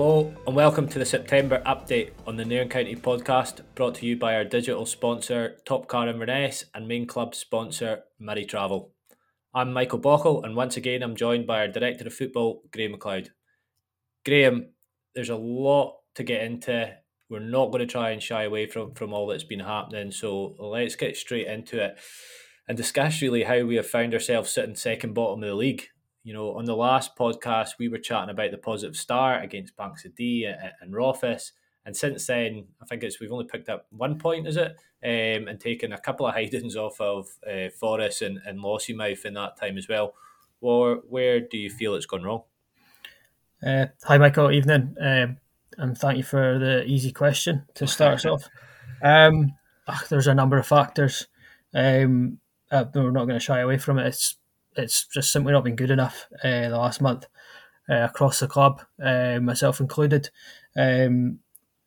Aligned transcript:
Hello 0.00 0.34
and 0.46 0.56
welcome 0.56 0.88
to 0.88 0.98
the 0.98 1.04
September 1.04 1.62
update 1.66 2.12
on 2.26 2.34
the 2.34 2.44
Nairn 2.46 2.70
County 2.70 2.96
podcast, 2.96 3.60
brought 3.74 3.96
to 3.96 4.06
you 4.06 4.16
by 4.16 4.34
our 4.34 4.44
digital 4.44 4.86
sponsor 4.86 5.58
Top 5.66 5.88
Car 5.88 6.08
Inverness 6.08 6.64
and 6.74 6.88
main 6.88 7.06
club 7.06 7.34
sponsor 7.34 8.04
Murray 8.18 8.46
Travel. 8.46 8.94
I'm 9.52 9.74
Michael 9.74 9.98
Bockle, 9.98 10.42
and 10.42 10.56
once 10.56 10.78
again 10.78 11.02
I'm 11.02 11.16
joined 11.16 11.46
by 11.46 11.58
our 11.58 11.68
director 11.68 12.06
of 12.06 12.14
football, 12.14 12.62
Graeme 12.72 12.94
McLeod. 12.94 13.28
Graeme, 14.24 14.70
there's 15.14 15.28
a 15.28 15.36
lot 15.36 15.98
to 16.14 16.22
get 16.22 16.44
into. 16.44 16.94
We're 17.28 17.40
not 17.40 17.70
going 17.70 17.86
to 17.86 17.92
try 17.92 18.08
and 18.08 18.22
shy 18.22 18.44
away 18.44 18.68
from, 18.68 18.94
from 18.94 19.12
all 19.12 19.26
that's 19.26 19.44
been 19.44 19.60
happening, 19.60 20.12
so 20.12 20.56
let's 20.58 20.96
get 20.96 21.18
straight 21.18 21.46
into 21.46 21.78
it 21.78 21.98
and 22.66 22.74
discuss 22.74 23.20
really 23.20 23.42
how 23.42 23.64
we 23.64 23.76
have 23.76 23.86
found 23.86 24.14
ourselves 24.14 24.50
sitting 24.50 24.76
second 24.76 25.12
bottom 25.12 25.42
of 25.42 25.48
the 25.50 25.54
league 25.54 25.88
you 26.22 26.34
know, 26.34 26.56
on 26.56 26.64
the 26.64 26.76
last 26.76 27.16
podcast, 27.16 27.78
we 27.78 27.88
were 27.88 27.98
chatting 27.98 28.30
about 28.30 28.50
the 28.50 28.58
positive 28.58 28.96
start 28.96 29.42
against 29.42 29.76
Banks 29.76 30.04
of 30.04 30.14
Dee 30.14 30.44
and, 30.44 30.72
and 30.80 30.94
Rothes. 30.94 31.52
And 31.86 31.96
since 31.96 32.26
then, 32.26 32.66
I 32.82 32.84
think 32.84 33.02
it's 33.02 33.20
we've 33.20 33.32
only 33.32 33.46
picked 33.46 33.68
up 33.68 33.86
one 33.90 34.18
point, 34.18 34.46
is 34.46 34.56
it? 34.56 34.76
Um, 35.02 35.48
and 35.48 35.58
taken 35.58 35.92
a 35.92 36.00
couple 36.00 36.26
of 36.26 36.34
hidings 36.36 36.76
off 36.76 37.00
of 37.00 37.28
uh, 37.46 37.70
Forres 37.80 38.20
and, 38.20 38.38
and 38.44 38.60
Lossiemouth 38.60 39.24
in 39.24 39.34
that 39.34 39.58
time 39.58 39.78
as 39.78 39.88
well. 39.88 40.14
Or 40.60 40.96
where 41.08 41.40
do 41.40 41.56
you 41.56 41.70
feel 41.70 41.94
it's 41.94 42.06
gone 42.06 42.22
wrong? 42.22 42.42
Uh, 43.64 43.86
hi, 44.04 44.18
Michael. 44.18 44.52
Evening. 44.52 44.94
Um, 45.00 45.38
and 45.78 45.96
thank 45.96 46.18
you 46.18 46.22
for 46.22 46.58
the 46.58 46.84
easy 46.84 47.12
question 47.12 47.64
to 47.74 47.86
start 47.86 48.14
us 48.14 48.24
off. 48.26 48.48
Um, 49.02 49.52
ugh, 49.86 50.04
there's 50.10 50.26
a 50.26 50.34
number 50.34 50.58
of 50.58 50.66
factors. 50.66 51.28
Um, 51.72 52.38
uh, 52.70 52.84
we're 52.94 53.10
not 53.10 53.24
going 53.24 53.38
to 53.38 53.44
shy 53.44 53.60
away 53.60 53.78
from 53.78 53.98
it. 53.98 54.06
It's 54.06 54.36
it's 54.76 55.06
just 55.06 55.32
simply 55.32 55.52
not 55.52 55.64
been 55.64 55.76
good 55.76 55.90
enough 55.90 56.26
uh, 56.44 56.68
the 56.68 56.78
last 56.78 57.00
month 57.00 57.26
uh, 57.88 58.04
across 58.04 58.40
the 58.40 58.46
club, 58.46 58.82
uh, 59.02 59.40
myself 59.40 59.80
included. 59.80 60.30
Um, 60.76 61.40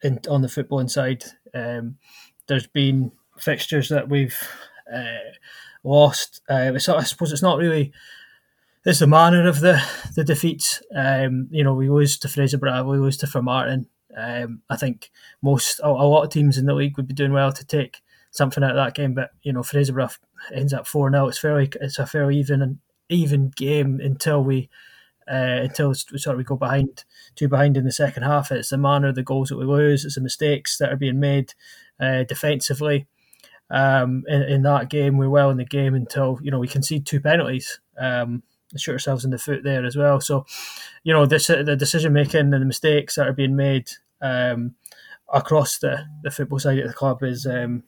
in, 0.03 0.19
on 0.29 0.41
the 0.41 0.49
footballing 0.49 0.89
side, 0.89 1.23
um, 1.53 1.97
there's 2.47 2.67
been 2.67 3.11
fixtures 3.37 3.89
that 3.89 4.09
we've 4.09 4.37
uh, 4.93 5.31
lost. 5.83 6.41
Uh, 6.49 6.71
I 6.75 6.77
suppose 6.77 7.31
it's 7.31 7.41
not 7.41 7.57
really. 7.57 7.93
It's 8.85 8.99
the 8.99 9.07
manner 9.07 9.47
of 9.47 9.61
the 9.61 9.81
the 10.15 10.25
defeats. 10.25 10.81
Um, 10.93 11.47
you 11.51 11.63
know, 11.63 11.73
we 11.73 11.89
lose 11.89 12.17
to 12.19 12.27
Fraserburgh, 12.27 12.89
we 12.89 12.97
lose 12.97 13.17
to 13.17 13.27
Formartine. 13.27 13.85
Um, 14.15 14.61
I 14.69 14.75
think 14.75 15.09
most 15.41 15.79
a, 15.79 15.87
a, 15.87 15.89
lot 15.89 16.23
of 16.23 16.29
teams 16.29 16.57
in 16.57 16.65
the 16.65 16.75
league 16.75 16.97
would 16.97 17.07
be 17.07 17.15
doing 17.15 17.31
well 17.31 17.51
to 17.51 17.65
take 17.65 18.01
something 18.29 18.63
out 18.63 18.71
of 18.71 18.75
that 18.75 18.93
game, 18.93 19.13
but 19.13 19.31
you 19.41 19.53
know, 19.53 19.61
Fraserburgh 19.61 20.17
ends 20.51 20.73
up 20.73 20.87
four 20.87 21.11
0 21.11 21.27
It's 21.27 21.37
fairly 21.37 21.69
it's 21.81 21.99
a 21.99 22.05
fairly 22.05 22.37
even 22.37 22.79
even 23.09 23.51
game 23.55 23.99
until 24.01 24.43
we 24.43 24.69
uh, 25.29 25.61
until 25.63 25.89
we 25.89 26.17
sort 26.17 26.39
of 26.39 26.45
go 26.45 26.55
behind 26.55 27.03
two 27.35 27.47
behind 27.47 27.77
in 27.77 27.85
the 27.85 27.91
second 27.91 28.23
half. 28.23 28.51
It's 28.51 28.69
the 28.69 28.77
manner 28.77 29.09
of 29.09 29.15
the 29.15 29.23
goals 29.23 29.49
that 29.49 29.57
we 29.57 29.65
lose. 29.65 30.05
It's 30.05 30.15
the 30.15 30.21
mistakes 30.21 30.77
that 30.77 30.91
are 30.91 30.97
being 30.97 31.19
made 31.19 31.53
uh, 31.99 32.23
defensively. 32.23 33.07
Um, 33.69 34.23
in, 34.27 34.43
in, 34.43 34.61
that 34.63 34.89
game, 34.89 35.17
we're 35.17 35.29
well 35.29 35.49
in 35.49 35.57
the 35.57 35.65
game 35.65 35.95
until 35.95 36.37
you 36.41 36.51
know 36.51 36.59
we 36.59 36.67
concede 36.67 37.05
two 37.05 37.19
penalties. 37.19 37.79
Um, 37.97 38.43
shoot 38.77 38.93
ourselves 38.93 39.23
in 39.23 39.31
the 39.31 39.37
foot 39.37 39.63
there 39.63 39.85
as 39.85 39.95
well. 39.95 40.19
So, 40.19 40.45
you 41.03 41.13
know, 41.13 41.25
this 41.25 41.47
the 41.47 41.75
decision 41.75 42.13
making 42.13 42.41
and 42.41 42.53
the 42.53 42.59
mistakes 42.59 43.15
that 43.15 43.27
are 43.27 43.33
being 43.33 43.55
made 43.55 43.89
um, 44.21 44.75
across 45.31 45.77
the, 45.77 46.05
the 46.23 46.31
football 46.31 46.59
side 46.59 46.79
of 46.79 46.87
the 46.87 46.93
club 46.93 47.23
is 47.23 47.45
um, 47.45 47.83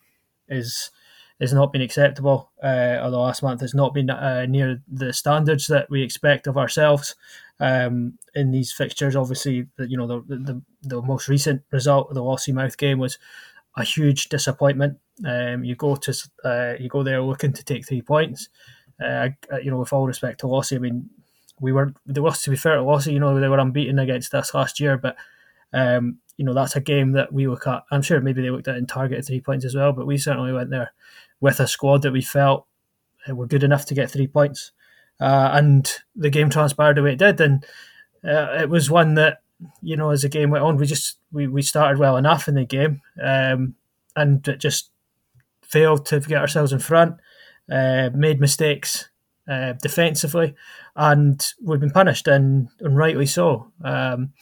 is 0.48 0.92
has 1.40 1.54
not 1.54 1.74
been 1.74 1.82
acceptable. 1.82 2.52
Uh, 2.62 3.10
the 3.10 3.18
last 3.18 3.44
month 3.44 3.62
has 3.62 3.74
not 3.74 3.94
been 3.94 4.10
uh, 4.10 4.46
near 4.46 4.82
the 4.88 5.12
standards 5.12 5.68
that 5.68 5.90
we 5.90 6.02
expect 6.02 6.48
of 6.48 6.58
ourselves 6.58 7.16
um, 7.60 8.18
in 8.34 8.52
these 8.52 8.72
fixtures. 8.72 9.16
Obviously, 9.16 9.68
you 9.80 9.98
know 9.98 10.08
the, 10.08 10.22
the 10.28 10.62
the 10.84 11.02
most 11.02 11.28
recent 11.28 11.62
result 11.72 12.10
of 12.10 12.16
the 12.16 12.24
Lossiemouth 12.24 12.78
game 12.78 13.00
was 13.00 13.18
a 13.78 13.84
huge 13.84 14.30
disappointment. 14.30 14.98
Um, 15.26 15.64
you 15.64 15.76
go 15.76 15.96
to 15.96 16.30
uh, 16.44 16.74
you 16.80 16.90
go 16.90 17.04
there 17.04 17.22
looking 17.22 17.54
to 17.54 17.64
take 17.64 17.86
three 17.86 18.02
points. 18.02 18.50
Uh, 19.04 19.30
you 19.62 19.72
know, 19.72 19.80
with 19.80 19.92
all 19.92 20.08
respect 20.08 20.40
to 20.40 20.48
Lossie, 20.48 20.78
I 20.78 20.80
mean, 20.80 21.10
we 21.60 21.74
were 21.74 21.94
they 22.06 22.22
were 22.22 22.32
to 22.32 22.50
be 22.50 22.56
fair 22.56 22.76
to 22.76 22.84
Lossie, 22.84 23.14
you 23.14 23.20
know, 23.20 23.38
they 23.40 23.48
were 23.50 23.60
unbeaten 23.60 24.00
against 24.00 24.34
us 24.34 24.54
last 24.54 24.80
year, 24.80 24.98
but 24.98 25.18
um, 25.74 26.20
you 26.38 26.46
know 26.46 26.54
that's 26.54 26.76
a 26.76 26.82
game 26.82 27.12
that 27.14 27.34
we 27.34 27.48
look 27.48 27.68
at. 27.68 27.84
I'm 27.92 28.02
sure 28.02 28.22
maybe 28.22 28.42
they 28.42 28.50
looked 28.50 28.68
at 28.68 28.78
and 28.78 28.88
targeted 28.88 29.26
three 29.26 29.42
points 29.42 29.66
as 29.66 29.76
well, 29.76 29.92
but 29.92 30.08
we 30.08 30.18
certainly 30.18 30.54
went 30.54 30.70
there 30.70 30.94
with 31.40 31.60
a 31.60 31.68
squad 31.68 32.02
that 32.02 32.12
we 32.12 32.22
felt 32.22 32.66
uh, 33.30 33.36
were 33.36 33.48
good 33.48 33.64
enough 33.64 33.86
to 33.86 33.94
get 33.94 34.12
three 34.12 34.28
points. 34.28 34.72
Uh, 35.20 35.50
and 35.54 35.92
the 36.16 36.30
game 36.30 36.50
transpired 36.50 36.98
the 36.98 37.04
way 37.04 37.14
it 37.14 37.20
did, 37.20 37.40
and 37.40 37.66
uh, 38.24 38.58
it 38.60 38.70
was 38.70 38.90
one 38.90 39.14
that 39.14 39.42
you 39.82 39.96
know 39.96 40.10
as 40.10 40.24
the 40.24 40.30
game 40.30 40.50
went 40.50 40.64
on, 40.64 40.76
we 40.76 40.86
just 40.86 41.18
we, 41.32 41.48
we 41.48 41.62
started 41.62 41.98
well 41.98 42.18
enough 42.18 42.48
in 42.48 42.56
the 42.56 42.66
game, 42.66 43.02
um, 43.24 43.76
and 44.16 44.46
it 44.48 44.60
just 44.60 44.92
failed 45.64 46.06
to 46.06 46.20
get 46.20 46.42
ourselves 46.42 46.74
in 46.74 46.80
front, 46.80 47.16
uh, 47.72 48.10
made 48.14 48.42
mistakes 48.42 49.10
uh, 49.48 49.74
defensively, 49.82 50.54
and 50.96 51.54
we've 51.64 51.80
been 51.80 51.92
punished, 51.92 52.28
and, 52.28 52.68
and 52.82 52.98
rightly 52.98 53.26
so. 53.26 53.72
Um, 53.84 54.34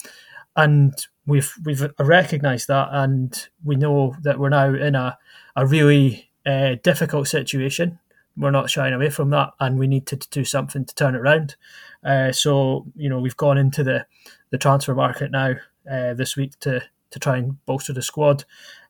and 0.56 0.92
we've 1.26 1.52
we've 1.64 1.88
recognised 1.98 2.68
that, 2.68 2.88
and 2.90 3.48
we 3.62 3.76
know 3.76 4.16
that 4.22 4.38
we're 4.38 4.48
now 4.48 4.74
in 4.74 4.94
a 4.94 5.18
a 5.56 5.66
really 5.66 6.30
uh, 6.46 6.76
difficult 6.82 7.28
situation. 7.28 7.98
We're 8.36 8.50
not 8.50 8.70
shying 8.70 8.94
away 8.94 9.10
from 9.10 9.30
that, 9.30 9.52
and 9.60 9.78
we 9.78 9.86
need 9.86 10.06
to, 10.06 10.16
to 10.16 10.28
do 10.30 10.44
something 10.44 10.84
to 10.84 10.94
turn 10.94 11.14
it 11.14 11.20
around. 11.20 11.56
Uh, 12.04 12.32
so, 12.32 12.86
you 12.96 13.08
know, 13.08 13.20
we've 13.20 13.36
gone 13.36 13.58
into 13.58 13.84
the, 13.84 14.06
the 14.50 14.58
transfer 14.58 14.94
market 14.94 15.30
now 15.30 15.54
uh, 15.90 16.14
this 16.14 16.36
week 16.36 16.58
to, 16.60 16.82
to 17.10 17.18
try 17.18 17.36
and 17.36 17.64
bolster 17.64 17.92
the 17.92 18.02
squad 18.02 18.44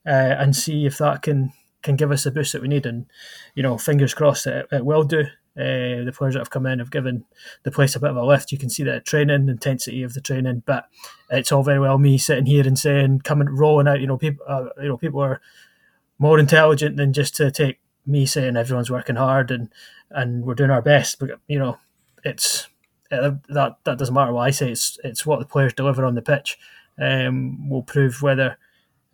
uh, 0.06 0.10
and 0.38 0.56
see 0.56 0.87
if 0.87 0.98
that 0.98 1.22
can 1.22 1.53
can 1.82 1.97
give 1.97 2.10
us 2.10 2.25
the 2.25 2.31
boost 2.31 2.54
that 2.54 2.62
we 2.62 2.69
need. 2.69 2.87
And, 2.87 3.06
you 3.54 3.62
know, 3.62 3.76
fingers 3.76 4.14
crossed 4.14 4.47
that 4.47 4.56
it, 4.56 4.66
it 4.72 4.84
will 4.87 5.04
do. 5.04 5.25
Uh, 5.56 6.03
the 6.03 6.12
players 6.12 6.34
that 6.34 6.41
have 6.41 6.50
come 6.50 6.66
in 6.66 6.81
have 6.81 6.91
given 6.91 7.25
the 7.62 7.70
place 7.70 7.94
a 7.94 8.00
bit 8.00 8.10
of 8.10 8.16
a 8.16 8.25
lift. 8.25 8.50
You 8.50 8.59
can 8.59 8.70
see 8.70 8.82
the 8.82 9.00
training 9.00 9.48
intensity 9.48 10.03
of 10.03 10.14
the 10.14 10.20
training, 10.20 10.64
but 10.66 10.88
it's 11.31 11.53
all 11.53 11.62
very 11.62 11.78
well 11.78 11.97
me 11.97 12.19
sitting 12.19 12.47
here 12.47 12.66
and 12.66 12.76
saying, 12.76 13.20
coming 13.20 13.48
rolling 13.48 13.87
out. 13.87 14.00
You 14.00 14.09
know, 14.09 14.16
people, 14.16 14.44
uh, 14.48 14.64
you 14.82 14.88
know, 14.88 14.97
people 14.97 15.20
are 15.20 15.41
more 16.19 16.38
intelligent 16.38 16.97
than 16.97 17.12
just 17.12 17.36
to 17.36 17.50
take 17.50 17.80
me 18.06 18.26
saying 18.26 18.56
everyone's 18.56 18.91
working 18.91 19.16
hard 19.16 19.50
and 19.50 19.72
and 20.10 20.44
we're 20.44 20.54
doing 20.54 20.70
our 20.70 20.82
best. 20.82 21.19
But 21.19 21.41
you 21.48 21.58
know, 21.58 21.78
it's 22.25 22.69
uh, 23.10 23.32
that 23.48 23.76
that 23.84 23.98
doesn't 23.98 24.14
matter 24.14 24.32
what 24.32 24.47
I 24.47 24.50
say. 24.50 24.70
It's 24.70 24.98
it's 25.04 25.26
what 25.26 25.41
the 25.41 25.47
players 25.47 25.75
deliver 25.75 26.04
on 26.04 26.14
the 26.14 26.22
pitch. 26.22 26.58
Um, 27.00 27.69
will 27.69 27.82
prove 27.82 28.22
whether 28.22 28.56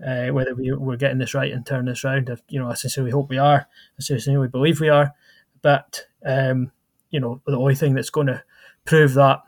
uh, 0.04 0.28
whether 0.28 0.54
we, 0.54 0.72
we're 0.72 0.96
getting 0.96 1.18
this 1.18 1.34
right 1.34 1.52
and 1.52 1.64
turn 1.64 1.86
this 1.86 2.04
round. 2.04 2.30
You 2.48 2.60
know, 2.60 2.70
I 2.70 2.74
sincerely 2.74 3.10
hope 3.10 3.30
we 3.30 3.38
are. 3.38 3.66
I 3.98 4.02
sincerely 4.02 4.38
we 4.38 4.48
believe 4.48 4.80
we 4.80 4.88
are. 4.88 5.14
But 5.62 6.06
um, 6.24 6.72
you 7.10 7.20
know, 7.20 7.40
the 7.46 7.58
only 7.58 7.74
thing 7.74 7.94
that's 7.94 8.10
going 8.10 8.26
to 8.26 8.42
prove 8.84 9.14
that 9.14 9.42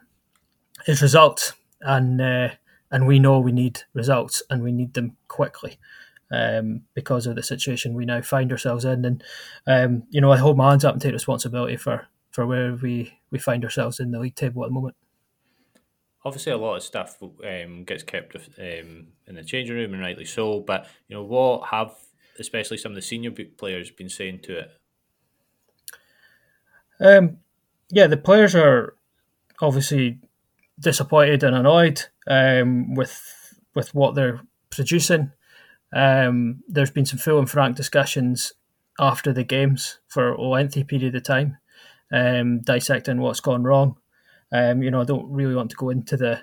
is 0.87 1.03
results, 1.03 1.53
and 1.81 2.21
uh, 2.21 2.49
and 2.91 3.07
we 3.07 3.19
know 3.19 3.39
we 3.41 3.53
need 3.53 3.83
results, 3.93 4.43
and 4.49 4.63
we 4.63 4.73
need 4.73 4.95
them 4.95 5.17
quickly 5.29 5.79
um, 6.33 6.83
because 6.95 7.27
of 7.27 7.37
the 7.37 7.43
situation 7.43 7.95
we 7.95 8.05
now 8.05 8.23
find 8.23 8.51
ourselves 8.51 8.85
in. 8.85 9.05
And 9.05 9.25
um, 9.67 10.05
you 10.11 10.21
know, 10.21 10.33
I 10.33 10.39
hold 10.39 10.57
my 10.57 10.71
hands 10.71 10.85
up 10.85 10.95
and 10.95 11.03
take 11.03 11.13
responsibility 11.13 11.77
for 11.77 12.09
for 12.31 12.47
where 12.47 12.75
we 12.75 13.19
we 13.31 13.39
find 13.39 13.63
ourselves 13.65 14.01
in 14.01 14.11
the 14.11 14.19
league 14.19 14.35
table 14.35 14.65
at 14.65 14.69
the 14.69 14.75
moment. 14.75 14.97
Obviously, 16.25 16.53
a 16.53 16.57
lot 16.57 16.77
of 16.77 16.83
stuff 16.83 17.21
um, 17.23 17.85
gets 17.85 18.03
kept 18.03 18.37
um, 18.37 19.09
in 19.27 19.35
the 19.35 19.45
changing 19.45 19.77
room, 19.77 19.93
and 19.93 20.03
rightly 20.03 20.25
so. 20.25 20.61
But 20.61 20.89
you 21.09 21.17
know, 21.17 21.23
what 21.23 21.69
have 21.69 21.95
especially 22.39 22.79
some 22.79 22.93
of 22.93 22.97
the 22.97 23.03
senior 23.03 23.33
players 23.59 23.91
been 23.91 24.09
saying 24.09 24.41
to 24.45 24.59
it? 24.59 24.71
Um, 27.01 27.39
yeah, 27.91 28.07
the 28.07 28.17
players 28.17 28.55
are 28.55 28.95
obviously 29.61 30.21
disappointed 30.79 31.43
and 31.43 31.55
annoyed 31.55 32.03
um, 32.27 32.95
with 32.95 33.21
with 33.75 33.95
what 33.95 34.15
they're 34.15 34.41
producing. 34.71 35.33
Um, 35.93 36.63
there's 36.69 36.91
been 36.91 37.07
some 37.07 37.19
full 37.19 37.39
and 37.39 37.51
frank 37.51 37.77
discussions 37.77 38.53
after 38.99 39.33
the 39.33 39.45
games 39.45 39.99
for 40.09 40.33
a 40.33 40.43
lengthy 40.43 40.85
period 40.85 41.15
of 41.15 41.25
time, 41.25 41.59
um, 42.13 42.61
dissecting 42.61 43.21
what's 43.21 43.41
gone 43.41 43.63
wrong. 43.63 43.97
Um, 44.53 44.83
you 44.83 44.91
know, 44.91 45.01
I 45.01 45.05
don't 45.05 45.31
really 45.31 45.55
want 45.55 45.71
to 45.71 45.77
go 45.77 45.91
into 45.91 46.17
the 46.17 46.41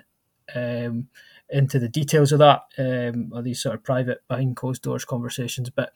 um, 0.54 1.08
into 1.48 1.78
the 1.78 1.88
details 1.88 2.32
of 2.32 2.40
that 2.40 2.62
um, 2.78 3.30
or 3.32 3.42
these 3.42 3.62
sort 3.62 3.74
of 3.74 3.84
private 3.84 4.26
behind 4.28 4.56
closed 4.56 4.82
doors 4.82 5.04
conversations, 5.04 5.70
but 5.70 5.92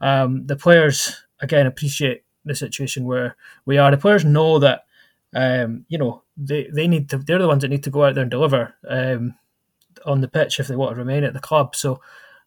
um, 0.00 0.46
the 0.46 0.56
players 0.56 1.24
again 1.40 1.66
appreciate 1.66 2.24
the 2.44 2.54
situation 2.54 3.04
where 3.04 3.36
we 3.66 3.78
are. 3.78 3.90
The 3.90 3.98
players 3.98 4.24
know 4.24 4.58
that 4.58 4.84
you 5.32 5.98
know 5.98 6.22
they, 6.36 6.68
they 6.72 6.88
need 6.88 7.08
to. 7.10 7.18
They're 7.18 7.38
the 7.38 7.48
ones 7.48 7.62
that 7.62 7.68
need 7.68 7.84
to 7.84 7.90
go 7.90 8.04
out 8.04 8.14
there 8.14 8.22
and 8.22 8.30
deliver 8.30 8.74
on 10.04 10.20
the 10.20 10.28
pitch 10.28 10.60
if 10.60 10.66
they 10.66 10.76
want 10.76 10.92
to 10.92 10.96
remain 10.96 11.24
at 11.24 11.32
the 11.32 11.40
club. 11.40 11.76
So 11.76 12.00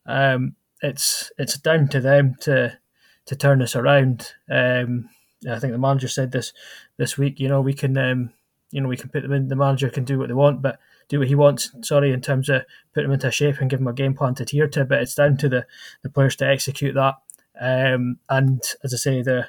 um, 0.07 0.55
it's 0.81 1.31
it's 1.37 1.57
down 1.57 1.87
to 1.89 1.99
them 1.99 2.35
to 2.41 2.77
to 3.25 3.35
turn 3.35 3.59
this 3.59 3.75
around. 3.75 4.33
Um, 4.49 5.09
I 5.49 5.59
think 5.59 5.73
the 5.73 5.79
manager 5.79 6.07
said 6.07 6.31
this 6.31 6.53
this 6.97 7.17
week. 7.17 7.39
You 7.39 7.49
know, 7.49 7.61
we 7.61 7.73
can 7.73 7.97
um, 7.97 8.31
you 8.71 8.81
know 8.81 8.87
we 8.87 8.97
can 8.97 9.09
put 9.09 9.21
them 9.21 9.33
in. 9.33 9.47
The 9.47 9.55
manager 9.55 9.89
can 9.89 10.05
do 10.05 10.17
what 10.17 10.27
they 10.27 10.33
want, 10.33 10.61
but 10.61 10.79
do 11.09 11.19
what 11.19 11.27
he 11.27 11.35
wants. 11.35 11.71
Sorry, 11.81 12.11
in 12.11 12.21
terms 12.21 12.49
of 12.49 12.63
putting 12.93 13.09
them 13.09 13.15
into 13.15 13.31
shape 13.31 13.59
and 13.59 13.69
give 13.69 13.79
them 13.79 13.87
a 13.87 13.93
game 13.93 14.13
plan 14.13 14.35
to 14.35 14.43
adhere 14.43 14.67
to, 14.69 14.85
but 14.85 15.01
it's 15.01 15.15
down 15.15 15.37
to 15.37 15.49
the 15.49 15.65
the 16.03 16.09
players 16.09 16.35
to 16.37 16.47
execute 16.47 16.95
that. 16.95 17.15
Um, 17.59 18.19
and 18.29 18.61
as 18.83 18.93
I 18.93 18.97
say, 18.97 19.21
the 19.21 19.47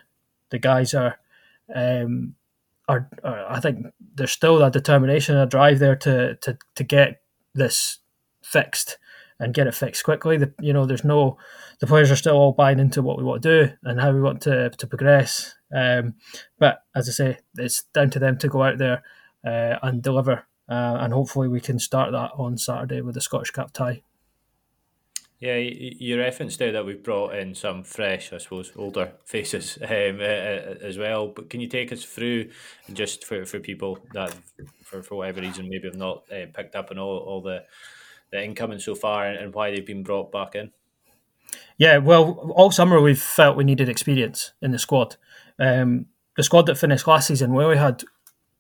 the 0.51 0.59
guys 0.59 0.95
are. 0.95 1.19
Um, 1.75 2.35
are, 2.89 3.07
are, 3.23 3.53
I 3.53 3.61
think 3.61 3.89
there's 4.15 4.33
still 4.33 4.57
that 4.61 4.73
determination 4.73 5.35
and 5.35 5.45
a 5.45 5.47
drive 5.47 5.79
there 5.79 5.97
to, 5.97 6.37
to, 6.37 6.57
to 6.75 6.83
get 6.83 7.21
this 7.55 7.99
fixed 8.41 8.97
and 9.41 9.55
get 9.55 9.67
it 9.67 9.75
fixed 9.75 10.05
quickly. 10.05 10.37
The, 10.37 10.53
you 10.61 10.73
know, 10.73 10.87
there's 10.87 11.05
no 11.05 11.39
the 11.81 11.87
players 11.87 12.11
are 12.11 12.17
still 12.17 12.37
all 12.37 12.53
buying 12.53 12.79
into 12.79 13.03
what 13.03 13.19
we 13.19 13.25
want 13.25 13.43
to 13.43 13.67
do 13.67 13.73
and 13.85 14.01
how 14.01 14.13
we 14.13 14.21
want 14.21 14.41
to 14.43 14.71
to 14.71 14.87
progress. 14.87 15.55
Um, 15.75 16.15
but 16.59 16.83
as 16.95 17.09
I 17.09 17.13
say, 17.13 17.39
it's 17.57 17.83
down 17.95 18.11
to 18.11 18.19
them 18.19 18.39
to 18.39 18.49
go 18.49 18.63
out 18.63 18.79
there 18.79 19.03
uh, 19.45 19.79
and 19.83 20.03
deliver, 20.03 20.47
uh, 20.69 20.97
and 21.01 21.13
hopefully 21.13 21.49
we 21.49 21.61
can 21.61 21.79
start 21.79 22.13
that 22.13 22.31
on 22.37 22.59
Saturday 22.59 23.01
with 23.01 23.15
the 23.15 23.21
Scottish 23.21 23.51
Cup 23.51 23.73
tie. 23.73 24.03
Yeah, 25.41 25.57
you 25.57 26.19
referenced 26.19 26.59
there 26.59 26.73
that 26.73 26.85
we've 26.85 27.03
brought 27.03 27.37
in 27.37 27.55
some 27.55 27.85
fresh, 27.85 28.33
I 28.33 28.39
suppose, 28.39 28.73
older 28.75 29.13
faces 29.25 29.79
um, 29.81 30.21
as 30.21 30.99
well. 30.99 31.29
But 31.29 31.49
can 31.49 31.61
you 31.61 31.69
take 31.69 31.93
us 31.93 32.05
through, 32.05 32.51
just 32.93 33.25
for, 33.25 33.45
for 33.45 33.61
people 33.61 34.01
that, 34.15 34.35
for, 34.83 35.01
for 35.01 35.15
whatever 35.15 35.41
reason, 35.41 35.69
maybe 35.69 35.87
have 35.87 35.97
not 35.97 36.25
uh, 36.33 36.47
picked 36.53 36.75
up 36.75 36.91
on 36.91 36.99
all, 36.99 37.19
all 37.19 37.41
the, 37.41 37.63
the 38.31 38.45
incoming 38.45 38.79
so 38.79 38.95
far 38.95 39.27
and, 39.27 39.39
and 39.39 39.55
why 39.55 39.71
they've 39.71 39.87
been 39.87 40.03
brought 40.03 40.33
back 40.33 40.55
in? 40.55 40.71
Yeah, 41.77 41.99
well, 41.99 42.53
all 42.55 42.71
summer 42.71 43.01
we've 43.01 43.21
felt 43.21 43.57
we 43.57 43.65
needed 43.65 43.89
experience 43.89 44.53
in 44.61 44.71
the 44.71 44.79
squad. 44.79 45.17
Um, 45.59 46.07
the 46.37 46.43
squad 46.43 46.67
that 46.67 46.77
finished 46.77 47.07
last 47.07 47.29
season, 47.29 47.55
we 47.55 47.65
only 47.65 47.79
had 47.79 48.05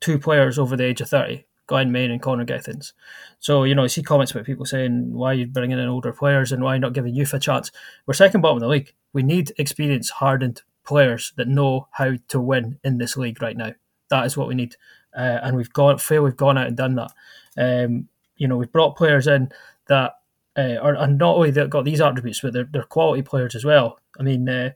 two 0.00 0.18
players 0.18 0.58
over 0.58 0.76
the 0.76 0.84
age 0.84 1.00
of 1.00 1.08
30, 1.08 1.44
Glenn 1.66 1.92
Main 1.92 2.10
and 2.10 2.22
Connor 2.22 2.44
Gethins. 2.44 2.92
So, 3.40 3.64
you 3.64 3.74
know, 3.74 3.84
I 3.84 3.88
see 3.88 4.02
comments 4.02 4.32
about 4.32 4.46
people 4.46 4.64
saying, 4.64 5.12
why 5.12 5.32
are 5.32 5.34
you 5.34 5.46
bringing 5.46 5.78
in 5.78 5.88
older 5.88 6.12
players 6.12 6.52
and 6.52 6.62
why 6.62 6.78
not 6.78 6.92
giving 6.92 7.14
youth 7.14 7.34
a 7.34 7.38
chance? 7.38 7.70
We're 8.06 8.14
second 8.14 8.40
bottom 8.40 8.56
of 8.56 8.62
the 8.62 8.68
league. 8.68 8.94
We 9.12 9.22
need 9.22 9.52
experienced, 9.58 10.12
hardened 10.12 10.62
players 10.84 11.32
that 11.36 11.48
know 11.48 11.88
how 11.92 12.14
to 12.28 12.40
win 12.40 12.78
in 12.82 12.98
this 12.98 13.16
league 13.16 13.42
right 13.42 13.56
now. 13.56 13.74
That 14.10 14.26
is 14.26 14.36
what 14.36 14.48
we 14.48 14.54
need. 14.54 14.76
Uh, 15.16 15.38
and 15.42 15.56
we've 15.56 15.72
gone, 15.72 15.98
feel 15.98 16.22
we've 16.22 16.36
gone 16.36 16.56
out 16.56 16.68
and 16.68 16.76
done 16.76 16.94
that. 16.94 17.12
Um, 17.56 18.08
you 18.38 18.48
know, 18.48 18.56
we've 18.56 18.72
brought 18.72 18.96
players 18.96 19.26
in 19.26 19.50
that 19.88 20.14
uh, 20.56 20.76
are, 20.80 20.94
and 20.94 21.18
not 21.18 21.36
only 21.36 21.50
they've 21.50 21.70
got 21.70 21.84
these 21.84 22.00
attributes, 22.00 22.40
but 22.40 22.52
they're, 22.52 22.68
they're 22.70 22.82
quality 22.82 23.22
players 23.22 23.54
as 23.54 23.64
well. 23.64 23.98
I 24.18 24.22
mean, 24.22 24.48
uh, 24.48 24.70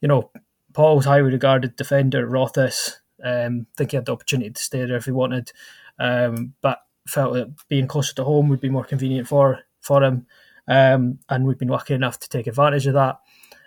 you 0.00 0.08
know, 0.08 0.30
Paul's 0.72 1.06
highly 1.06 1.32
regarded 1.32 1.76
defender, 1.76 2.26
Rothes. 2.26 3.00
Um, 3.24 3.66
think 3.76 3.92
he 3.92 3.96
had 3.96 4.06
the 4.06 4.12
opportunity 4.12 4.50
to 4.50 4.62
stay 4.62 4.84
there 4.84 4.96
if 4.96 5.06
he 5.06 5.10
wanted, 5.10 5.50
um, 5.98 6.52
but 6.60 6.80
felt 7.08 7.32
that 7.32 7.54
being 7.68 7.86
closer 7.86 8.14
to 8.16 8.24
home 8.24 8.48
would 8.50 8.60
be 8.60 8.68
more 8.68 8.84
convenient 8.84 9.26
for 9.26 9.60
for 9.80 10.02
him. 10.02 10.26
Um, 10.68 11.20
and 11.28 11.46
we've 11.46 11.58
been 11.58 11.68
lucky 11.68 11.94
enough 11.94 12.18
to 12.18 12.28
take 12.28 12.46
advantage 12.46 12.86
of 12.86 12.94
that. 12.94 13.20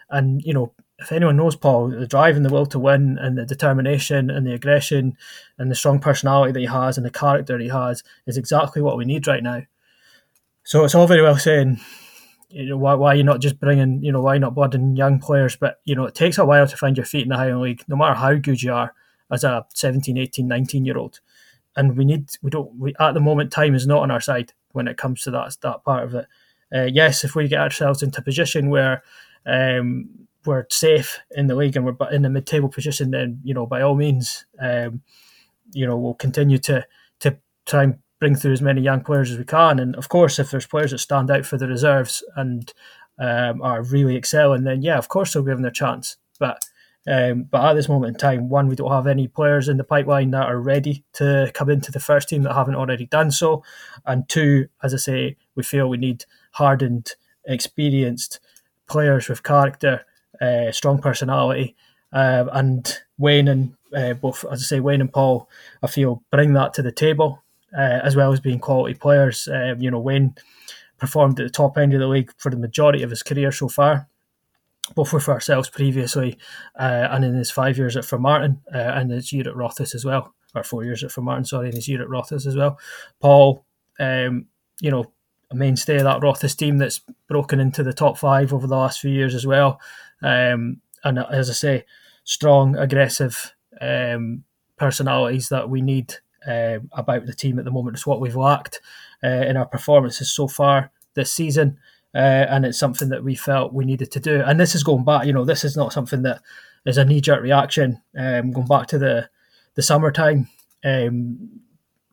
And 0.10 0.42
you 0.44 0.54
know, 0.54 0.74
if 1.00 1.12
anyone 1.12 1.38
knows 1.38 1.56
Paul, 1.56 1.90
the 1.90 2.08
drive 2.08 2.36
and 2.36 2.46
the 2.46 2.50
will 2.50 2.66
to 2.68 2.80
win, 2.80 3.18
and 3.20 3.38
the 3.38 3.46
determination 3.46 4.30
and 4.30 4.46
the 4.46 4.54
aggression, 4.54 5.18
and 5.58 5.72
the 5.72 5.76
strong 5.76 6.00
personality 6.00 6.52
that 6.52 6.60
he 6.60 6.66
has, 6.66 6.98
and 6.98 7.06
the 7.06 7.12
character 7.12 7.58
he 7.58 7.70
has, 7.70 8.04
is 8.26 8.38
exactly 8.38 8.82
what 8.82 8.98
we 8.98 9.06
need 9.06 9.28
right 9.28 9.44
now. 9.44 9.64
So 10.64 10.84
it's 10.84 10.96
all 10.96 11.08
very 11.08 11.22
well 11.22 11.38
saying, 11.38 11.80
you 12.50 12.66
know, 12.66 12.78
why, 12.78 12.96
why 12.96 13.14
are 13.14 13.16
you 13.16 13.24
not 13.24 13.42
just 13.42 13.60
bringing, 13.60 14.04
you 14.04 14.12
know, 14.12 14.22
why 14.22 14.38
not 14.38 14.56
blooding 14.56 14.96
young 14.96 15.20
players? 15.20 15.56
But, 15.56 15.80
you 15.86 15.96
know, 15.96 16.06
it 16.06 16.16
takes 16.16 16.38
a 16.38 16.46
while 16.46 16.68
to 16.68 16.78
find 16.78 16.98
your 16.98 17.06
feet 17.06 17.24
in 17.24 17.30
the 17.30 17.38
Highland 17.38 17.62
League, 17.62 17.84
no 17.88 17.96
matter 17.96 18.16
how 18.16 18.36
good 18.36 18.62
you 18.62 18.74
are 18.74 18.94
as 19.32 19.44
a 19.44 19.66
17, 19.74 20.18
18, 20.18 20.48
19 20.48 20.86
year 20.86 20.98
old. 20.98 21.20
And 21.76 21.96
we 21.96 22.06
need, 22.06 22.30
we 22.42 22.50
don't, 22.50 22.76
we, 22.76 22.94
at 23.00 23.14
the 23.14 23.20
moment, 23.20 23.52
time 23.52 23.76
is 23.76 23.88
not 23.88 24.02
on 24.02 24.12
our 24.12 24.20
side 24.20 24.54
when 24.72 24.88
it 24.88 24.98
comes 24.98 25.24
to 25.24 25.32
that, 25.32 25.56
that 25.62 25.84
part 25.84 26.04
of 26.04 26.16
it. 26.16 26.26
Uh, 26.76 26.84
yes, 26.92 27.24
if 27.24 27.36
we 27.36 27.48
get 27.48 27.62
ourselves 27.62 28.04
into 28.04 28.20
a 28.20 28.24
position 28.24 28.70
where 28.70 29.04
um, 29.46 30.10
we're 30.46 30.66
safe 30.70 31.20
in 31.32 31.48
the 31.48 31.56
league 31.56 31.76
and 31.76 31.86
we're 31.86 32.10
in 32.12 32.22
the 32.22 32.30
mid-table 32.30 32.70
position, 32.70 33.12
then 33.12 33.40
you 33.44 33.54
know 33.54 33.66
by 33.66 33.82
all 33.82 33.96
means, 33.96 34.46
um, 34.60 35.02
you 35.72 35.86
know 35.86 35.98
we'll 35.98 36.14
continue 36.14 36.58
to 36.60 36.86
to 37.20 37.38
try 37.66 37.84
and 37.84 38.00
bring 38.20 38.36
through 38.36 38.54
as 38.54 38.62
many 38.62 38.82
young 38.82 39.02
players 39.02 39.32
as 39.32 39.38
we 39.38 39.46
can. 39.46 39.80
And 39.80 39.96
of 39.96 40.10
course, 40.10 40.40
if 40.40 40.52
there's 40.52 40.68
players 40.68 40.92
that 40.92 41.00
stand 41.00 41.32
out 41.32 41.46
for 41.46 41.58
the 41.58 41.68
reserves 41.68 42.24
and 42.36 42.72
um, 43.18 43.62
are 43.62 43.84
really 43.84 44.16
excelling, 44.16 44.64
then 44.64 44.82
yeah, 44.82 44.98
of 44.98 45.08
course 45.08 45.34
they'll 45.34 45.44
give 45.44 45.56
them 45.56 45.62
their 45.62 45.72
chance. 45.72 46.18
But 46.40 46.64
um, 47.08 47.44
but 47.44 47.64
at 47.64 47.74
this 47.74 47.90
moment 47.90 48.16
in 48.16 48.20
time, 48.20 48.50
one, 48.50 48.68
we 48.68 48.76
don't 48.76 48.92
have 48.92 49.08
any 49.08 49.28
players 49.28 49.68
in 49.68 49.78
the 49.78 49.84
pipeline 49.84 50.32
that 50.32 50.48
are 50.48 50.60
ready 50.60 51.04
to 51.14 51.50
come 51.54 51.70
into 51.70 51.92
the 51.92 52.00
first 52.00 52.30
team 52.30 52.44
that 52.44 52.54
haven't 52.54 52.76
already 52.76 53.06
done 53.06 53.32
so. 53.32 53.64
And 54.06 54.28
two, 54.28 54.68
as 54.84 54.94
I 54.94 54.98
say, 54.98 55.38
we 55.56 55.64
feel 55.64 55.90
we 55.90 55.98
need 55.98 56.26
hardened, 56.52 57.16
experienced 57.46 58.40
players 58.88 59.30
with 59.30 59.44
character, 59.44 60.06
uh, 60.42 60.72
strong 60.72 61.00
personality. 61.00 61.76
Uh, 62.12 62.46
and 62.54 62.98
Wayne 63.18 63.48
and 63.48 63.74
uh, 63.96 64.14
both, 64.14 64.44
as 64.52 64.62
I 64.62 64.64
say, 64.64 64.80
Wayne 64.80 65.02
and 65.02 65.14
Paul, 65.14 65.48
I 65.84 65.88
feel 65.88 66.24
bring 66.32 66.54
that 66.54 66.74
to 66.76 66.82
the 66.82 66.92
table 66.92 67.44
uh, 67.78 68.00
as 68.04 68.16
well 68.16 68.32
as 68.32 68.40
being 68.40 68.60
quality 68.60 68.94
players. 68.94 69.48
Uh, 69.48 69.76
you 69.78 69.92
know, 69.92 70.00
Wayne 70.00 70.36
performed 70.98 71.40
at 71.40 71.44
the 71.44 71.50
top 71.50 71.78
end 71.78 71.94
of 71.94 72.00
the 72.00 72.08
league 72.08 72.32
for 72.38 72.50
the 72.50 72.58
majority 72.58 73.04
of 73.04 73.10
his 73.10 73.24
career 73.24 73.52
so 73.52 73.70
far, 73.70 74.08
both 74.96 75.14
with 75.14 75.30
ourselves 75.30 75.70
previously 75.70 76.38
uh, 76.78 77.08
and 77.12 77.24
in 77.24 77.36
his 77.36 77.52
five 77.52 77.78
years 77.78 77.96
at 77.96 78.04
Formartine 78.04 78.60
uh, 78.74 78.78
and 78.78 79.12
his 79.12 79.32
year 79.32 79.48
at 79.48 79.56
Rothes 79.56 79.96
as 79.96 80.06
well, 80.06 80.34
or 80.56 80.64
four 80.64 80.84
years 80.84 81.04
at 81.04 81.12
Formartine, 81.12 81.48
sorry, 81.48 81.68
and 81.68 81.76
his 81.76 81.88
year 81.88 82.02
at 82.02 82.10
Rothes 82.10 82.46
as 82.46 82.56
well. 82.56 82.78
Paul, 83.20 83.64
um, 84.00 84.48
you 84.82 84.92
know, 84.92 85.12
a 85.52 85.56
mainstay 85.56 85.98
of 85.98 86.04
that 86.04 86.22
Rothes 86.22 86.56
team 86.56 86.78
that's 86.78 87.02
broken 87.28 87.60
into 87.60 87.82
the 87.82 87.94
top 87.94 88.18
five 88.18 88.54
over 88.54 88.68
the 88.68 88.76
last 88.76 89.00
few 89.00 89.12
years 89.12 89.34
as 89.34 89.48
well. 89.48 89.80
Um, 90.22 90.82
and 91.04 91.20
as 91.20 91.50
I 91.50 91.54
say, 91.54 91.86
strong, 92.24 92.78
aggressive 92.78 93.54
um, 93.82 94.44
personalities 94.78 95.50
that 95.50 95.70
we 95.70 95.82
need 95.82 96.16
uh, 96.48 96.80
about 96.94 97.26
the 97.26 97.34
team 97.34 97.60
at 97.60 97.66
the 97.66 97.72
moment. 97.72 97.96
It's 97.96 98.08
what 98.08 98.22
we've 98.22 98.36
lacked 98.36 98.82
uh, 99.24 99.28
in 99.28 99.58
our 99.58 99.66
performances 99.66 100.32
so 100.32 100.48
far 100.48 100.92
this 101.14 101.32
season. 101.32 101.78
Uh, 102.16 102.46
and 102.50 102.66
it's 102.66 102.80
something 102.80 103.10
that 103.10 103.24
we 103.24 103.36
felt 103.36 103.74
we 103.74 103.86
needed 103.86 104.12
to 104.12 104.20
do. 104.20 104.42
And 104.42 104.60
this 104.60 104.74
is 104.74 104.84
going 104.84 105.04
back, 105.04 105.26
you 105.26 105.34
know, 105.34 105.46
this 105.46 105.64
is 105.64 105.78
not 105.78 105.94
something 105.94 106.24
that 106.24 106.42
is 106.86 106.98
a 106.98 107.06
knee 107.06 107.22
jerk 107.22 107.44
reaction. 107.44 108.02
Um, 108.18 108.52
going 108.52 108.68
back 108.68 108.88
to 108.88 108.98
the 108.98 109.30
the 109.76 109.84
summertime, 109.84 110.50
um, 110.84 111.62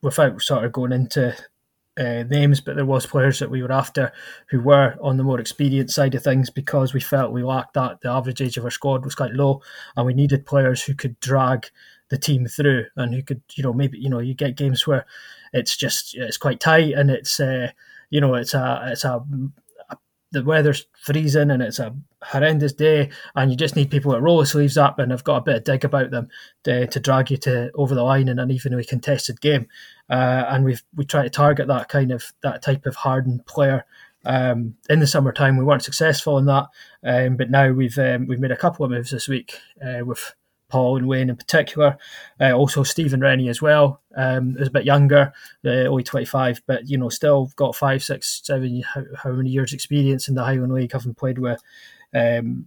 without 0.03 0.41
sort 0.43 0.65
of 0.65 0.73
going 0.73 0.93
into 0.93 1.35
uh, 1.99 2.25
names, 2.29 2.61
but 2.61 2.77
there 2.77 2.85
was 2.85 3.07
players 3.07 3.39
that 3.39 3.51
we 3.51 3.63
were 3.63 3.73
after 3.73 4.13
who 4.51 4.61
were 4.61 4.97
on 5.01 5.17
the 5.17 5.25
more 5.25 5.41
experienced 5.41 5.95
side 5.95 6.15
of 6.15 6.23
things 6.23 6.51
because 6.51 6.93
we 6.93 7.01
felt 7.01 7.33
we 7.33 7.43
lacked 7.43 7.75
that. 7.75 8.01
The 8.01 8.11
average 8.11 8.43
age 8.43 8.57
of 8.57 8.65
our 8.65 8.71
squad 8.71 9.05
was 9.05 9.15
quite 9.15 9.33
low, 9.33 9.63
and 9.97 10.07
we 10.07 10.15
needed 10.15 10.47
players 10.47 10.83
who 10.83 10.95
could 10.95 11.19
drag 11.21 11.67
the 12.09 12.19
team 12.19 12.47
through 12.47 12.87
and 12.97 13.15
who 13.15 13.23
could, 13.23 13.43
you 13.55 13.63
know, 13.63 13.73
maybe 13.73 13.99
you 13.99 14.09
know 14.09 14.21
you 14.21 14.35
get 14.35 14.57
games 14.57 14.87
where 14.87 15.07
it's 15.53 15.77
just 15.77 16.15
it's 16.17 16.37
quite 16.37 16.61
tight 16.61 16.93
and 16.95 17.11
it's 17.11 17.41
uh, 17.41 17.71
you 18.11 18.21
know 18.21 18.35
it's 18.35 18.55
a 18.55 18.89
it's 18.91 19.05
a, 19.05 19.25
the 20.33 20.43
weather's 20.43 20.87
freezing 21.03 21.51
and 21.51 21.63
it's 21.63 21.79
a 21.79 21.95
horrendous 22.23 22.73
day 22.73 23.11
and 23.37 23.51
you 23.51 23.57
just 23.57 23.77
need 23.77 23.91
people 23.91 24.13
that 24.13 24.21
roll 24.21 24.41
the 24.41 24.47
sleeves 24.47 24.77
up 24.77 24.99
and 24.99 25.11
have 25.13 25.25
got 25.25 25.37
a 25.37 25.41
bit 25.41 25.57
of 25.57 25.65
dig 25.65 25.85
about 25.85 26.11
them 26.11 26.29
to, 26.65 26.87
to 26.89 26.99
drag 26.99 27.31
you 27.31 27.37
to 27.37 27.71
over 27.75 27.95
the 27.95 28.03
line 28.03 28.29
in 28.29 28.39
an 28.39 28.51
evenly 28.51 28.85
contested 28.85 29.41
game 29.41 29.69
uh, 30.11 30.45
and 30.49 30.65
we've 30.65 30.83
we 30.95 31.05
try 31.05 31.23
to 31.23 31.31
target 31.31 31.69
that 31.69 31.89
kind 31.89 32.11
of 32.11 32.33
that 32.43 32.63
type 32.63 32.87
of 32.87 32.97
hardened 32.97 33.45
player 33.47 33.85
um, 34.25 34.75
in 34.89 35.01
the 35.01 35.07
summertime 35.07 35.57
we 35.57 35.65
weren't 35.65 35.83
successful 35.83 36.39
in 36.39 36.47
that 36.47 36.67
um, 37.05 37.37
but 37.37 37.51
now 37.51 37.71
we've 37.71 37.99
um, 37.99 38.27
we've 38.27 38.41
made 38.41 38.51
a 38.51 38.57
couple 38.57 38.85
of 38.85 38.91
moves 38.91 39.11
this 39.11 39.29
week 39.29 39.59
uh, 39.85 40.05
with 40.05 40.35
Paul 40.69 40.97
and 40.97 41.07
Wayne 41.07 41.31
in 41.31 41.37
particular. 41.37 41.97
Uh, 42.41 42.53
also 42.53 42.83
Stephen 42.83 43.21
Rennie 43.21 43.49
as 43.49 43.63
well, 43.63 44.01
um, 44.17 44.57
is 44.59 44.69
a 44.69 44.73
bit 44.73 44.85
younger, 44.85 45.33
uh, 45.65 45.87
only 45.87 46.03
25, 46.03 46.63
but 46.67 46.89
you 46.89 46.99
know 46.99 47.09
still 47.09 47.51
got 47.57 47.77
five, 47.77 48.03
six, 48.03 48.41
seven, 48.43 48.83
how, 48.83 49.05
how 49.23 49.31
many 49.31 49.51
years 49.51 49.73
experience 49.73 50.29
in 50.29 50.35
the 50.35 50.45
Highland 50.45 50.73
League, 50.73 50.93
having 50.93 51.15
played 51.15 51.39
with 51.39 51.63
um, 52.15 52.67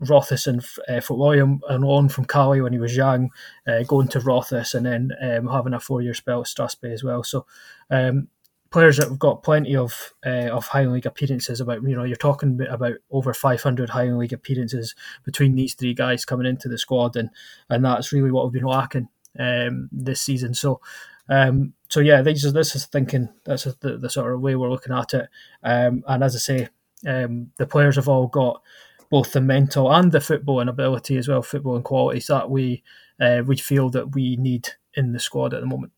Rothes 0.00 0.46
and 0.46 0.64
uh, 0.88 1.00
Fort 1.00 1.18
William 1.18 1.60
and 1.68 1.84
on 1.84 2.08
from 2.08 2.24
Caley 2.24 2.60
when 2.60 2.72
he 2.72 2.78
was 2.78 2.96
young, 2.96 3.30
uh, 3.66 3.82
going 3.82 4.08
to 4.08 4.20
Rothes 4.20 4.74
and 4.74 4.86
then 4.86 5.12
um, 5.20 5.48
having 5.48 5.74
a 5.74 5.80
four 5.80 6.02
year 6.02 6.14
spell 6.14 6.40
at 6.40 6.46
Strathspey 6.46 6.92
as 6.92 7.02
well. 7.02 7.24
So 7.24 7.46
um, 7.90 8.28
players 8.70 8.98
that 8.98 9.08
have 9.08 9.18
got 9.18 9.42
plenty 9.42 9.74
of 9.76 10.14
uh, 10.24 10.48
of 10.50 10.68
Highland 10.68 10.94
League 10.94 11.06
appearances. 11.06 11.60
About 11.60 11.82
you 11.82 11.96
know 11.96 12.04
you're 12.04 12.16
talking 12.16 12.60
about 12.68 12.94
over 13.10 13.34
500 13.34 13.90
Highland 13.90 14.18
League 14.18 14.32
appearances 14.32 14.94
between 15.24 15.54
these 15.54 15.74
three 15.74 15.94
guys 15.94 16.24
coming 16.24 16.46
into 16.46 16.68
the 16.68 16.78
squad, 16.78 17.16
and 17.16 17.30
and 17.68 17.84
that's 17.84 18.12
really 18.12 18.30
what 18.30 18.44
we've 18.44 18.60
been 18.60 18.70
lacking 18.70 19.08
um, 19.38 19.88
this 19.92 20.20
season. 20.20 20.54
So. 20.54 20.80
Um, 21.30 21.74
so 21.90 22.00
yeah, 22.00 22.22
this 22.22 22.42
is 22.42 22.54
this 22.54 22.74
is 22.74 22.86
thinking. 22.86 23.28
That's 23.44 23.64
the, 23.64 23.98
the 23.98 24.08
sort 24.08 24.32
of 24.32 24.40
way 24.40 24.56
we're 24.56 24.70
looking 24.70 24.94
at 24.94 25.12
it. 25.12 25.28
Um, 25.62 26.02
and 26.08 26.24
as 26.24 26.34
I 26.34 26.38
say, 26.38 26.68
um, 27.06 27.50
the 27.58 27.66
players 27.66 27.96
have 27.96 28.08
all 28.08 28.28
got 28.28 28.62
both 29.10 29.32
the 29.32 29.40
mental 29.40 29.92
and 29.92 30.12
the 30.12 30.20
football 30.20 30.60
and 30.60 30.70
ability 30.70 31.16
as 31.16 31.28
well, 31.28 31.42
football 31.42 31.76
and 31.76 31.84
qualities 31.84 32.26
that 32.26 32.50
we 32.50 32.82
uh, 33.20 33.42
we 33.46 33.56
feel 33.56 33.90
that 33.90 34.14
we 34.14 34.36
need 34.36 34.68
in 34.94 35.12
the 35.12 35.20
squad 35.20 35.54
at 35.54 35.60
the 35.60 35.66
moment. 35.66 35.92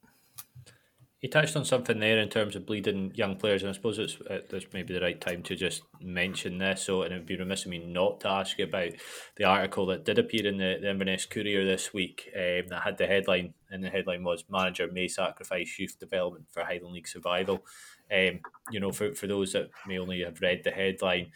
You 1.21 1.29
touched 1.29 1.55
on 1.55 1.67
something 1.67 2.00
there 2.00 2.19
in 2.19 2.31
terms 2.31 2.57
of 2.57 2.64
bleeding 2.64 3.12
young 3.14 3.37
players, 3.37 3.62
and 3.62 3.69
I 3.69 3.75
suppose 3.75 3.99
it's 3.99 4.17
uh, 4.23 4.38
this 4.49 4.64
maybe 4.73 4.95
the 4.95 5.02
right 5.02 5.21
time 5.21 5.43
to 5.43 5.55
just 5.55 5.83
mention 6.00 6.57
this. 6.57 6.83
So, 6.83 7.02
and 7.02 7.12
it'd 7.12 7.26
be 7.26 7.37
remiss 7.37 7.67
of 7.67 7.71
me 7.71 7.79
not 7.79 8.21
to 8.21 8.29
ask 8.29 8.57
you 8.57 8.64
about 8.64 8.93
the 9.37 9.45
article 9.45 9.85
that 9.87 10.07
did 10.07 10.19
appear 10.19 10.47
in 10.47 10.57
the, 10.57 10.79
the 10.81 10.88
Inverness 10.88 11.26
Courier 11.26 11.62
this 11.67 11.93
week 11.93 12.31
um, 12.35 12.69
that 12.69 12.83
had 12.85 12.97
the 12.97 13.07
headline, 13.07 13.52
and 13.71 13.85
the 13.85 13.90
headline 13.90 14.25
was 14.25 14.45
"Manager 14.49 14.88
may 14.90 15.09
sacrifice 15.09 15.79
youth 15.79 15.99
development 15.99 16.47
for 16.50 16.64
Highland 16.64 16.95
League 16.95 17.09
survival." 17.09 17.67
Um, 18.11 18.40
you 18.71 18.81
know, 18.81 18.90
for 18.90 19.14
for 19.14 19.26
those 19.26 19.52
that 19.52 19.69
may 19.87 19.99
only 19.99 20.23
have 20.23 20.40
read 20.40 20.62
the 20.64 20.71
headline, 20.71 21.33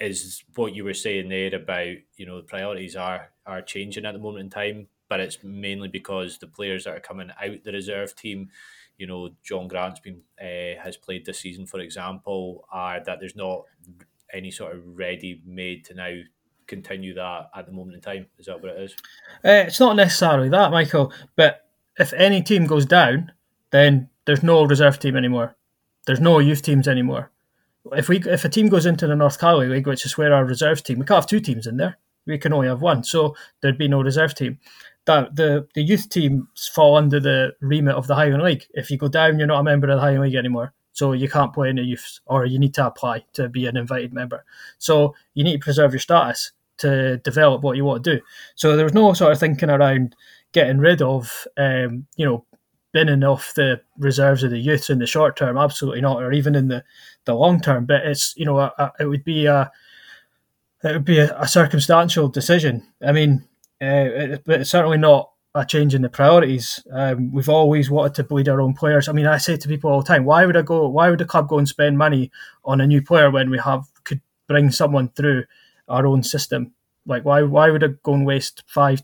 is 0.00 0.44
what 0.54 0.74
you 0.74 0.84
were 0.84 0.94
saying 0.94 1.28
there 1.28 1.54
about 1.54 1.96
you 2.16 2.26
know 2.26 2.36
the 2.38 2.46
priorities 2.46 2.96
are 2.96 3.30
are 3.46 3.62
changing 3.62 4.04
at 4.04 4.12
the 4.12 4.18
moment 4.18 4.44
in 4.44 4.50
time, 4.50 4.88
but 5.08 5.20
it's 5.20 5.38
mainly 5.42 5.88
because 5.88 6.38
the 6.38 6.46
players 6.46 6.84
that 6.84 6.96
are 6.96 7.00
coming 7.00 7.30
out 7.40 7.64
the 7.64 7.72
reserve 7.72 8.16
team 8.16 8.50
you 9.00 9.06
know, 9.06 9.30
John 9.42 9.66
Grant's 9.66 9.98
been 9.98 10.20
uh, 10.38 10.78
has 10.82 10.98
played 10.98 11.24
this 11.24 11.40
season, 11.40 11.64
for 11.64 11.80
example, 11.80 12.66
are 12.70 13.02
that 13.02 13.18
there's 13.18 13.34
not 13.34 13.64
any 14.32 14.50
sort 14.50 14.76
of 14.76 14.82
ready 14.84 15.40
made 15.46 15.86
to 15.86 15.94
now 15.94 16.20
continue 16.66 17.14
that 17.14 17.48
at 17.56 17.64
the 17.64 17.72
moment 17.72 17.96
in 17.96 18.02
time. 18.02 18.26
Is 18.38 18.44
that 18.44 18.60
what 18.60 18.72
it 18.72 18.82
is? 18.82 18.92
Uh, 19.42 19.64
it's 19.66 19.80
not 19.80 19.96
necessarily 19.96 20.50
that, 20.50 20.70
Michael. 20.70 21.14
But 21.34 21.66
if 21.98 22.12
any 22.12 22.42
team 22.42 22.66
goes 22.66 22.84
down, 22.84 23.32
then 23.70 24.10
there's 24.26 24.42
no 24.42 24.64
reserve 24.64 24.98
team 24.98 25.16
anymore. 25.16 25.56
There's 26.06 26.20
no 26.20 26.38
youth 26.38 26.60
teams 26.60 26.86
anymore. 26.86 27.30
If 27.92 28.08
we 28.08 28.18
if 28.18 28.44
a 28.44 28.48
team 28.48 28.68
goes 28.68 28.86
into 28.86 29.06
the 29.06 29.16
North 29.16 29.40
Caley 29.40 29.68
League, 29.68 29.86
which 29.86 30.04
is 30.04 30.18
where 30.18 30.34
our 30.34 30.44
reserves 30.44 30.82
team, 30.82 30.98
we 30.98 31.06
can't 31.06 31.22
have 31.22 31.26
two 31.26 31.40
teams 31.40 31.66
in 31.66 31.76
there. 31.76 31.98
We 32.26 32.38
can 32.38 32.52
only 32.52 32.68
have 32.68 32.82
one, 32.82 33.02
so 33.02 33.34
there'd 33.60 33.78
be 33.78 33.88
no 33.88 34.02
reserve 34.02 34.34
team 34.34 34.58
that 35.06 35.34
the, 35.34 35.66
the 35.74 35.82
youth 35.82 36.08
teams 36.08 36.70
fall 36.74 36.96
under 36.96 37.18
the 37.18 37.52
remit 37.60 37.94
of 37.94 38.06
the 38.06 38.14
Highland 38.14 38.42
League. 38.42 38.66
If 38.74 38.90
you 38.90 38.98
go 38.98 39.08
down, 39.08 39.38
you're 39.38 39.48
not 39.48 39.60
a 39.60 39.64
member 39.64 39.88
of 39.88 39.96
the 39.96 40.00
Highland 40.00 40.22
League 40.22 40.34
anymore. 40.34 40.72
So 40.92 41.12
you 41.12 41.28
can't 41.28 41.52
play 41.52 41.70
in 41.70 41.76
the 41.76 41.82
youths, 41.82 42.20
or 42.26 42.44
you 42.44 42.58
need 42.58 42.74
to 42.74 42.86
apply 42.86 43.24
to 43.34 43.48
be 43.48 43.66
an 43.66 43.76
invited 43.76 44.12
member. 44.12 44.44
So 44.78 45.14
you 45.34 45.44
need 45.44 45.54
to 45.54 45.64
preserve 45.64 45.92
your 45.92 46.00
status 46.00 46.52
to 46.78 47.18
develop 47.18 47.62
what 47.62 47.76
you 47.76 47.84
want 47.84 48.04
to 48.04 48.16
do. 48.16 48.22
So 48.54 48.76
there 48.76 48.84
was 48.84 48.94
no 48.94 49.12
sort 49.14 49.32
of 49.32 49.38
thinking 49.38 49.70
around 49.70 50.16
getting 50.52 50.78
rid 50.78 51.00
of, 51.00 51.46
um, 51.56 52.06
you 52.16 52.26
know, 52.26 52.44
binning 52.92 53.24
off 53.24 53.54
the 53.54 53.80
reserves 53.98 54.42
of 54.42 54.50
the 54.50 54.58
youths 54.58 54.90
in 54.90 54.98
the 54.98 55.06
short 55.06 55.36
term. 55.36 55.56
Absolutely 55.56 56.00
not, 56.00 56.22
or 56.22 56.32
even 56.32 56.54
in 56.54 56.68
the, 56.68 56.84
the 57.24 57.34
long 57.34 57.60
term. 57.60 57.86
But 57.86 58.06
it's 58.06 58.34
you 58.36 58.44
know, 58.44 58.58
a, 58.58 58.72
a, 58.78 58.92
it 59.00 59.06
would 59.06 59.24
be 59.24 59.46
a 59.46 59.70
it 60.82 60.92
would 60.92 61.04
be 61.04 61.18
a, 61.18 61.38
a 61.38 61.46
circumstantial 61.46 62.28
decision. 62.28 62.86
I 63.02 63.12
mean, 63.12 63.46
uh, 63.80 64.38
but 64.44 64.60
it's 64.60 64.70
certainly 64.70 64.98
not 64.98 65.30
a 65.54 65.64
change 65.64 65.94
in 65.94 66.02
the 66.02 66.08
priorities. 66.08 66.80
Um, 66.92 67.32
we've 67.32 67.48
always 67.48 67.90
wanted 67.90 68.14
to 68.14 68.24
bleed 68.24 68.48
our 68.48 68.60
own 68.60 68.74
players. 68.74 69.08
I 69.08 69.12
mean, 69.12 69.26
I 69.26 69.38
say 69.38 69.56
to 69.56 69.68
people 69.68 69.90
all 69.90 70.02
the 70.02 70.06
time, 70.06 70.24
why 70.24 70.46
would 70.46 70.56
I 70.56 70.62
go? 70.62 70.88
Why 70.88 71.10
would 71.10 71.18
the 71.18 71.24
club 71.24 71.48
go 71.48 71.58
and 71.58 71.68
spend 71.68 71.98
money 71.98 72.30
on 72.64 72.80
a 72.80 72.86
new 72.86 73.02
player 73.02 73.30
when 73.30 73.50
we 73.50 73.58
have 73.58 73.84
could 74.04 74.20
bring 74.46 74.70
someone 74.70 75.10
through 75.10 75.44
our 75.88 76.06
own 76.06 76.22
system? 76.22 76.72
Like, 77.06 77.24
why 77.24 77.42
why 77.42 77.70
would 77.70 77.84
I 77.84 77.88
go 78.02 78.14
and 78.14 78.26
waste 78.26 78.62
five, 78.66 79.02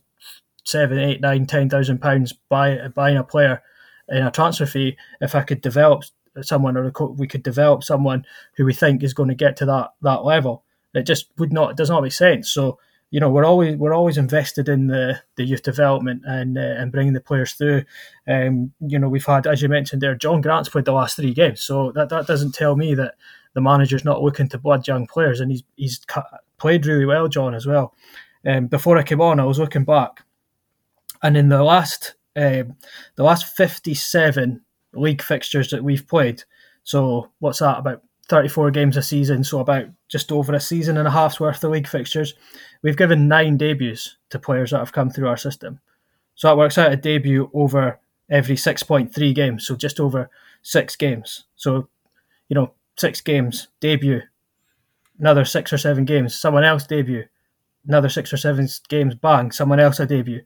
seven, 0.64 0.99
eight, 0.99 1.21
nine, 1.21 1.47
ten 1.47 1.69
thousand 1.69 2.00
pounds 2.00 2.33
buy, 2.33 2.88
buying 2.95 3.16
a 3.16 3.25
player 3.25 3.62
in 4.08 4.26
a 4.26 4.30
transfer 4.30 4.66
fee 4.66 4.96
if 5.20 5.34
I 5.34 5.42
could 5.42 5.60
develop 5.60 6.04
someone 6.42 6.76
or 6.76 6.92
we 7.12 7.26
could 7.26 7.42
develop 7.42 7.82
someone 7.82 8.25
who 8.56 8.64
we 8.64 8.75
think 8.75 9.02
is 9.02 9.14
going 9.14 9.28
to 9.28 9.34
get 9.34 9.56
to 9.56 9.66
that 9.66 9.94
that 10.02 10.25
level? 10.25 10.64
It 10.94 11.02
just 11.02 11.26
would 11.38 11.52
not. 11.52 11.76
Does 11.76 11.90
not 11.90 12.02
make 12.02 12.12
sense. 12.12 12.50
So 12.50 12.78
you 13.10 13.20
know 13.20 13.30
we're 13.30 13.44
always 13.44 13.76
we're 13.76 13.94
always 13.94 14.18
invested 14.18 14.68
in 14.68 14.88
the, 14.88 15.20
the 15.36 15.44
youth 15.44 15.62
development 15.62 16.22
and 16.26 16.58
uh, 16.58 16.60
and 16.60 16.92
bringing 16.92 17.12
the 17.12 17.20
players 17.20 17.52
through. 17.52 17.84
Um, 18.26 18.72
you 18.80 18.98
know 18.98 19.08
we've 19.08 19.25
had 19.25 19.46
as 19.46 19.62
you 19.62 19.68
mentioned 19.68 20.02
there, 20.02 20.14
John 20.14 20.40
Grant's 20.40 20.68
played 20.68 20.84
the 20.84 20.92
last 20.92 21.16
three 21.16 21.32
games, 21.32 21.62
so 21.62 21.92
that, 21.92 22.08
that 22.08 22.26
doesn't 22.26 22.54
tell 22.54 22.76
me 22.76 22.94
that 22.94 23.14
the 23.54 23.60
manager's 23.60 24.04
not 24.04 24.22
looking 24.22 24.48
to 24.48 24.58
blood 24.58 24.86
young 24.86 25.06
players, 25.06 25.40
and 25.40 25.50
he's 25.50 25.62
he's 25.76 26.00
played 26.58 26.84
really 26.84 27.06
well, 27.06 27.28
John 27.28 27.54
as 27.54 27.66
well. 27.66 27.94
Um, 28.44 28.66
before 28.66 28.98
I 28.98 29.02
came 29.02 29.20
on, 29.20 29.40
I 29.40 29.44
was 29.44 29.58
looking 29.58 29.84
back, 29.84 30.25
and 31.22 31.36
in 31.36 31.48
the 31.48 31.62
last 31.62 32.15
um, 32.37 32.76
the 33.16 33.25
last 33.25 33.57
fifty 33.57 33.95
seven 33.95 34.62
league 34.93 35.23
fixtures 35.23 35.71
that 35.71 35.83
we've 35.85 36.07
played, 36.07 36.43
so 36.85 37.31
what's 37.40 37.59
that 37.59 37.78
about 37.78 38.02
34 38.28 38.71
games 38.73 38.97
a 38.97 39.02
season, 39.02 39.45
so 39.45 39.61
about 39.61 39.87
just 40.09 40.33
over 40.33 40.52
a 40.52 40.61
season 40.61 40.97
and 40.97 41.07
a 41.07 41.12
half's 41.12 41.38
worth 41.38 41.62
of 41.62 41.71
league 41.71 41.87
fixtures. 41.87 42.35
We've 42.83 42.97
given 42.97 43.28
nine 43.28 43.57
debuts 43.57 44.16
to 44.31 44.38
players 44.38 44.71
that 44.71 44.78
have 44.78 44.93
come 44.93 45.11
through 45.11 45.28
our 45.28 45.37
system. 45.37 45.81
So 46.35 46.49
that 46.49 46.57
works 46.57 46.76
out 46.76 46.93
a 46.93 46.97
debut 46.97 47.50
over 47.55 48.00
every 48.28 48.57
6.3 48.57 49.35
games, 49.35 49.66
so 49.66 49.76
just 49.76 50.00
over 50.00 50.28
six 50.62 50.97
games. 50.97 51.45
So, 51.55 51.88
you 52.49 52.55
know, 52.55 52.73
six 52.99 53.21
games, 53.21 53.69
debut, 53.81 54.23
another 55.19 55.45
six 55.45 55.73
or 55.73 55.78
seven 55.78 56.05
games, 56.05 56.35
someone 56.35 56.64
else 56.64 56.87
debut, 56.87 57.25
another 57.87 58.09
six 58.09 58.33
or 58.33 58.37
seven 58.37 58.69
games, 58.88 59.14
bang, 59.14 59.52
someone 59.52 59.81
else 59.81 60.00
a 60.00 60.07
debut. 60.07 60.43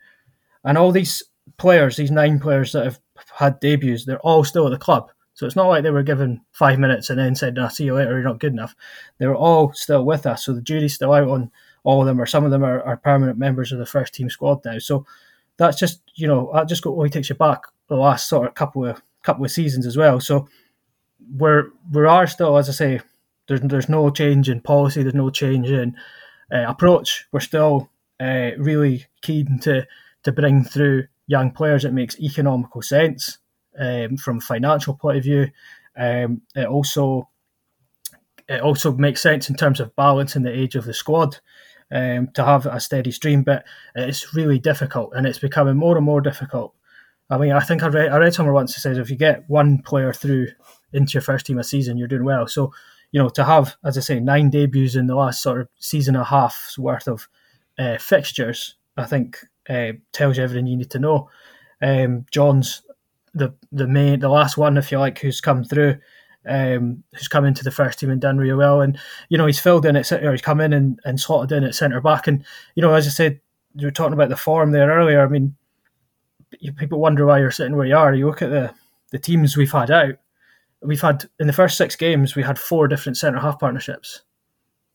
And 0.63 0.77
all 0.77 0.93
these 0.93 1.23
players, 1.57 1.97
these 1.97 2.11
nine 2.11 2.39
players 2.39 2.73
that 2.73 2.85
have 2.85 3.01
had 3.37 3.61
debuts, 3.61 4.05
they're 4.05 4.21
all 4.21 4.45
still 4.45 4.67
at 4.67 4.71
the 4.71 4.79
club. 4.79 5.11
So 5.35 5.47
it's 5.47 5.57
not 5.57 5.69
like 5.69 5.83
they 5.83 5.91
were 5.91 6.03
given 6.03 6.43
five 6.53 6.79
minutes 6.79 7.09
and 7.09 7.19
then 7.19 7.35
said, 7.35 7.55
"No, 7.55 7.69
see 7.69 7.85
you 7.85 7.95
later. 7.95 8.13
You're 8.13 8.23
not 8.23 8.41
good 8.41 8.53
enough." 8.53 8.75
They 9.19 9.27
were 9.27 9.37
all 9.37 9.73
still 9.73 10.05
with 10.05 10.27
us, 10.27 10.45
so 10.45 10.53
the 10.53 10.61
jury's 10.61 10.95
still 10.95 11.13
out 11.13 11.29
on 11.29 11.51
all 11.83 12.01
of 12.01 12.07
them, 12.07 12.21
or 12.21 12.27
some 12.27 12.45
of 12.45 12.51
them 12.51 12.63
are, 12.63 12.83
are 12.83 12.97
permanent 12.99 13.39
members 13.39 13.73
of 13.73 13.79
the 13.79 13.87
first 13.87 14.13
team 14.13 14.29
squad 14.29 14.63
now. 14.65 14.79
So 14.79 15.07
that's 15.57 15.79
just 15.79 16.03
you 16.15 16.27
know 16.27 16.51
that 16.53 16.69
just 16.69 16.87
only 16.87 17.09
takes 17.09 17.31
you 17.31 17.37
back 17.37 17.63
the 17.89 17.97
last 17.97 18.29
sort 18.29 18.49
of 18.49 18.55
couple 18.55 18.85
of 18.85 19.01
couple 19.23 19.45
of 19.45 19.51
seasons 19.51 19.87
as 19.87 19.97
well. 19.97 20.21
So 20.21 20.49
we're 21.37 21.71
we 21.93 22.05
are 22.05 22.27
still, 22.27 22.57
as 22.57 22.69
I 22.69 22.73
say, 22.73 23.01
there's 23.49 23.61
there's 23.61 23.89
no 23.89 24.11
change 24.11 24.49
in 24.49 24.61
policy. 24.61 25.03
There's 25.03 25.15
no 25.15 25.31
change 25.31 25.71
in 25.71 25.97
uh, 26.53 26.65
approach. 26.69 27.27
We're 27.33 27.41
still 27.41 27.91
uh, 28.19 28.51
really 28.59 29.07
keen 29.23 29.59
to 29.61 29.87
to 30.25 30.33
bring 30.33 30.65
through 30.65 31.07
young 31.31 31.53
players. 31.53 31.85
It 31.85 31.93
makes 31.93 32.19
economical 32.19 32.83
sense 32.83 33.39
um, 33.79 34.17
from 34.17 34.39
a 34.39 34.43
financial 34.43 34.95
point 34.95 35.19
of 35.19 35.23
view. 35.23 35.49
Um, 35.97 36.43
it 36.57 36.67
also 36.67 37.29
it 38.49 38.61
also 38.61 38.93
makes 38.93 39.23
sense 39.23 39.49
in 39.49 39.55
terms 39.55 39.79
of 39.79 39.95
balancing 39.95 40.43
the 40.43 40.53
age 40.53 40.75
of 40.75 40.85
the 40.85 40.93
squad 40.93 41.39
um, 41.93 42.29
to 42.35 42.45
have 42.45 42.67
a 42.67 42.81
steady 42.81 43.13
stream, 43.13 43.45
but 43.45 43.65
it's 43.95 44.35
really 44.35 44.59
difficult 44.59 45.13
and 45.15 45.25
it's 45.25 45.39
becoming 45.39 45.77
more 45.77 45.97
and 45.97 46.05
more 46.05 46.21
difficult. 46.21 46.75
I 47.31 47.39
mean, 47.39 47.53
I 47.53 47.61
think 47.61 47.85
I 47.85 47.87
read, 47.87 48.11
I 48.11 48.17
read 48.17 48.35
somewhere 48.35 48.53
once 48.53 48.75
that 48.75 48.81
says 48.81 48.99
if 48.99 49.09
you 49.09 49.17
get 49.17 49.49
one 49.49 49.83
player 49.83 50.13
through 50.13 50.49
into 50.93 51.13
your 51.13 51.23
first 51.23 51.47
team 51.47 51.61
a 51.61 51.65
season, 51.65 51.97
you're 51.97 52.09
doing 52.09 52.25
well. 52.25 52.49
So, 52.49 52.73
you 53.13 53.23
know, 53.23 53.29
to 53.29 53.45
have, 53.45 53.77
as 53.85 53.97
I 53.97 54.01
say, 54.01 54.19
nine 54.19 54.51
debuts 54.51 54.97
in 54.97 55.07
the 55.07 55.15
last 55.15 55.41
sort 55.41 55.61
of 55.61 55.69
season 55.79 56.17
and 56.17 56.23
a 56.23 56.25
half's 56.27 56.77
worth 56.77 57.07
of 57.07 57.29
uh, 57.79 57.99
fixtures, 57.99 58.75
I 58.97 59.05
think 59.05 59.39
uh, 59.71 59.93
tells 60.13 60.37
you 60.37 60.43
everything 60.43 60.67
you 60.67 60.77
need 60.77 60.91
to 60.91 60.99
know. 60.99 61.31
Um, 61.81 62.27
John's 62.31 62.83
the 63.35 63.55
the 63.71 63.87
main 63.87 64.21
the 64.21 64.29
last 64.29 64.57
one, 64.57 64.77
if 64.77 64.91
you 64.91 64.99
like, 64.99 65.19
who's 65.19 65.41
come 65.41 65.65
through, 65.65 65.97
um, 66.47 67.05
who's 67.15 67.29
come 67.29 67.45
into 67.45 67.63
the 67.63 67.71
first 67.71 67.99
team 67.99 68.11
and 68.11 68.21
done 68.21 68.39
really 68.39 68.57
well. 68.57 68.81
And 68.81 68.99
you 69.29 69.39
know 69.39 69.47
he's 69.47 69.61
filled 69.61 69.87
in 69.87 69.97
at 69.97 70.11
or 70.13 70.33
he's 70.33 70.43
come 70.43 70.61
in 70.61 70.73
and, 70.73 70.99
and 71.05 71.21
slotted 71.21 71.57
in 71.57 71.65
at 71.65 71.75
centre 71.75 72.01
back. 72.01 72.27
And 72.27 72.45
you 72.75 72.83
know, 72.83 72.93
as 72.95 73.07
I 73.07 73.11
said, 73.11 73.41
you 73.77 73.87
were 73.87 73.93
talking 73.93 74.13
about 74.13 74.29
the 74.29 74.37
form 74.37 74.73
there 74.73 74.91
earlier. 74.91 75.25
I 75.25 75.29
mean, 75.29 75.55
people 76.77 76.99
wonder 76.99 77.25
why 77.25 77.39
you're 77.39 77.51
sitting 77.51 77.77
where 77.77 77.87
you 77.87 77.97
are. 77.97 78.15
You 78.15 78.27
look 78.27 78.43
at 78.43 78.51
the 78.51 78.75
the 79.13 79.19
teams 79.19 79.57
we've 79.57 79.73
had 79.73 79.91
out. 79.91 80.15
We've 80.83 81.01
had 81.01 81.29
in 81.39 81.47
the 81.47 81.53
first 81.53 81.77
six 81.77 81.95
games 81.95 82.35
we 82.35 82.43
had 82.43 82.59
four 82.59 82.89
different 82.89 83.19
centre 83.19 83.39
half 83.39 83.59
partnerships. 83.59 84.23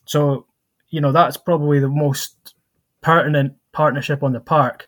So 0.06 0.48
you 0.90 1.00
know 1.00 1.12
that's 1.12 1.38
probably 1.38 1.80
the 1.80 1.88
most 1.88 2.56
pertinent 3.02 3.54
partnership 3.76 4.24
on 4.24 4.34
the 4.34 4.40
park. 4.40 4.88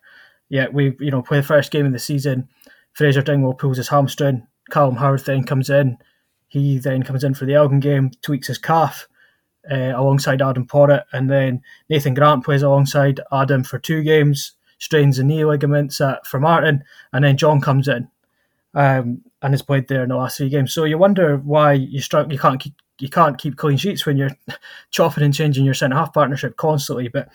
Yet 0.49 0.73
we 0.73 0.95
you 0.99 1.11
know 1.11 1.21
play 1.21 1.37
the 1.37 1.43
first 1.43 1.71
game 1.71 1.85
of 1.85 1.91
the 1.91 1.99
season 1.99 2.47
Fraser 2.97 3.21
Dingwall 3.21 3.53
pulls 3.53 3.77
his 3.77 3.89
hamstring. 3.89 4.47
Callum 4.71 4.95
Howard 4.95 5.23
then 5.23 5.43
comes 5.43 5.69
in. 5.69 5.99
He 6.47 6.79
then 6.79 7.03
comes 7.03 7.23
in 7.23 7.35
for 7.35 7.45
the 7.45 7.53
Elgin 7.53 7.79
game, 7.79 8.09
tweaks 8.23 8.47
his 8.47 8.57
calf 8.57 9.07
uh, 9.69 9.93
alongside 9.95 10.41
Adam 10.41 10.65
Porritt, 10.65 11.03
and 11.13 11.29
then 11.29 11.61
Nathan 11.89 12.15
Grant 12.15 12.43
plays 12.43 12.63
alongside 12.63 13.19
Adam 13.31 13.63
for 13.63 13.77
two 13.77 14.01
games, 14.01 14.53
strains 14.79 15.17
the 15.17 15.23
knee 15.23 15.45
ligaments 15.45 16.01
at, 16.01 16.25
Formartine, 16.25 16.81
and 17.13 17.23
then 17.23 17.37
John 17.37 17.61
comes 17.61 17.87
in 17.87 18.07
um, 18.73 19.21
and 19.43 19.53
has 19.53 19.61
played 19.61 19.87
there 19.89 20.01
in 20.01 20.09
the 20.09 20.15
last 20.15 20.37
three 20.37 20.49
games. 20.49 20.73
So 20.73 20.83
you 20.83 20.97
wonder 20.97 21.37
why 21.37 21.73
you 21.73 22.01
struck, 22.01 22.31
you 22.31 22.39
can't 22.39 22.59
keep 22.59 22.73
you 22.99 23.09
can't 23.09 23.37
keep 23.37 23.57
clean 23.57 23.77
sheets 23.77 24.07
when 24.07 24.17
you're 24.17 24.35
chopping 24.89 25.23
and 25.23 25.35
changing 25.35 25.65
your 25.65 25.75
centre 25.75 25.95
half 25.95 26.13
partnership 26.13 26.57
constantly. 26.57 27.09
But 27.09 27.29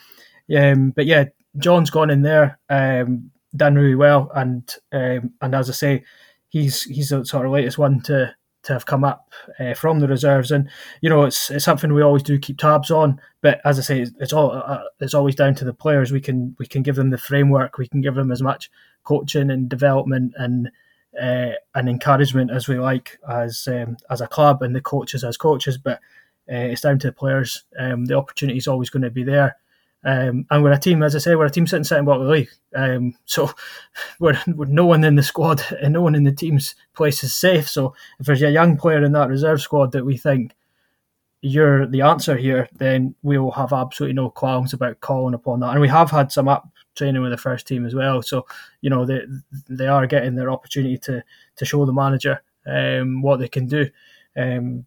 um, 0.56 0.90
but 0.90 1.06
yeah, 1.06 1.26
John's 1.58 1.90
gone 1.90 2.10
in 2.10 2.22
there. 2.22 2.58
Um, 2.68 3.30
done 3.54 3.74
really 3.74 3.94
well, 3.94 4.30
and 4.34 4.74
um, 4.92 5.32
and 5.40 5.54
as 5.54 5.68
I 5.68 5.72
say, 5.72 6.04
he's 6.48 6.84
he's 6.84 7.10
the 7.10 7.24
sort 7.24 7.46
of 7.46 7.52
latest 7.52 7.78
one 7.78 8.00
to 8.02 8.34
to 8.64 8.72
have 8.72 8.86
come 8.86 9.02
up 9.02 9.32
uh, 9.58 9.74
from 9.74 10.00
the 10.00 10.08
reserves, 10.08 10.50
and 10.50 10.68
you 11.00 11.10
know 11.10 11.24
it's 11.24 11.50
it's 11.50 11.64
something 11.64 11.92
we 11.92 12.02
always 12.02 12.22
do 12.22 12.38
keep 12.38 12.58
tabs 12.58 12.90
on. 12.90 13.20
But 13.40 13.60
as 13.64 13.78
I 13.78 13.82
say, 13.82 14.00
it's, 14.02 14.12
it's 14.20 14.32
all 14.32 14.52
uh, 14.52 14.84
it's 15.00 15.14
always 15.14 15.34
down 15.34 15.54
to 15.56 15.64
the 15.64 15.74
players. 15.74 16.12
We 16.12 16.20
can 16.20 16.56
we 16.58 16.66
can 16.66 16.82
give 16.82 16.96
them 16.96 17.10
the 17.10 17.18
framework, 17.18 17.78
we 17.78 17.88
can 17.88 18.00
give 18.00 18.14
them 18.14 18.30
as 18.30 18.42
much 18.42 18.70
coaching 19.04 19.50
and 19.50 19.68
development 19.68 20.32
and 20.36 20.70
uh, 21.20 21.52
and 21.74 21.88
encouragement 21.88 22.50
as 22.50 22.68
we 22.68 22.78
like 22.78 23.18
as 23.28 23.68
um, 23.68 23.96
as 24.10 24.20
a 24.20 24.26
club 24.26 24.62
and 24.62 24.74
the 24.74 24.80
coaches 24.80 25.24
as 25.24 25.36
coaches, 25.36 25.76
but 25.76 26.00
uh, 26.50 26.56
it's 26.56 26.80
down 26.80 26.98
to 27.00 27.08
the 27.08 27.12
players. 27.12 27.64
Um, 27.78 28.06
the 28.06 28.16
opportunity 28.16 28.58
is 28.58 28.68
always 28.68 28.90
going 28.90 29.02
to 29.02 29.10
be 29.10 29.24
there. 29.24 29.56
Um, 30.04 30.46
and 30.50 30.62
we're 30.62 30.72
a 30.72 30.78
team, 30.78 31.02
as 31.02 31.14
I 31.14 31.18
say, 31.18 31.34
we're 31.34 31.46
a 31.46 31.50
team 31.50 31.66
sitting 31.66 31.84
second 31.84 32.06
bottom 32.06 32.22
of 32.22 32.28
the 32.28 32.34
league. 32.34 32.50
Um, 32.74 33.14
so 33.24 33.50
we're, 34.20 34.38
we're, 34.48 34.66
no 34.66 34.86
one 34.86 35.04
in 35.04 35.14
the 35.14 35.22
squad 35.22 35.62
and 35.80 35.92
no 35.94 36.02
one 36.02 36.14
in 36.14 36.24
the 36.24 36.32
team's 36.32 36.74
place 36.94 37.22
is 37.22 37.34
safe. 37.34 37.68
So 37.68 37.94
if 38.18 38.26
there's 38.26 38.42
a 38.42 38.50
young 38.50 38.76
player 38.76 39.02
in 39.02 39.12
that 39.12 39.28
reserve 39.28 39.60
squad 39.60 39.92
that 39.92 40.04
we 40.04 40.16
think 40.16 40.54
you're 41.40 41.86
the 41.86 42.02
answer 42.02 42.36
here, 42.36 42.68
then 42.72 43.14
we'll 43.22 43.50
have 43.50 43.72
absolutely 43.72 44.14
no 44.14 44.30
qualms 44.30 44.72
about 44.72 45.00
calling 45.00 45.34
upon 45.34 45.60
that. 45.60 45.70
And 45.70 45.80
we 45.80 45.88
have 45.88 46.10
had 46.10 46.30
some 46.30 46.48
up 46.48 46.68
training 46.94 47.22
with 47.22 47.32
the 47.32 47.36
first 47.38 47.66
team 47.66 47.84
as 47.86 47.94
well. 47.94 48.22
So 48.22 48.46
you 48.80 48.90
know 48.90 49.04
they 49.04 49.22
they 49.68 49.88
are 49.88 50.06
getting 50.06 50.34
their 50.34 50.50
opportunity 50.50 50.98
to 50.98 51.22
to 51.56 51.64
show 51.64 51.84
the 51.84 51.92
manager 51.92 52.42
um, 52.66 53.22
what 53.22 53.40
they 53.40 53.48
can 53.48 53.66
do. 53.66 53.90
Um, 54.36 54.86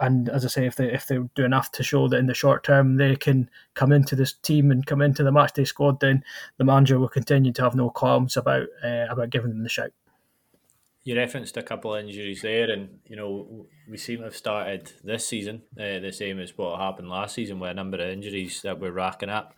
and 0.00 0.28
as 0.28 0.44
I 0.44 0.48
say, 0.48 0.66
if 0.66 0.76
they 0.76 0.92
if 0.92 1.06
they 1.06 1.18
do 1.34 1.44
enough 1.44 1.72
to 1.72 1.82
show 1.82 2.08
that 2.08 2.18
in 2.18 2.26
the 2.26 2.34
short 2.34 2.62
term 2.62 2.96
they 2.96 3.16
can 3.16 3.50
come 3.74 3.92
into 3.92 4.14
this 4.14 4.32
team 4.32 4.70
and 4.70 4.86
come 4.86 5.02
into 5.02 5.24
the 5.24 5.30
matchday 5.30 5.66
squad, 5.66 6.00
then 6.00 6.24
the 6.56 6.64
manager 6.64 6.98
will 6.98 7.08
continue 7.08 7.52
to 7.52 7.62
have 7.62 7.74
no 7.74 7.90
qualms 7.90 8.36
about 8.36 8.66
uh, 8.84 9.06
about 9.10 9.30
giving 9.30 9.50
them 9.50 9.62
the 9.62 9.68
shout. 9.68 9.90
You 11.02 11.16
referenced 11.16 11.56
a 11.56 11.62
couple 11.62 11.94
of 11.94 12.04
injuries 12.04 12.42
there, 12.42 12.70
and 12.70 13.00
you 13.06 13.16
know 13.16 13.66
we 13.90 13.96
seem 13.96 14.18
to 14.18 14.24
have 14.24 14.36
started 14.36 14.92
this 15.02 15.26
season 15.26 15.62
uh, 15.78 15.98
the 15.98 16.12
same 16.12 16.38
as 16.38 16.56
what 16.56 16.78
happened 16.78 17.08
last 17.08 17.34
season 17.34 17.58
with 17.58 17.70
a 17.70 17.74
number 17.74 17.98
of 17.98 18.08
injuries 18.08 18.62
that 18.62 18.78
we're 18.78 18.92
racking 18.92 19.30
up. 19.30 19.54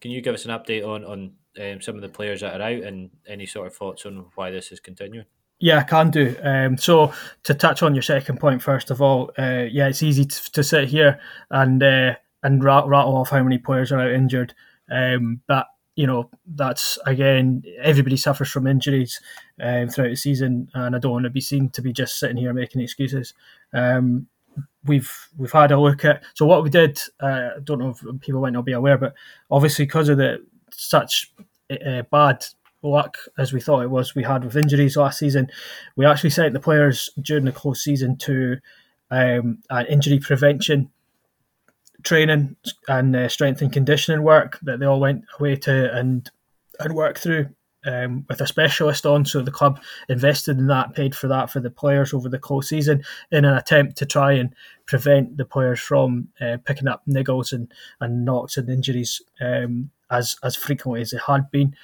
Can 0.00 0.10
you 0.10 0.20
give 0.20 0.34
us 0.34 0.44
an 0.44 0.50
update 0.50 0.86
on 0.86 1.04
on 1.04 1.32
um, 1.60 1.80
some 1.80 1.94
of 1.94 2.02
the 2.02 2.08
players 2.08 2.42
that 2.42 2.60
are 2.60 2.64
out 2.64 2.82
and 2.82 3.10
any 3.26 3.46
sort 3.46 3.68
of 3.68 3.74
thoughts 3.74 4.04
on 4.04 4.26
why 4.34 4.50
this 4.50 4.70
is 4.70 4.80
continuing? 4.80 5.24
Yeah, 5.60 5.78
I 5.78 5.82
can 5.82 6.10
do. 6.10 6.36
Um, 6.42 6.78
so 6.78 7.12
to 7.42 7.54
touch 7.54 7.82
on 7.82 7.94
your 7.94 8.02
second 8.02 8.38
point, 8.38 8.62
first 8.62 8.90
of 8.90 9.02
all, 9.02 9.32
uh, 9.38 9.64
yeah, 9.70 9.88
it's 9.88 10.02
easy 10.04 10.24
to, 10.24 10.52
to 10.52 10.62
sit 10.62 10.88
here 10.88 11.18
and 11.50 11.82
uh, 11.82 12.14
and 12.42 12.62
rattle 12.62 13.16
off 13.16 13.30
how 13.30 13.42
many 13.42 13.58
players 13.58 13.90
are 13.90 14.00
out 14.00 14.12
injured, 14.12 14.54
um, 14.90 15.40
but 15.48 15.66
you 15.96 16.06
know 16.06 16.30
that's 16.54 16.96
again 17.06 17.64
everybody 17.82 18.16
suffers 18.16 18.48
from 18.48 18.68
injuries 18.68 19.20
um, 19.60 19.88
throughout 19.88 20.10
the 20.10 20.16
season, 20.16 20.68
and 20.74 20.94
I 20.94 21.00
don't 21.00 21.12
want 21.12 21.24
to 21.24 21.30
be 21.30 21.40
seen 21.40 21.70
to 21.70 21.82
be 21.82 21.92
just 21.92 22.20
sitting 22.20 22.36
here 22.36 22.52
making 22.52 22.80
excuses. 22.80 23.34
Um, 23.72 24.28
we've 24.84 25.12
we've 25.36 25.50
had 25.50 25.72
a 25.72 25.80
look 25.80 26.04
at 26.04 26.22
so 26.34 26.46
what 26.46 26.62
we 26.62 26.70
did. 26.70 27.00
Uh, 27.18 27.50
I 27.56 27.60
don't 27.64 27.80
know 27.80 27.90
if 27.90 28.20
people 28.20 28.40
might 28.40 28.52
not 28.52 28.64
be 28.64 28.72
aware, 28.72 28.96
but 28.96 29.14
obviously 29.50 29.86
because 29.86 30.08
of 30.08 30.18
the 30.18 30.44
such 30.70 31.32
uh, 31.70 32.02
bad 32.10 32.44
luck 32.82 33.18
as 33.38 33.52
we 33.52 33.60
thought 33.60 33.82
it 33.82 33.90
was 33.90 34.14
we 34.14 34.22
had 34.22 34.44
with 34.44 34.56
injuries 34.56 34.96
last 34.96 35.18
season, 35.18 35.48
we 35.96 36.06
actually 36.06 36.30
sent 36.30 36.52
the 36.52 36.60
players 36.60 37.10
during 37.20 37.44
the 37.44 37.52
close 37.52 37.82
season 37.82 38.16
to 38.16 38.58
um, 39.10 39.58
an 39.70 39.86
injury 39.86 40.18
prevention 40.18 40.90
training 42.02 42.56
and 42.86 43.16
uh, 43.16 43.28
strength 43.28 43.60
and 43.60 43.72
conditioning 43.72 44.22
work 44.22 44.58
that 44.62 44.78
they 44.78 44.86
all 44.86 45.00
went 45.00 45.24
away 45.38 45.56
to 45.56 45.92
and 45.94 46.30
and 46.78 46.94
work 46.94 47.18
through 47.18 47.48
um, 47.84 48.24
with 48.28 48.40
a 48.40 48.46
specialist 48.46 49.06
on. 49.06 49.24
So 49.24 49.42
the 49.42 49.50
club 49.50 49.80
invested 50.08 50.58
in 50.58 50.66
that, 50.68 50.94
paid 50.94 51.14
for 51.14 51.28
that 51.28 51.50
for 51.50 51.60
the 51.60 51.70
players 51.70 52.12
over 52.12 52.28
the 52.28 52.38
close 52.38 52.68
season 52.68 53.02
in 53.30 53.44
an 53.44 53.54
attempt 53.54 53.96
to 53.98 54.06
try 54.06 54.32
and 54.32 54.54
prevent 54.86 55.36
the 55.36 55.44
players 55.44 55.80
from 55.80 56.28
uh, 56.40 56.58
picking 56.64 56.88
up 56.88 57.02
niggles 57.08 57.52
and, 57.52 57.72
and 58.00 58.24
knocks 58.24 58.56
and 58.56 58.68
injuries 58.68 59.22
um, 59.40 59.90
as 60.10 60.36
as 60.42 60.56
frequently 60.56 61.00
as 61.00 61.10
they 61.10 61.18
had 61.26 61.50
been. 61.50 61.74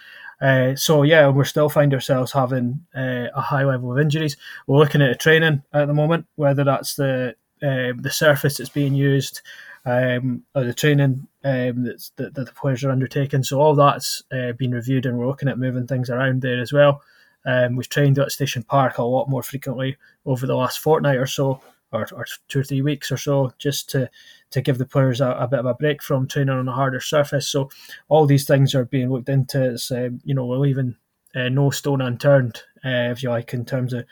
Uh, 0.40 0.74
so 0.74 1.02
yeah, 1.02 1.28
we're 1.28 1.44
still 1.44 1.68
find 1.68 1.94
ourselves 1.94 2.32
having 2.32 2.84
uh, 2.94 3.28
a 3.34 3.40
high 3.40 3.64
level 3.64 3.92
of 3.92 3.98
injuries. 3.98 4.36
We're 4.66 4.78
looking 4.78 5.02
at 5.02 5.10
a 5.10 5.14
training 5.14 5.62
at 5.72 5.86
the 5.86 5.94
moment, 5.94 6.26
whether 6.36 6.64
that's 6.64 6.96
the 6.96 7.36
uh, 7.62 7.92
the 7.98 8.10
surface 8.10 8.58
that's 8.58 8.70
being 8.70 8.94
used, 8.94 9.40
um, 9.86 10.42
or 10.54 10.64
the 10.64 10.74
training 10.74 11.26
um, 11.44 11.84
that, 11.84 12.10
that 12.16 12.34
the 12.34 12.52
players 12.54 12.84
are 12.84 12.90
undertaking. 12.90 13.42
So 13.42 13.60
all 13.60 13.74
that's 13.74 14.22
uh, 14.32 14.52
been 14.52 14.72
reviewed, 14.72 15.06
and 15.06 15.18
we're 15.18 15.26
looking 15.26 15.48
at 15.48 15.58
moving 15.58 15.86
things 15.86 16.10
around 16.10 16.42
there 16.42 16.60
as 16.60 16.72
well. 16.72 17.02
Um, 17.46 17.76
we've 17.76 17.88
trained 17.88 18.18
at 18.18 18.32
Station 18.32 18.62
Park 18.62 18.98
a 18.98 19.02
lot 19.02 19.28
more 19.28 19.42
frequently 19.42 19.96
over 20.26 20.46
the 20.46 20.56
last 20.56 20.78
fortnight 20.78 21.18
or 21.18 21.26
so, 21.26 21.60
or, 21.92 22.06
or 22.12 22.26
two 22.48 22.60
or 22.60 22.64
three 22.64 22.82
weeks 22.82 23.12
or 23.12 23.16
so, 23.16 23.52
just 23.58 23.88
to 23.90 24.10
to 24.54 24.62
give 24.62 24.78
the 24.78 24.86
players 24.86 25.20
a, 25.20 25.30
a, 25.32 25.48
bit 25.48 25.58
of 25.58 25.66
a 25.66 25.74
break 25.74 26.00
from 26.00 26.28
training 26.28 26.54
on 26.54 26.68
a 26.68 26.72
harder 26.72 27.00
surface. 27.00 27.48
So 27.48 27.70
all 28.08 28.24
these 28.24 28.46
things 28.46 28.72
are 28.72 28.84
being 28.84 29.10
looked 29.10 29.28
into. 29.28 29.72
It's, 29.72 29.90
um, 29.90 30.20
you 30.22 30.32
know, 30.32 30.46
we're 30.46 30.58
leaving 30.58 30.94
uh, 31.34 31.48
no 31.48 31.70
stone 31.70 32.00
unturned, 32.00 32.62
uh, 32.84 33.10
if 33.10 33.20
you 33.20 33.30
like, 33.30 33.52
in 33.52 33.64
terms 33.64 33.92
of 33.92 34.04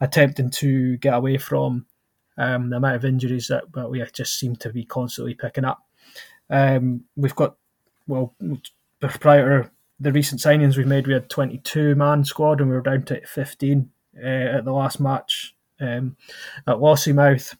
attempting 0.00 0.48
to 0.52 0.96
get 0.96 1.12
away 1.12 1.36
from 1.36 1.84
um, 2.38 2.70
the 2.70 2.78
amount 2.78 2.96
of 2.96 3.04
injuries 3.04 3.48
that, 3.48 3.64
that 3.74 3.90
we 3.90 4.02
just 4.14 4.38
seem 4.38 4.56
to 4.56 4.70
be 4.70 4.86
constantly 4.86 5.34
picking 5.34 5.66
up. 5.66 5.86
Um, 6.48 7.04
we've 7.14 7.36
got, 7.36 7.56
well, 8.06 8.34
prior 9.00 9.64
to 9.64 9.70
the 10.00 10.12
recent 10.12 10.40
signings 10.40 10.78
we've 10.78 10.86
made, 10.86 11.06
we 11.06 11.12
had 11.12 11.28
22 11.28 11.94
man 11.94 12.24
squad 12.24 12.62
and 12.62 12.70
we 12.70 12.76
were 12.76 12.80
down 12.80 13.02
to 13.02 13.20
15 13.26 13.90
uh, 14.16 14.26
at 14.26 14.64
the 14.64 14.72
last 14.72 14.98
match 14.98 15.54
um, 15.78 16.16
at 16.66 16.76
Lossiemouth. 16.76 17.54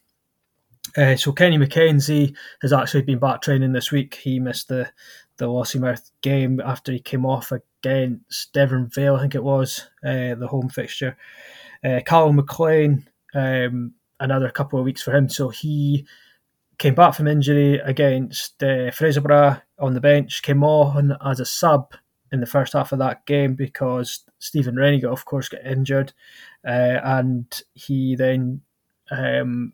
Uh, 0.97 1.15
so 1.15 1.31
Kenny 1.31 1.57
McKenzie 1.57 2.35
has 2.61 2.73
actually 2.73 3.03
been 3.03 3.19
back 3.19 3.41
training 3.41 3.71
this 3.71 3.91
week. 3.91 4.15
He 4.15 4.39
missed 4.39 4.67
the 4.67 4.91
the 5.37 5.47
Lossiemouth 5.47 6.11
game 6.21 6.61
after 6.63 6.91
he 6.91 6.99
came 6.99 7.25
off 7.25 7.51
against 7.51 8.53
Deveronvale, 8.53 9.17
I 9.17 9.21
think 9.21 9.33
it 9.33 9.43
was, 9.43 9.89
uh, 10.05 10.35
the 10.35 10.47
home 10.47 10.69
fixture. 10.69 11.17
Uh, 11.83 11.99
Callum 12.05 12.35
McLean, 12.35 13.09
um, 13.33 13.93
another 14.19 14.51
couple 14.51 14.77
of 14.77 14.85
weeks 14.85 15.01
for 15.01 15.15
him. 15.15 15.29
So 15.29 15.49
he 15.49 16.05
came 16.77 16.93
back 16.93 17.15
from 17.15 17.27
injury 17.27 17.79
against 17.79 18.61
uh, 18.61 18.91
Fraserburgh 18.91 19.61
on 19.79 19.95
the 19.95 19.99
bench, 19.99 20.43
came 20.43 20.63
on 20.63 21.17
as 21.25 21.39
a 21.39 21.45
sub 21.45 21.95
in 22.31 22.39
the 22.39 22.45
first 22.45 22.73
half 22.73 22.91
of 22.91 22.99
that 22.99 23.25
game 23.25 23.55
because 23.55 24.23
Stephen 24.37 24.75
Rennie, 24.75 24.99
got, 24.99 25.11
of 25.11 25.25
course, 25.25 25.49
got 25.49 25.65
injured. 25.65 26.13
Uh, 26.63 26.99
and 27.03 27.63
he 27.73 28.15
then 28.15 28.61
um, 29.09 29.73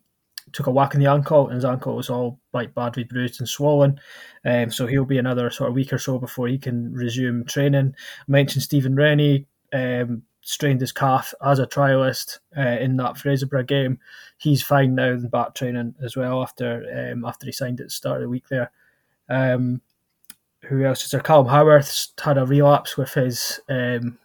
took 0.52 0.66
a 0.66 0.70
whack 0.70 0.94
in 0.94 1.00
the 1.00 1.10
ankle, 1.10 1.46
and 1.46 1.54
his 1.54 1.64
ankle 1.64 1.96
was 1.96 2.10
all 2.10 2.38
like 2.52 2.74
badly 2.74 3.04
bruised 3.04 3.40
and 3.40 3.48
swollen. 3.48 4.00
Um, 4.44 4.70
so 4.70 4.86
he'll 4.86 5.04
be 5.04 5.18
another 5.18 5.50
sort 5.50 5.68
of 5.68 5.74
week 5.74 5.92
or 5.92 5.98
so 5.98 6.18
before 6.18 6.48
he 6.48 6.58
can 6.58 6.92
resume 6.92 7.44
training. 7.44 7.94
I 7.96 8.30
mentioned 8.30 8.62
Stephen 8.62 8.94
Rennie. 8.94 9.46
Um, 9.72 10.22
strained 10.48 10.80
his 10.80 10.92
calf 10.92 11.34
as 11.44 11.58
a 11.58 11.66
trialist 11.66 12.38
uh, 12.56 12.78
in 12.80 12.96
that 12.96 13.16
Fraserburgh 13.16 13.66
game. 13.66 13.98
He's 14.38 14.62
fine 14.62 14.94
now 14.94 15.10
and 15.10 15.30
back 15.30 15.54
training 15.54 15.94
as 16.02 16.16
well 16.16 16.42
after 16.42 17.10
um, 17.12 17.26
after 17.26 17.44
he 17.44 17.52
signed 17.52 17.80
at 17.80 17.88
the 17.88 17.90
start 17.90 18.16
of 18.16 18.22
the 18.22 18.28
week 18.30 18.48
there. 18.48 18.70
Um, 19.28 19.82
who 20.62 20.84
else 20.84 21.04
is 21.04 21.10
there? 21.10 21.20
Callum 21.20 21.48
Howarth 21.48 22.08
had 22.18 22.38
a 22.38 22.46
relapse 22.46 22.96
with 22.96 23.12
his 23.12 23.60
um, 23.68 24.18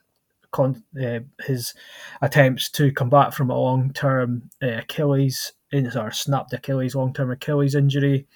con- 0.51 0.83
uh, 1.01 1.19
his 1.41 1.73
attempts 2.21 2.69
to 2.71 2.93
come 2.93 3.09
back 3.09 3.33
from 3.33 3.49
a 3.49 3.59
long 3.59 3.91
term 3.91 4.49
uh, 4.62 4.77
Achilles 4.77 5.51
or 5.73 6.12
snapped 6.12 6.53
Achilles 6.53 6.95
long 6.95 7.13
term 7.13 7.31
Achilles 7.31 7.75
injury. 7.75 8.27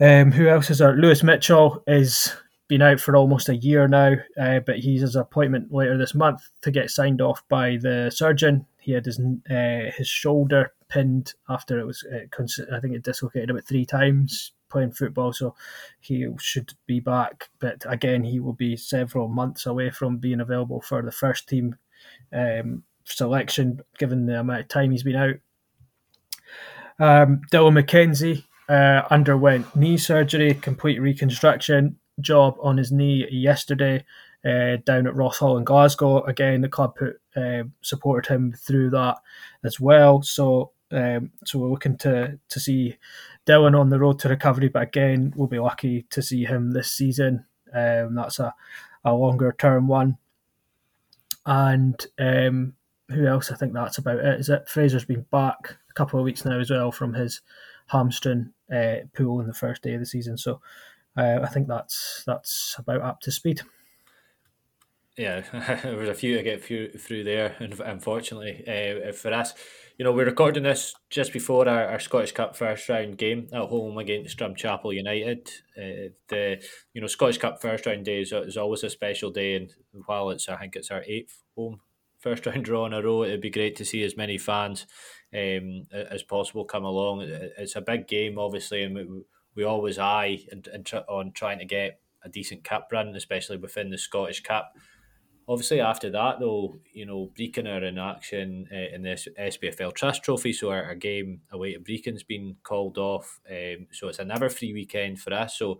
Um, 0.00 0.30
who 0.30 0.46
else 0.46 0.70
is 0.70 0.78
there? 0.78 0.94
Lewis 0.94 1.22
Mitchell 1.22 1.82
is 1.86 2.32
been 2.68 2.82
out 2.82 3.00
for 3.00 3.16
almost 3.16 3.48
a 3.48 3.56
year 3.56 3.88
now, 3.88 4.14
uh, 4.38 4.60
but 4.60 4.78
he's 4.78 5.00
his 5.00 5.16
appointment 5.16 5.72
later 5.72 5.96
this 5.96 6.14
month 6.14 6.48
to 6.60 6.70
get 6.70 6.90
signed 6.90 7.20
off 7.20 7.42
by 7.48 7.78
the 7.80 8.10
surgeon. 8.14 8.66
He 8.78 8.92
had 8.92 9.06
his 9.06 9.18
uh, 9.50 9.90
his 9.96 10.06
shoulder 10.06 10.72
pinned 10.88 11.34
after 11.48 11.78
it 11.78 11.86
was, 11.86 12.04
uh, 12.12 12.74
I 12.74 12.80
think 12.80 12.94
it 12.94 13.02
dislocated 13.02 13.50
about 13.50 13.66
three 13.66 13.86
times 13.86 14.52
playing 14.70 14.92
football, 14.92 15.32
so 15.32 15.54
he 16.00 16.28
should 16.38 16.74
be 16.86 17.00
back. 17.00 17.48
But 17.58 17.84
again, 17.86 18.22
he 18.22 18.38
will 18.38 18.52
be 18.52 18.76
several 18.76 19.28
months 19.28 19.66
away 19.66 19.90
from 19.90 20.18
being 20.18 20.40
available 20.40 20.82
for 20.82 21.02
the 21.02 21.12
first 21.12 21.48
team 21.48 21.76
um, 22.32 22.82
selection, 23.04 23.80
given 23.98 24.26
the 24.26 24.40
amount 24.40 24.60
of 24.60 24.68
time 24.68 24.90
he's 24.90 25.02
been 25.02 25.16
out. 25.16 25.36
Um, 26.98 27.42
Dylan 27.50 27.80
McKenzie 27.80 28.44
uh, 28.68 29.06
underwent 29.10 29.74
knee 29.74 29.96
surgery, 29.96 30.54
complete 30.54 31.00
reconstruction 31.00 31.98
job 32.20 32.56
on 32.60 32.76
his 32.76 32.92
knee 32.92 33.26
yesterday 33.30 34.04
uh, 34.44 34.76
down 34.84 35.06
at 35.06 35.14
Ross 35.14 35.38
Hall 35.38 35.56
in 35.56 35.64
Glasgow. 35.64 36.22
Again, 36.24 36.60
the 36.60 36.68
club 36.68 36.96
put, 36.96 37.20
uh, 37.36 37.64
supported 37.80 38.32
him 38.32 38.52
through 38.52 38.90
that 38.90 39.16
as 39.64 39.80
well. 39.80 40.22
So, 40.22 40.72
um, 40.90 41.32
so 41.44 41.58
we're 41.58 41.70
looking 41.70 41.96
to 41.98 42.38
to 42.48 42.60
see 42.60 42.96
Dylan 43.46 43.78
on 43.78 43.90
the 43.90 43.98
road 43.98 44.18
to 44.20 44.28
recovery. 44.28 44.68
But 44.68 44.82
again, 44.82 45.32
we'll 45.36 45.48
be 45.48 45.58
lucky 45.58 46.02
to 46.10 46.22
see 46.22 46.44
him 46.44 46.72
this 46.72 46.92
season. 46.92 47.44
Um, 47.74 48.14
that's 48.14 48.38
a, 48.38 48.54
a 49.04 49.12
longer 49.12 49.54
term 49.58 49.88
one. 49.88 50.18
And 51.46 52.04
um, 52.18 52.74
who 53.10 53.26
else? 53.26 53.50
I 53.50 53.56
think 53.56 53.72
that's 53.72 53.98
about 53.98 54.18
it. 54.18 54.40
Is 54.40 54.48
it 54.50 54.68
Fraser's 54.68 55.04
been 55.04 55.26
back 55.30 55.78
couple 55.98 56.18
of 56.18 56.24
weeks 56.24 56.44
now 56.44 56.58
as 56.58 56.70
well 56.70 56.92
from 56.92 57.12
his 57.12 57.42
hamstring 57.88 58.52
uh, 58.72 58.96
pull 59.14 59.40
in 59.40 59.46
the 59.46 59.54
first 59.54 59.82
day 59.82 59.94
of 59.94 60.00
the 60.00 60.06
season. 60.06 60.38
So 60.38 60.60
uh, 61.16 61.40
I 61.42 61.48
think 61.48 61.66
that's 61.66 62.22
that's 62.26 62.76
about 62.78 63.02
up 63.02 63.20
to 63.22 63.32
speed. 63.32 63.62
Yeah, 65.16 65.40
there 65.82 65.96
was 65.96 66.08
a 66.08 66.14
few 66.14 66.36
to 66.36 66.44
get 66.44 66.64
through, 66.64 66.92
through 66.92 67.24
there, 67.24 67.56
unfortunately. 67.58 68.62
Uh, 68.68 69.12
for 69.12 69.32
us, 69.32 69.52
you 69.98 70.04
know, 70.04 70.12
we're 70.12 70.24
recording 70.24 70.62
this 70.62 70.94
just 71.10 71.32
before 71.32 71.68
our, 71.68 71.88
our 71.88 71.98
Scottish 71.98 72.30
Cup 72.30 72.54
first 72.54 72.88
round 72.88 73.18
game 73.18 73.48
at 73.52 73.68
home 73.68 73.98
against 73.98 74.38
Drumchapel 74.38 74.94
United. 74.94 75.50
Uh, 75.76 76.14
the 76.28 76.62
you 76.94 77.00
know 77.00 77.08
Scottish 77.08 77.38
Cup 77.38 77.60
first 77.60 77.84
round 77.84 78.04
day 78.04 78.22
is, 78.22 78.32
is 78.32 78.56
always 78.56 78.84
a 78.84 78.90
special 78.90 79.32
day, 79.32 79.56
and 79.56 79.72
while 80.06 80.30
it's 80.30 80.48
I 80.48 80.56
think 80.56 80.76
it's 80.76 80.92
our 80.92 81.02
eighth 81.04 81.42
home 81.56 81.80
first 82.18 82.46
round 82.46 82.64
draw 82.64 82.86
in 82.86 82.92
a 82.92 83.02
row, 83.02 83.24
it'd 83.24 83.40
be 83.40 83.50
great 83.50 83.76
to 83.76 83.84
see 83.84 84.02
as 84.02 84.16
many 84.16 84.38
fans 84.38 84.86
um, 85.34 85.82
as 85.92 86.22
possible 86.22 86.64
come 86.64 86.84
along. 86.84 87.22
It's 87.22 87.76
a 87.76 87.80
big 87.80 88.06
game, 88.08 88.38
obviously, 88.38 88.82
and 88.82 88.94
we, 88.94 89.06
we 89.54 89.64
always 89.64 89.98
eye 89.98 90.38
and, 90.50 90.66
and 90.68 90.86
tr- 90.86 91.08
on 91.08 91.32
trying 91.32 91.58
to 91.58 91.64
get 91.64 92.00
a 92.22 92.28
decent 92.28 92.64
cup 92.64 92.88
run, 92.92 93.14
especially 93.14 93.56
within 93.56 93.90
the 93.90 93.98
Scottish 93.98 94.42
Cup. 94.42 94.72
Obviously, 95.46 95.80
after 95.80 96.10
that, 96.10 96.40
though, 96.40 96.78
you 96.92 97.06
know, 97.06 97.30
Brechin 97.38 97.66
are 97.66 97.82
in 97.82 97.96
action 97.96 98.68
uh, 98.70 98.94
in 98.94 99.02
this 99.02 99.26
SPFL 99.40 99.94
Trust 99.94 100.22
Trophy, 100.22 100.52
so 100.52 100.70
our, 100.70 100.84
our 100.84 100.94
game 100.94 101.40
away 101.50 101.72
to 101.72 101.80
Brechin 101.80 102.12
has 102.12 102.22
been 102.22 102.56
called 102.62 102.98
off. 102.98 103.40
Um, 103.50 103.86
so 103.90 104.08
it's 104.08 104.18
another 104.18 104.50
free 104.50 104.74
weekend 104.74 105.20
for 105.20 105.32
us. 105.32 105.58
So, 105.58 105.78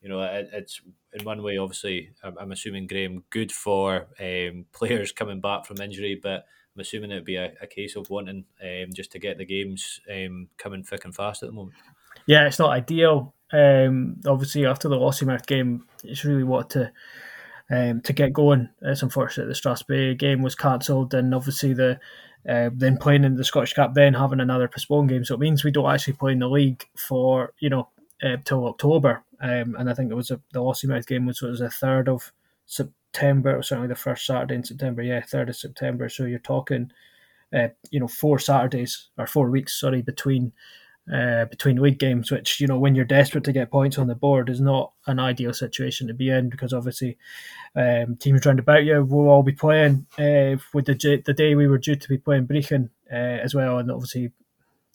you 0.00 0.08
know, 0.08 0.22
it, 0.22 0.48
it's 0.52 0.80
in 1.12 1.24
one 1.24 1.42
way, 1.42 1.58
obviously, 1.58 2.10
I'm, 2.22 2.36
I'm 2.38 2.52
assuming, 2.52 2.86
Graeme, 2.86 3.24
good 3.30 3.52
for 3.52 4.08
um, 4.20 4.66
players 4.72 5.12
coming 5.12 5.40
back 5.40 5.66
from 5.66 5.80
injury, 5.80 6.18
but 6.20 6.46
I'm 6.74 6.80
assuming 6.80 7.10
it'd 7.10 7.24
be 7.24 7.36
a, 7.36 7.52
a 7.60 7.66
case 7.66 7.96
of 7.96 8.10
wanting 8.10 8.44
um, 8.62 8.92
just 8.94 9.12
to 9.12 9.18
get 9.18 9.38
the 9.38 9.44
games 9.44 10.00
um, 10.10 10.48
coming 10.56 10.84
thick 10.84 11.04
and 11.04 11.14
fast 11.14 11.42
at 11.42 11.48
the 11.48 11.54
moment. 11.54 11.76
Yeah, 12.26 12.46
it's 12.46 12.58
not 12.58 12.70
ideal. 12.70 13.34
Um, 13.52 14.16
obviously, 14.26 14.66
after 14.66 14.88
the 14.88 14.96
Lossiemouth 14.96 15.46
game, 15.46 15.86
it's 16.04 16.24
really 16.24 16.44
what 16.44 16.70
to 16.70 16.92
um, 17.70 18.00
to 18.02 18.12
get 18.12 18.32
going. 18.32 18.68
It's 18.82 19.02
unfortunate 19.02 19.46
the 19.46 19.54
Strathspey 19.54 20.18
game 20.18 20.42
was 20.42 20.54
cancelled, 20.54 21.14
and 21.14 21.34
obviously 21.34 21.72
the 21.72 21.98
uh, 22.48 22.70
then 22.72 22.96
playing 22.96 23.24
in 23.24 23.34
the 23.34 23.44
Scottish 23.44 23.74
Cup, 23.74 23.94
then 23.94 24.14
having 24.14 24.40
another 24.40 24.68
postponed 24.68 25.08
game. 25.08 25.24
So 25.24 25.34
it 25.34 25.40
means 25.40 25.62
we 25.62 25.70
don't 25.70 25.92
actually 25.92 26.14
play 26.14 26.32
in 26.32 26.38
the 26.38 26.48
league 26.48 26.86
for 26.96 27.52
you 27.58 27.68
know 27.68 27.88
uh, 28.22 28.36
till 28.44 28.66
October. 28.66 29.22
Um, 29.40 29.74
and 29.78 29.88
I 29.88 29.94
think 29.94 30.10
it 30.10 30.16
was 30.16 30.30
a, 30.30 30.40
the 30.52 30.60
Lossiemouth 30.60 31.06
game 31.06 31.26
was 31.26 31.40
was 31.40 31.60
the 31.60 31.70
third 31.70 32.08
of 32.08 32.32
September, 32.66 33.56
or 33.56 33.62
certainly 33.62 33.88
the 33.88 33.94
first 33.94 34.26
Saturday 34.26 34.54
in 34.54 34.64
September. 34.64 35.02
Yeah, 35.02 35.22
third 35.22 35.48
of 35.48 35.56
September. 35.56 36.08
So 36.08 36.24
you're 36.24 36.38
talking, 36.38 36.92
uh, 37.54 37.68
you 37.90 38.00
know, 38.00 38.08
four 38.08 38.38
Saturdays 38.38 39.08
or 39.18 39.26
four 39.26 39.50
weeks, 39.50 39.78
sorry, 39.78 40.02
between 40.02 40.52
uh, 41.12 41.46
between 41.46 41.80
league 41.80 41.98
games, 41.98 42.30
which 42.30 42.60
you 42.60 42.66
know 42.66 42.78
when 42.78 42.94
you're 42.94 43.04
desperate 43.04 43.44
to 43.44 43.52
get 43.52 43.70
points 43.70 43.98
on 43.98 44.06
the 44.06 44.14
board 44.14 44.48
is 44.48 44.60
not 44.60 44.92
an 45.06 45.18
ideal 45.18 45.52
situation 45.52 46.06
to 46.06 46.14
be 46.14 46.30
in 46.30 46.48
because 46.48 46.72
obviously 46.72 47.16
um, 47.74 48.16
teams 48.16 48.44
round 48.46 48.58
about 48.60 48.84
you 48.84 49.02
will 49.04 49.28
all 49.28 49.42
be 49.42 49.52
playing 49.52 50.06
uh, 50.18 50.56
with 50.72 50.84
the 50.86 51.22
the 51.24 51.32
day 51.32 51.54
we 51.54 51.66
were 51.66 51.78
due 51.78 51.96
to 51.96 52.08
be 52.08 52.18
playing 52.18 52.46
Brechin 52.46 52.90
uh, 53.10 53.16
as 53.42 53.54
well, 53.54 53.78
and 53.78 53.90
obviously 53.90 54.30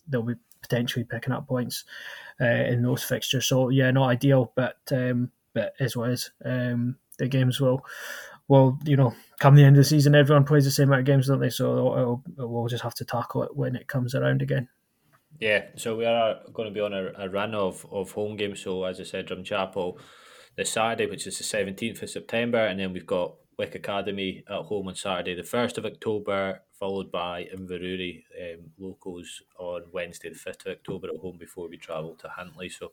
they'll 0.08 0.22
be 0.22 0.36
potentially 0.62 1.04
picking 1.04 1.32
up 1.32 1.46
points 1.48 1.84
uh, 2.40 2.44
in 2.44 2.82
those 2.82 3.02
fixtures. 3.02 3.46
So 3.46 3.68
yeah, 3.68 3.90
not 3.90 4.08
ideal, 4.08 4.52
but 4.54 4.78
um, 4.90 5.30
but 5.52 5.74
is 5.78 5.96
what 5.96 6.10
is. 6.10 6.30
Um, 6.44 6.96
the 7.18 7.28
games 7.28 7.60
will 7.60 7.82
well, 8.48 8.78
you 8.84 8.96
know, 8.96 9.14
come 9.40 9.54
the 9.54 9.64
end 9.64 9.76
of 9.76 9.80
the 9.80 9.84
season, 9.84 10.14
everyone 10.14 10.44
plays 10.44 10.64
the 10.64 10.70
same 10.70 10.88
amount 10.88 11.00
of 11.00 11.06
games, 11.06 11.26
don't 11.26 11.40
they? 11.40 11.50
So 11.50 12.22
we'll 12.36 12.68
just 12.68 12.84
have 12.84 12.94
to 12.94 13.04
tackle 13.04 13.42
it 13.42 13.56
when 13.56 13.74
it 13.74 13.88
comes 13.88 14.14
around 14.14 14.42
again. 14.42 14.68
Yeah, 15.40 15.64
so 15.76 15.96
we 15.96 16.06
are 16.06 16.36
going 16.54 16.68
to 16.68 16.74
be 16.74 16.80
on 16.80 16.94
a, 16.94 17.12
a 17.18 17.28
run 17.28 17.54
of, 17.54 17.84
of 17.90 18.12
home 18.12 18.36
games. 18.36 18.60
So, 18.60 18.84
as 18.84 19.00
I 19.00 19.02
said, 19.02 19.26
Drumchapel 19.26 19.98
this 20.56 20.72
Saturday, 20.72 21.10
which 21.10 21.26
is 21.26 21.36
the 21.36 21.44
17th 21.44 22.02
of 22.02 22.08
September, 22.08 22.58
and 22.58 22.80
then 22.80 22.92
we've 22.92 23.06
got 23.06 23.34
Wick 23.58 23.74
Academy 23.74 24.44
at 24.48 24.62
home 24.62 24.88
on 24.88 24.94
Saturday, 24.94 25.34
the 25.34 25.42
1st 25.42 25.78
of 25.78 25.84
October, 25.84 26.62
followed 26.78 27.10
by 27.10 27.44
Inverurie 27.44 28.24
um, 28.40 28.70
Locos 28.78 29.42
on 29.58 29.82
Wednesday, 29.92 30.28
the 30.30 30.36
5th 30.36 30.66
of 30.66 30.72
October 30.72 31.08
at 31.08 31.20
home 31.20 31.36
before 31.38 31.68
we 31.68 31.76
travel 31.76 32.14
to 32.16 32.28
Huntly. 32.28 32.68
So, 32.68 32.92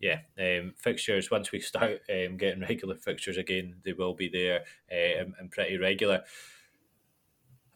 yeah, 0.00 0.20
um, 0.38 0.74
fixtures, 0.76 1.30
once 1.30 1.52
we 1.52 1.60
start 1.60 2.00
um, 2.10 2.36
getting 2.36 2.60
regular 2.68 2.96
fixtures 2.96 3.36
again, 3.36 3.76
they 3.84 3.92
will 3.92 4.14
be 4.14 4.28
there 4.28 4.64
uh, 4.90 5.20
and, 5.20 5.34
and 5.38 5.50
pretty 5.50 5.78
regular. 5.78 6.22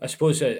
I 0.00 0.06
suppose 0.06 0.42
uh, 0.42 0.56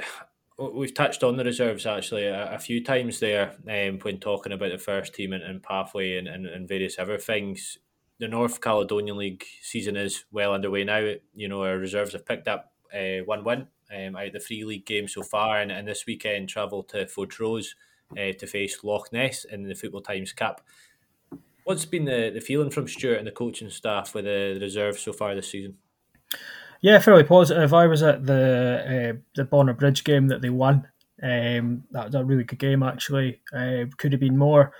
we've 0.58 0.94
touched 0.94 1.22
on 1.22 1.36
the 1.36 1.44
reserves 1.44 1.86
actually 1.86 2.24
a, 2.24 2.54
a 2.54 2.58
few 2.58 2.82
times 2.82 3.20
there 3.20 3.54
um, 3.68 3.98
when 4.00 4.18
talking 4.18 4.52
about 4.52 4.70
the 4.70 4.78
first 4.78 5.14
team 5.14 5.32
and, 5.32 5.42
and 5.42 5.62
pathway 5.62 6.16
and, 6.16 6.28
and, 6.28 6.46
and, 6.46 6.68
various 6.68 6.98
other 6.98 7.18
things. 7.18 7.78
The 8.20 8.28
North 8.28 8.60
Caledonian 8.60 9.16
League 9.16 9.44
season 9.60 9.96
is 9.96 10.24
well 10.30 10.54
underway 10.54 10.84
now. 10.84 11.14
You 11.34 11.48
know, 11.48 11.64
our 11.64 11.76
reserves 11.76 12.12
have 12.12 12.24
picked 12.24 12.46
up 12.46 12.72
uh, 12.94 13.24
one 13.24 13.42
win 13.42 13.66
um, 13.94 14.16
out 14.16 14.26
of 14.26 14.32
the 14.32 14.40
three 14.40 14.64
league 14.64 14.86
games 14.86 15.14
so 15.14 15.22
far, 15.22 15.60
and, 15.60 15.70
and 15.70 15.86
this 15.86 16.06
weekend 16.06 16.48
travel 16.48 16.82
to 16.84 17.06
Fortrose 17.06 17.74
uh, 18.12 18.32
to 18.38 18.46
face 18.46 18.82
Loch 18.82 19.12
Ness 19.12 19.44
in 19.44 19.62
the 19.62 19.74
Football 19.74 20.02
Times 20.02 20.32
Cup. 20.32 20.60
What's 21.64 21.84
been 21.84 22.04
the, 22.04 22.30
the 22.34 22.40
feeling 22.40 22.70
from 22.70 22.88
Stuart 22.88 23.16
and 23.16 23.26
the 23.26 23.32
coaching 23.32 23.70
staff 23.70 24.14
with 24.14 24.24
the, 24.24 24.54
the 24.54 24.60
reserves 24.60 25.00
so 25.00 25.12
far 25.12 25.34
this 25.34 25.50
season? 25.50 25.78
Yeah, 26.82 26.98
fairly 26.98 27.24
positive. 27.24 27.72
I 27.72 27.86
was 27.86 28.02
at 28.02 28.26
the 28.26 29.14
uh, 29.14 29.20
the 29.34 29.44
Bonar 29.44 29.72
Bridge 29.72 30.04
game 30.04 30.28
that 30.28 30.42
they 30.42 30.50
won. 30.50 30.86
Um, 31.22 31.84
that 31.92 32.06
was 32.06 32.14
a 32.14 32.24
really 32.24 32.44
good 32.44 32.58
game, 32.58 32.82
actually. 32.82 33.40
Uh, 33.54 33.84
could 33.96 34.12
have 34.12 34.20
been 34.20 34.36
more. 34.36 34.72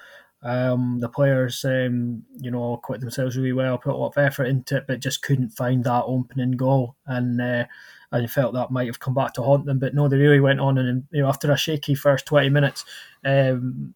Um, 0.42 1.00
the 1.00 1.08
players, 1.08 1.64
um, 1.64 2.22
you 2.38 2.50
know, 2.50 2.76
quit 2.76 3.00
themselves 3.00 3.38
really 3.38 3.54
well, 3.54 3.78
put 3.78 3.94
a 3.94 3.96
lot 3.96 4.08
of 4.08 4.18
effort 4.18 4.44
into 4.44 4.76
it, 4.76 4.84
but 4.86 5.00
just 5.00 5.22
couldn't 5.22 5.56
find 5.56 5.82
that 5.84 6.04
opening 6.04 6.52
goal, 6.52 6.96
and 7.06 7.40
uh, 7.40 7.64
I 8.12 8.26
felt 8.26 8.54
that 8.54 8.70
might 8.70 8.86
have 8.86 9.00
come 9.00 9.14
back 9.14 9.34
to 9.34 9.42
haunt 9.42 9.66
them. 9.66 9.78
But 9.78 9.94
no, 9.94 10.08
they 10.08 10.16
really 10.16 10.40
went 10.40 10.60
on, 10.60 10.78
and 10.78 11.04
you 11.10 11.22
know, 11.22 11.28
after 11.28 11.50
a 11.50 11.56
shaky 11.56 11.94
first 11.94 12.26
twenty 12.26 12.50
minutes, 12.50 12.84
um, 13.24 13.94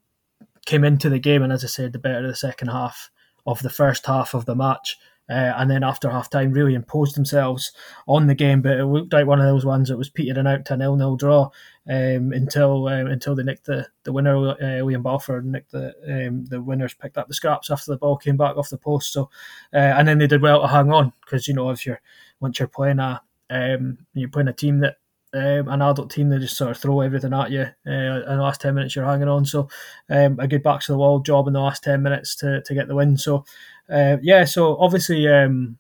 came 0.67 0.85
into 0.85 1.09
the 1.09 1.19
game, 1.19 1.43
and 1.43 1.53
as 1.53 1.65
I 1.65 1.69
said, 1.69 1.93
the 1.93 1.99
better 1.99 2.19
of 2.19 2.31
the 2.31 2.37
second 2.37 2.69
half 2.69 3.11
of 3.47 3.63
the 3.63 3.71
first 3.71 4.07
half 4.07 4.35
of 4.35 4.45
the 4.45 4.55
match. 4.55 4.99
Uh, 5.31 5.53
and 5.59 5.71
then 5.71 5.85
after 5.85 6.09
half 6.09 6.31
time, 6.31 6.53
really 6.53 6.75
imposed 6.75 7.15
themselves 7.15 7.73
on 8.07 8.27
the 8.27 8.35
game. 8.35 8.63
But 8.63 8.79
it 8.79 8.87
looked 8.87 9.13
like 9.13 9.27
one 9.27 9.41
of 9.41 9.47
those 9.47 9.65
ones 9.65 9.89
that 9.89 9.99
was 9.99 10.09
petering 10.09 10.47
out 10.47 10.65
to 10.67 10.75
a 10.75 10.77
nil 10.79 10.97
nil 10.97 11.17
draw 11.17 11.51
um, 11.87 12.33
until 12.33 12.89
um, 12.89 13.09
until 13.09 13.35
they 13.35 13.43
nicked 13.43 13.67
the 13.67 13.87
the 14.05 14.13
winner. 14.13 14.37
Uh, 14.37 14.81
Liam 14.81 15.03
Balfour 15.03 15.43
nicked 15.43 15.73
the 15.73 15.95
um, 16.09 16.47
the 16.47 16.63
winners 16.63 16.95
picked 16.95 17.19
up 17.19 17.29
the 17.29 17.35
scraps 17.35 17.71
after 17.71 17.91
the 17.91 17.99
ball 17.99 18.17
came 18.17 18.39
back 18.39 18.57
off 18.57 18.71
the 18.71 18.79
post. 18.79 19.13
So 19.13 19.29
uh, 19.75 19.77
and 19.99 20.09
then 20.09 20.17
they 20.17 20.27
did 20.27 20.41
well 20.41 20.63
to 20.63 20.67
hang 20.67 20.91
on 20.91 21.13
because 21.21 21.47
you 21.47 21.53
know 21.53 21.69
if 21.71 21.85
you're 21.85 22.01
once 22.41 22.59
you're 22.59 22.69
playing 22.69 22.99
a 22.99 23.21
um, 23.51 23.99
you're 24.15 24.29
playing 24.29 24.49
a 24.49 24.53
team 24.53 24.81
that 24.81 24.97
um, 25.35 25.69
an 25.69 25.83
adult 25.83 26.11
team 26.11 26.31
they 26.31 26.39
just 26.39 26.57
sort 26.57 26.71
of 26.71 26.79
throw 26.79 27.01
everything 27.01 27.35
at 27.35 27.51
you. 27.51 27.67
Uh, 27.87 27.91
in 27.91 28.25
the 28.25 28.37
last 28.43 28.61
ten 28.61 28.75
minutes, 28.75 28.97
you're 28.97 29.05
hanging 29.05 29.29
on. 29.29 29.45
So 29.45 29.69
um, 30.09 30.39
a 30.41 30.49
good 30.49 30.63
back 30.63 30.81
to 30.83 30.93
the 30.93 30.99
wall 30.99 31.21
job 31.21 31.47
in 31.47 31.53
the 31.53 31.61
last 31.61 31.85
ten 31.85 32.03
minutes 32.03 32.35
to, 32.37 32.63
to 32.63 32.75
get 32.75 32.89
the 32.89 32.95
win. 32.95 33.17
So 33.17 33.45
uh, 33.91 34.17
yeah, 34.23 34.45
so 34.45 34.77
obviously 34.79 35.29
um, 35.29 35.77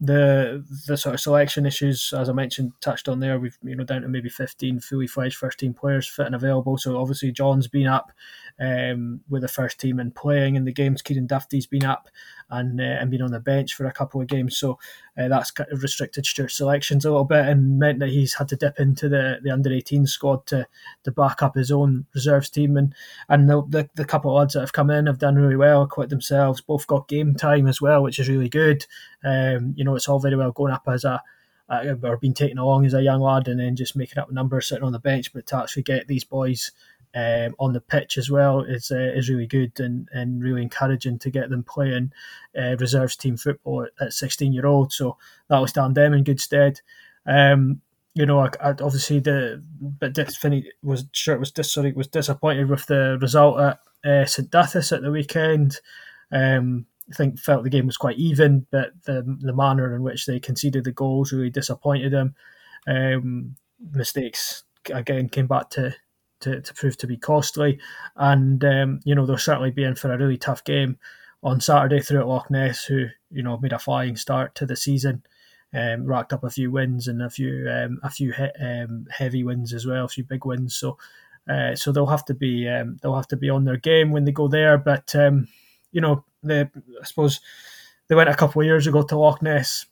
the 0.00 0.64
the 0.86 0.96
sort 0.96 1.14
of 1.14 1.20
selection 1.20 1.66
issues, 1.66 2.14
as 2.16 2.28
I 2.28 2.32
mentioned, 2.32 2.72
touched 2.80 3.08
on 3.08 3.20
there. 3.20 3.38
We've 3.38 3.58
you 3.62 3.76
know 3.76 3.84
down 3.84 4.02
to 4.02 4.08
maybe 4.08 4.28
fifteen 4.28 4.80
fully 4.80 5.06
fledged 5.06 5.36
first 5.36 5.58
team 5.58 5.74
players 5.74 6.08
fit 6.08 6.26
and 6.26 6.34
available. 6.34 6.78
So 6.78 6.98
obviously 6.98 7.32
John's 7.32 7.68
been 7.68 7.88
up 7.88 8.12
um, 8.60 9.20
with 9.28 9.42
the 9.42 9.48
first 9.48 9.78
team 9.78 9.98
and 9.98 10.14
playing 10.14 10.56
in 10.56 10.64
the 10.64 10.72
games. 10.72 11.02
Kieran 11.02 11.26
Duffy's 11.26 11.66
been 11.66 11.84
up 11.84 12.08
and 12.50 12.80
uh, 12.80 12.84
and 12.84 13.10
been 13.10 13.22
on 13.22 13.30
the 13.30 13.40
bench 13.40 13.74
for 13.74 13.86
a 13.86 13.92
couple 13.92 14.20
of 14.20 14.26
games. 14.26 14.56
So 14.56 14.78
uh, 15.16 15.28
that's 15.28 15.50
kind 15.50 15.70
of 15.70 15.82
restricted 15.82 16.24
Stuart's 16.26 16.56
selections 16.56 17.04
a 17.04 17.10
little 17.10 17.24
bit 17.24 17.46
and 17.46 17.78
meant 17.78 17.98
that 18.00 18.08
he's 18.08 18.34
had 18.34 18.48
to 18.48 18.56
dip 18.56 18.78
into 18.80 19.08
the, 19.08 19.38
the 19.42 19.50
under 19.50 19.72
18 19.72 20.06
squad 20.06 20.46
to 20.46 20.66
to 21.04 21.12
back 21.12 21.42
up 21.42 21.54
his 21.54 21.70
own 21.70 22.06
reserves 22.14 22.50
team. 22.50 22.76
And 22.76 22.94
and 23.28 23.48
the, 23.48 23.62
the, 23.68 23.90
the 23.94 24.04
couple 24.04 24.30
of 24.30 24.42
odds 24.42 24.54
that 24.54 24.60
have 24.60 24.72
come 24.72 24.90
in 24.90 25.06
have 25.06 25.18
done 25.18 25.36
really 25.36 25.56
well, 25.56 25.86
quit 25.86 26.10
themselves. 26.10 26.60
Both 26.60 26.86
got 26.86 27.08
game 27.08 27.34
time 27.34 27.66
as 27.66 27.80
well, 27.80 28.02
which 28.02 28.18
is 28.18 28.28
really 28.28 28.48
good. 28.48 28.86
Um, 29.24 29.74
you 29.76 29.84
know, 29.84 29.94
it's 29.94 30.08
all 30.08 30.20
very 30.20 30.36
well 30.36 30.52
going 30.52 30.72
up 30.72 30.84
as 30.88 31.04
a 31.04 31.22
or 31.70 32.16
being 32.16 32.34
taken 32.34 32.58
along 32.58 32.86
as 32.86 32.94
a 32.94 33.02
young 33.02 33.20
lad 33.20 33.46
and 33.46 33.60
then 33.60 33.76
just 33.76 33.94
making 33.94 34.18
up 34.18 34.32
numbers 34.32 34.66
sitting 34.66 34.84
on 34.84 34.92
the 34.92 34.98
bench, 34.98 35.32
but 35.32 35.46
to 35.46 35.56
actually 35.56 35.82
get 35.82 36.08
these 36.08 36.24
boys 36.24 36.72
um, 37.14 37.54
on 37.58 37.72
the 37.72 37.80
pitch 37.80 38.18
as 38.18 38.30
well 38.30 38.60
is 38.60 38.90
uh, 38.90 39.12
is 39.14 39.28
really 39.28 39.46
good 39.46 39.78
and, 39.80 40.08
and 40.12 40.42
really 40.42 40.62
encouraging 40.62 41.18
to 41.20 41.30
get 41.30 41.50
them 41.50 41.62
playing 41.62 42.12
uh, 42.58 42.76
reserves 42.76 43.16
team 43.16 43.36
football 43.36 43.84
at, 43.84 44.06
at 44.06 44.12
16 44.12 44.52
year 44.52 44.66
old. 44.66 44.92
So 44.92 45.16
that 45.48 45.58
will 45.58 45.66
stand 45.66 45.94
them 45.94 46.12
in 46.12 46.24
good 46.24 46.40
stead. 46.40 46.80
Um, 47.26 47.80
you 48.14 48.26
know, 48.26 48.40
I, 48.40 48.50
I, 48.60 48.70
obviously 48.70 49.20
the 49.20 49.62
but 49.80 50.16
Finney 50.36 50.70
was 50.82 51.04
sure 51.12 51.38
was 51.38 51.52
dis, 51.52 51.72
sorry 51.72 51.92
was 51.92 52.08
disappointed 52.08 52.68
with 52.68 52.86
the 52.86 53.18
result 53.20 53.60
at 53.60 53.80
uh, 54.04 54.24
St 54.24 54.50
Duthus 54.50 54.92
at 54.92 55.02
the 55.02 55.10
weekend. 55.10 55.80
Um, 56.32 56.86
I 57.10 57.14
think 57.14 57.38
felt 57.38 57.64
the 57.64 57.70
game 57.70 57.86
was 57.86 57.96
quite 57.96 58.18
even, 58.18 58.66
but 58.70 58.92
the 59.04 59.22
the 59.40 59.54
manner 59.54 59.94
in 59.94 60.02
which 60.02 60.26
they 60.26 60.40
conceded 60.40 60.84
the 60.84 60.92
goals 60.92 61.32
really 61.32 61.50
disappointed 61.50 62.12
them. 62.12 62.34
Um, 62.86 63.56
mistakes 63.92 64.64
again 64.92 65.28
came 65.28 65.46
back 65.46 65.70
to 65.70 65.94
to, 66.40 66.60
to 66.60 66.74
prove 66.74 66.96
to 66.98 67.06
be 67.06 67.16
costly. 67.16 67.78
And, 68.16 68.64
um, 68.64 69.00
you 69.04 69.14
know, 69.14 69.26
they'll 69.26 69.38
certainly 69.38 69.70
be 69.70 69.84
in 69.84 69.94
for 69.94 70.12
a 70.12 70.18
really 70.18 70.38
tough 70.38 70.64
game 70.64 70.98
on 71.42 71.60
Saturday 71.60 72.00
through 72.00 72.20
at 72.20 72.26
Loch 72.28 72.50
Ness, 72.50 72.84
who, 72.84 73.06
you 73.30 73.42
know, 73.42 73.58
made 73.58 73.72
a 73.72 73.78
flying 73.78 74.16
start 74.16 74.54
to 74.56 74.66
the 74.66 74.76
season. 74.76 75.22
um, 75.74 76.06
racked 76.06 76.32
up 76.32 76.44
a 76.44 76.50
few 76.50 76.70
wins 76.70 77.08
and 77.08 77.22
a 77.22 77.30
few 77.30 77.68
um, 77.70 78.00
a 78.02 78.10
few 78.10 78.32
he- 78.32 78.64
um, 78.64 79.06
heavy 79.10 79.44
wins 79.44 79.72
as 79.74 79.86
well, 79.86 80.04
a 80.04 80.08
few 80.08 80.24
big 80.24 80.44
wins. 80.44 80.74
So 80.76 80.98
uh, 81.48 81.74
so 81.74 81.92
they'll 81.92 82.06
have 82.06 82.24
to 82.26 82.34
be 82.34 82.68
um, 82.68 82.98
they'll 83.02 83.16
have 83.16 83.28
to 83.28 83.36
be 83.36 83.50
on 83.50 83.64
their 83.64 83.76
game 83.76 84.10
when 84.10 84.24
they 84.24 84.32
go 84.32 84.48
there. 84.48 84.78
But 84.78 85.14
um, 85.14 85.48
you 85.92 86.00
know, 86.00 86.24
the 86.42 86.70
I 87.00 87.04
suppose 87.04 87.40
they 88.08 88.14
went 88.14 88.30
a 88.30 88.34
couple 88.34 88.62
of 88.62 88.66
years 88.66 88.86
ago 88.86 89.02
to 89.02 89.18
Loch 89.18 89.42
Ness. 89.42 89.86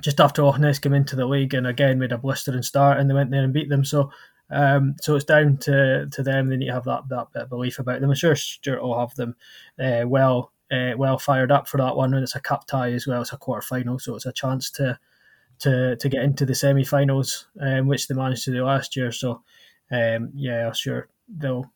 Just 0.00 0.20
after 0.20 0.42
Loch 0.42 0.58
Ness 0.58 0.78
came 0.78 0.92
into 0.92 1.16
the 1.16 1.26
league 1.26 1.54
and 1.54 1.66
again 1.66 1.98
made 1.98 2.12
a 2.12 2.18
blistering 2.18 2.62
start, 2.62 2.98
and 2.98 3.08
they 3.08 3.14
went 3.14 3.30
there 3.30 3.44
and 3.44 3.52
beat 3.52 3.68
them. 3.68 3.84
So, 3.84 4.10
um, 4.50 4.94
so 5.00 5.16
it's 5.16 5.24
down 5.24 5.56
to, 5.58 6.08
to 6.10 6.22
them. 6.22 6.48
They 6.48 6.56
need 6.56 6.66
to 6.66 6.72
have 6.72 6.84
that, 6.84 7.08
that 7.08 7.32
bit 7.32 7.42
of 7.42 7.48
belief 7.48 7.78
about 7.78 8.00
them. 8.00 8.10
I'm 8.10 8.16
sure 8.16 8.36
Stuart 8.36 8.82
will 8.82 8.98
have 8.98 9.14
them 9.14 9.36
uh, 9.78 10.04
well 10.06 10.52
uh, 10.70 10.92
well 10.96 11.18
fired 11.18 11.52
up 11.52 11.68
for 11.68 11.76
that 11.78 11.96
one, 11.96 12.14
and 12.14 12.22
it's 12.22 12.34
a 12.34 12.40
cup 12.40 12.66
tie 12.66 12.92
as 12.92 13.06
well. 13.06 13.22
It's 13.22 13.32
a 13.32 13.36
quarter 13.36 13.62
final, 13.62 13.98
so 13.98 14.14
it's 14.14 14.26
a 14.26 14.32
chance 14.32 14.70
to 14.72 14.98
to 15.60 15.96
to 15.96 16.08
get 16.08 16.22
into 16.22 16.44
the 16.44 16.54
semi-finals, 16.54 17.46
um, 17.60 17.86
which 17.86 18.08
they 18.08 18.14
managed 18.14 18.44
to 18.44 18.52
do 18.52 18.64
last 18.64 18.96
year. 18.96 19.12
So, 19.12 19.42
um, 19.90 20.30
yeah, 20.34 20.66
I'm 20.66 20.74
sure 20.74 21.08
they'll 21.28 21.70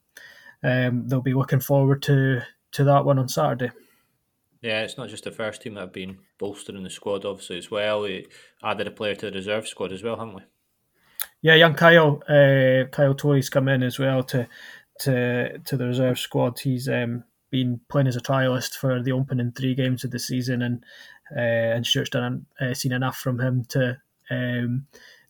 um, 0.62 1.09
they'll 1.09 1.20
be 1.20 1.35
looking 1.35 1.61
forward 1.61 2.02
to 2.02 2.42
to 2.72 2.85
that 2.85 3.04
one 3.04 3.18
on 3.18 3.28
Saturday. 3.28 3.70
Yeah, 4.61 4.83
it's 4.83 4.98
not 4.98 5.09
just 5.09 5.24
the 5.24 5.30
first 5.30 5.62
team 5.62 5.74
that 5.74 5.80
have 5.80 5.92
been 5.92 6.18
bolstering 6.38 6.83
the 6.83 6.90
squad, 6.90 7.24
obviously 7.24 7.56
as 7.56 7.70
well. 7.70 8.02
We 8.02 8.26
added 8.62 8.87
a 8.87 8.90
player 8.90 9.14
to 9.14 9.30
the 9.30 9.37
reserve 9.38 9.66
squad 9.66 9.92
as 9.92 10.02
well, 10.02 10.16
haven't 10.16 10.35
we? 10.35 10.42
Yeah, 11.42 11.55
young 11.55 11.74
Kyle 11.74 12.22
uh, 12.29 12.85
Kyle 12.90 13.14
Tory's 13.14 13.48
come 13.48 13.68
in 13.68 13.83
as 13.83 13.98
well 13.98 14.22
to 14.24 14.46
to 15.00 15.59
to 15.59 15.76
the 15.76 15.87
reserve 15.87 16.18
squad. 16.18 16.59
He's 16.61 16.88
um, 16.88 17.24
been 17.50 17.81
playing 17.88 18.09
as 18.09 18.16
a 18.16 18.20
trialist 18.20 18.76
for 18.76 19.03
the 19.03 19.12
opening 19.12 19.53
three 19.53 19.74
games 19.74 20.05
of 20.05 20.11
the 20.11 20.18
season, 20.18 20.62
and 20.62 20.85
uh, 21.35 21.74
and 21.76 21.87
Stuart's 21.87 22.11
done 22.11 22.46
uh, 22.61 22.74
seen 22.74 22.92
enough 22.92 23.16
from 23.16 23.40
him 23.40 23.64
to 23.70 23.98
um, 24.31 24.87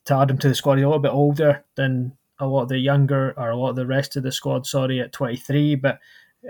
to 0.06 0.16
add 0.16 0.30
him 0.30 0.38
to 0.38 0.48
the 0.48 0.54
squad. 0.54 0.76
He's 0.76 0.84
a 0.84 0.88
little 0.88 1.00
bit 1.00 1.12
older 1.12 1.64
than 1.76 2.16
a 2.40 2.46
lot 2.46 2.62
of 2.62 2.68
the 2.70 2.78
younger 2.78 3.32
or 3.36 3.50
a 3.50 3.56
lot 3.56 3.70
of 3.70 3.76
the 3.76 3.86
rest 3.86 4.16
of 4.16 4.24
the 4.24 4.32
squad. 4.32 4.66
Sorry, 4.66 5.00
at 5.00 5.12
twenty 5.12 5.36
three, 5.36 5.76
but 5.76 6.00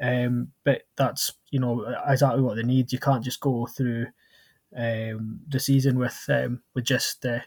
um, 0.00 0.52
but 0.64 0.82
that's 0.96 1.34
you 1.50 1.60
know 1.60 1.84
exactly 2.06 2.42
what 2.42 2.56
they 2.56 2.62
need. 2.62 2.92
You 2.92 2.98
can't 2.98 3.24
just 3.24 3.40
go 3.40 3.66
through 3.66 4.06
um, 4.74 5.40
the 5.48 5.60
season 5.60 5.98
with 5.98 6.24
um, 6.30 6.62
with 6.74 6.84
just 6.84 7.26
uh, 7.26 7.40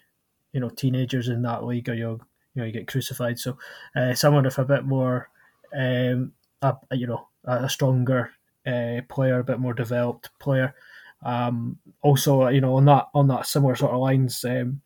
you 0.54 0.60
know 0.60 0.70
teenagers 0.70 1.28
in 1.28 1.42
that 1.42 1.66
league, 1.66 1.90
or 1.90 1.94
you'll 1.94 2.22
you 2.54 2.62
know 2.62 2.66
you 2.66 2.72
get 2.72 2.88
crucified. 2.88 3.40
So 3.40 3.58
uh, 3.96 4.14
someone 4.14 4.46
with 4.46 4.58
a 4.58 4.66
bit 4.66 4.86
more 4.86 5.30
um, 5.76 6.32
a, 6.62 6.76
you 6.92 7.08
know 7.08 7.28
a 7.46 7.68
stronger 7.70 8.32
uh, 8.66 9.02
player, 9.10 9.40
a 9.40 9.44
bit 9.44 9.60
more 9.60 9.74
developed 9.74 10.30
player. 10.40 10.74
Um, 11.24 11.78
also, 12.02 12.48
you 12.48 12.62
know, 12.62 12.76
on 12.76 12.86
that 12.86 13.08
on 13.14 13.28
that 13.28 13.46
similar 13.46 13.76
sort 13.76 13.94
of 13.94 14.00
lines, 14.00 14.44
um, 14.46 14.82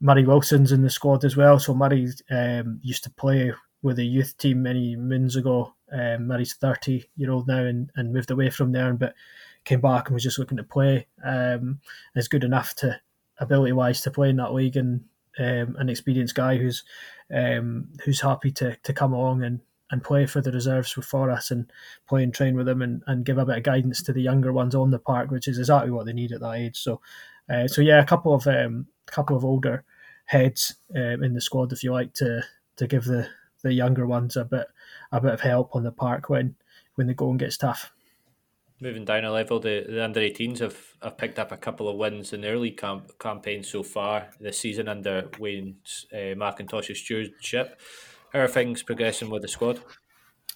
Murray 0.00 0.24
Wilson's 0.24 0.72
in 0.72 0.82
the 0.82 0.90
squad 0.90 1.24
as 1.24 1.36
well. 1.36 1.58
So 1.58 1.74
Murray 1.74 2.08
um, 2.30 2.80
used 2.82 3.04
to 3.04 3.10
play 3.10 3.52
with 3.82 3.98
a 3.98 4.04
youth 4.04 4.36
team 4.38 4.62
many 4.62 4.96
moons 4.96 5.36
ago. 5.36 5.74
Um, 5.92 6.26
Murray's 6.26 6.54
thirty 6.54 7.08
year 7.16 7.30
old 7.30 7.46
now 7.46 7.64
and, 7.64 7.90
and 7.96 8.12
moved 8.12 8.30
away 8.30 8.50
from 8.50 8.72
there, 8.72 8.92
but 8.94 9.14
came 9.64 9.80
back 9.80 10.06
and 10.06 10.14
was 10.14 10.22
just 10.22 10.38
looking 10.38 10.56
to 10.56 10.64
play. 10.64 11.06
Um, 11.24 11.80
is 12.14 12.28
good 12.28 12.44
enough 12.44 12.74
to 12.76 13.00
ability 13.38 13.72
wise 13.72 14.00
to 14.02 14.10
play 14.10 14.30
in 14.30 14.36
that 14.36 14.54
league 14.54 14.76
and 14.76 15.04
um, 15.38 15.76
an 15.78 15.88
experienced 15.88 16.34
guy 16.34 16.56
who's 16.56 16.82
um, 17.34 17.88
who's 18.04 18.20
happy 18.20 18.50
to 18.52 18.76
to 18.82 18.92
come 18.92 19.12
along 19.12 19.42
and 19.42 19.60
and 19.90 20.02
play 20.02 20.26
for 20.26 20.40
the 20.40 20.50
reserves 20.50 20.90
for 20.92 21.30
us 21.30 21.50
and 21.50 21.70
play 22.08 22.22
and 22.22 22.34
train 22.34 22.56
with 22.56 22.66
them 22.66 22.82
and, 22.82 23.02
and 23.06 23.24
give 23.24 23.38
a 23.38 23.46
bit 23.46 23.58
of 23.58 23.62
guidance 23.62 24.02
to 24.02 24.12
the 24.12 24.22
younger 24.22 24.52
ones 24.52 24.74
on 24.74 24.90
the 24.90 24.98
park, 24.98 25.30
which 25.30 25.46
is 25.46 25.58
exactly 25.58 25.92
what 25.92 26.06
they 26.06 26.12
need 26.12 26.32
at 26.32 26.40
that 26.40 26.54
age. 26.54 26.76
So, 26.76 27.00
uh, 27.48 27.68
so 27.68 27.82
yeah, 27.82 28.00
a 28.00 28.06
couple 28.06 28.34
of 28.34 28.46
um, 28.46 28.86
couple 29.06 29.36
of 29.36 29.44
older 29.44 29.84
heads 30.24 30.74
um, 30.94 31.22
in 31.22 31.34
the 31.34 31.40
squad, 31.40 31.72
if 31.72 31.84
you 31.84 31.92
like, 31.92 32.14
to 32.14 32.42
to 32.76 32.86
give 32.86 33.04
the, 33.04 33.28
the 33.62 33.72
younger 33.72 34.06
ones 34.06 34.36
a 34.36 34.44
bit 34.44 34.66
a 35.12 35.20
bit 35.20 35.34
of 35.34 35.40
help 35.40 35.74
on 35.74 35.84
the 35.84 35.92
park 35.92 36.28
when 36.28 36.56
when 36.96 37.06
the 37.06 37.14
going 37.14 37.36
gets 37.36 37.56
tough. 37.56 37.92
Moving 38.78 39.06
down 39.06 39.24
a 39.24 39.32
level, 39.32 39.58
the, 39.58 39.86
the 39.88 40.04
under 40.04 40.20
18s 40.20 40.58
have, 40.58 40.76
have 41.02 41.16
picked 41.16 41.38
up 41.38 41.50
a 41.50 41.56
couple 41.56 41.88
of 41.88 41.96
wins 41.96 42.34
in 42.34 42.42
the 42.42 42.48
early 42.48 42.70
camp, 42.70 43.18
campaign 43.18 43.62
so 43.62 43.82
far 43.82 44.28
this 44.38 44.58
season 44.58 44.86
under 44.86 45.30
Wayne's 45.38 46.06
uh, 46.12 46.36
McIntosh's 46.36 46.98
stewardship. 46.98 47.80
How 48.32 48.40
are 48.40 48.48
things 48.48 48.82
progressing 48.82 49.30
with 49.30 49.42
the 49.42 49.48
squad? 49.48 49.80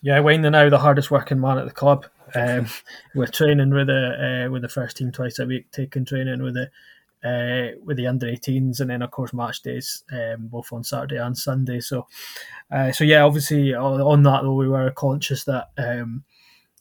Yeah, 0.02 0.20
Wayne, 0.20 0.42
they're 0.42 0.50
now 0.50 0.68
the 0.68 0.78
hardest 0.78 1.10
working 1.10 1.40
man 1.40 1.58
at 1.58 1.66
the 1.66 1.72
club. 1.72 2.06
Um, 2.34 2.66
we're 3.14 3.26
training 3.26 3.70
with 3.70 3.86
the 3.86 4.46
uh, 4.46 4.50
with 4.50 4.62
the 4.62 4.68
first 4.68 4.98
team 4.98 5.12
twice 5.12 5.38
a 5.38 5.46
week, 5.46 5.70
taking 5.72 6.04
training 6.04 6.42
with 6.42 6.54
the 6.54 6.70
uh, 7.22 7.76
with 7.84 7.96
the 7.96 8.06
under 8.06 8.26
18s, 8.26 8.80
and 8.80 8.90
then 8.90 9.02
of 9.02 9.10
course 9.10 9.32
match 9.32 9.62
days, 9.62 10.04
um, 10.12 10.46
both 10.48 10.72
on 10.72 10.84
Saturday 10.84 11.16
and 11.16 11.36
Sunday. 11.36 11.80
So, 11.80 12.06
uh, 12.70 12.92
so 12.92 13.04
yeah, 13.04 13.22
obviously 13.22 13.74
on 13.74 14.22
that 14.22 14.42
though, 14.42 14.54
we 14.54 14.68
were 14.68 14.90
conscious 14.90 15.44
that 15.44 15.70
um, 15.76 16.24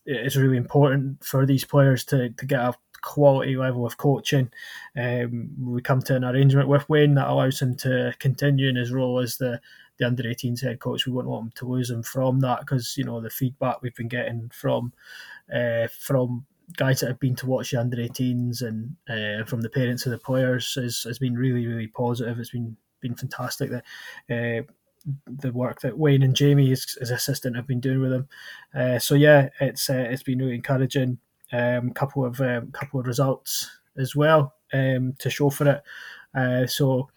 it's 0.09 0.35
really 0.35 0.57
important 0.57 1.23
for 1.23 1.45
these 1.45 1.63
players 1.63 2.03
to 2.05 2.29
to 2.29 2.45
get 2.45 2.59
a 2.59 2.73
quality 3.01 3.55
level 3.55 3.85
of 3.85 3.97
coaching. 3.97 4.51
Um, 4.97 5.51
we 5.59 5.81
come 5.81 6.01
to 6.03 6.15
an 6.15 6.25
arrangement 6.25 6.67
with 6.67 6.89
Wayne 6.89 7.13
that 7.15 7.29
allows 7.29 7.61
him 7.61 7.75
to 7.77 8.13
continue 8.19 8.67
in 8.67 8.75
his 8.75 8.91
role 8.91 9.19
as 9.19 9.37
the 9.37 9.61
the 9.97 10.07
under 10.07 10.23
18s 10.23 10.63
head 10.63 10.79
coach. 10.79 11.05
We 11.05 11.11
wouldn't 11.11 11.31
want 11.31 11.45
him 11.45 11.51
to 11.55 11.67
lose 11.67 11.89
him 11.89 12.03
from 12.03 12.39
that 12.39 12.61
because 12.61 12.97
you 12.97 13.03
know 13.03 13.21
the 13.21 13.29
feedback 13.29 13.81
we've 13.81 13.95
been 13.95 14.07
getting 14.07 14.49
from 14.53 14.93
uh, 15.53 15.87
from 15.87 16.45
guys 16.77 16.99
that 16.99 17.07
have 17.07 17.19
been 17.19 17.35
to 17.35 17.47
watch 17.47 17.71
the 17.71 17.79
under 17.79 17.97
18s 17.97 18.61
and 18.61 18.95
uh, 19.09 19.43
from 19.45 19.61
the 19.61 19.69
parents 19.69 20.05
of 20.05 20.11
the 20.11 20.19
players 20.19 20.75
has, 20.75 21.03
has 21.03 21.19
been 21.19 21.35
really 21.35 21.67
really 21.67 21.87
positive. 21.87 22.39
It's 22.39 22.51
been 22.51 22.77
been 23.01 23.15
fantastic 23.15 23.71
that. 23.71 23.83
Uh, 24.29 24.71
the 25.27 25.51
work 25.51 25.81
that 25.81 25.97
Wayne 25.97 26.23
and 26.23 26.35
Jamie, 26.35 26.67
his, 26.67 26.97
his 26.99 27.11
assistant, 27.11 27.55
have 27.55 27.67
been 27.67 27.79
doing 27.79 28.01
with 28.01 28.13
him. 28.13 28.27
Uh, 28.73 28.99
so 28.99 29.15
yeah, 29.15 29.49
it's 29.59 29.89
uh, 29.89 30.07
it's 30.09 30.23
been 30.23 30.39
really 30.39 30.55
encouraging. 30.55 31.19
Um, 31.51 31.91
couple 31.91 32.25
of 32.25 32.39
um, 32.41 32.71
couple 32.71 32.99
of 32.99 33.07
results 33.07 33.69
as 33.97 34.15
well 34.15 34.53
um, 34.73 35.13
to 35.19 35.29
show 35.29 35.49
for 35.49 35.67
it. 35.67 35.81
Uh, 36.35 36.67
so 36.67 37.09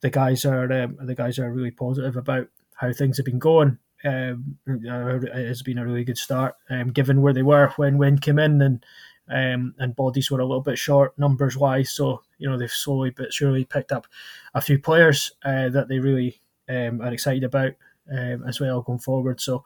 the 0.00 0.10
guys 0.10 0.44
are 0.44 0.70
um, 0.72 0.96
the 1.00 1.14
guys 1.14 1.38
are 1.38 1.52
really 1.52 1.70
positive 1.70 2.16
about 2.16 2.48
how 2.74 2.92
things 2.92 3.16
have 3.16 3.26
been 3.26 3.38
going. 3.38 3.78
Um, 4.04 4.58
it 4.66 5.46
has 5.46 5.62
been 5.62 5.78
a 5.78 5.84
really 5.84 6.04
good 6.04 6.18
start, 6.18 6.54
um, 6.70 6.92
given 6.92 7.22
where 7.22 7.32
they 7.32 7.42
were 7.42 7.72
when 7.76 7.98
Wayne 7.98 8.18
came 8.18 8.38
in, 8.38 8.60
and 8.60 8.84
um, 9.28 9.74
and 9.78 9.96
bodies 9.96 10.30
were 10.30 10.40
a 10.40 10.46
little 10.46 10.62
bit 10.62 10.78
short 10.78 11.18
numbers 11.18 11.56
wise. 11.56 11.90
So 11.90 12.22
you 12.38 12.48
know 12.48 12.58
they've 12.58 12.70
slowly 12.70 13.10
but 13.10 13.32
surely 13.32 13.64
picked 13.64 13.92
up 13.92 14.06
a 14.54 14.60
few 14.60 14.78
players 14.78 15.32
uh, 15.44 15.70
that 15.70 15.88
they 15.88 15.98
really 15.98 16.40
um, 16.68 17.00
are 17.00 17.12
excited 17.12 17.44
about 17.44 17.72
um, 18.10 18.44
as 18.46 18.60
well 18.60 18.82
going 18.82 18.98
forward. 18.98 19.40
So 19.40 19.64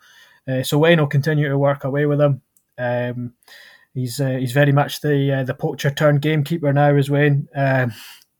uh, 0.49 0.63
so 0.63 0.79
Wayne 0.79 0.99
will 0.99 1.07
continue 1.07 1.49
to 1.49 1.59
work 1.59 1.85
away 1.85 2.07
with 2.07 2.21
him. 2.21 2.43
Um, 2.79 3.35
he's 3.95 4.21
uh, 4.21 4.37
he's 4.39 4.53
very 4.53 4.73
much 4.73 5.01
the 5.01 5.33
uh, 5.33 5.45
the 5.45 5.55
poacher 5.55 5.91
turned 5.91 6.23
gamekeeper 6.23 6.73
now 6.73 6.95
as 6.95 7.11
Wayne. 7.11 7.49
Um, 7.55 7.93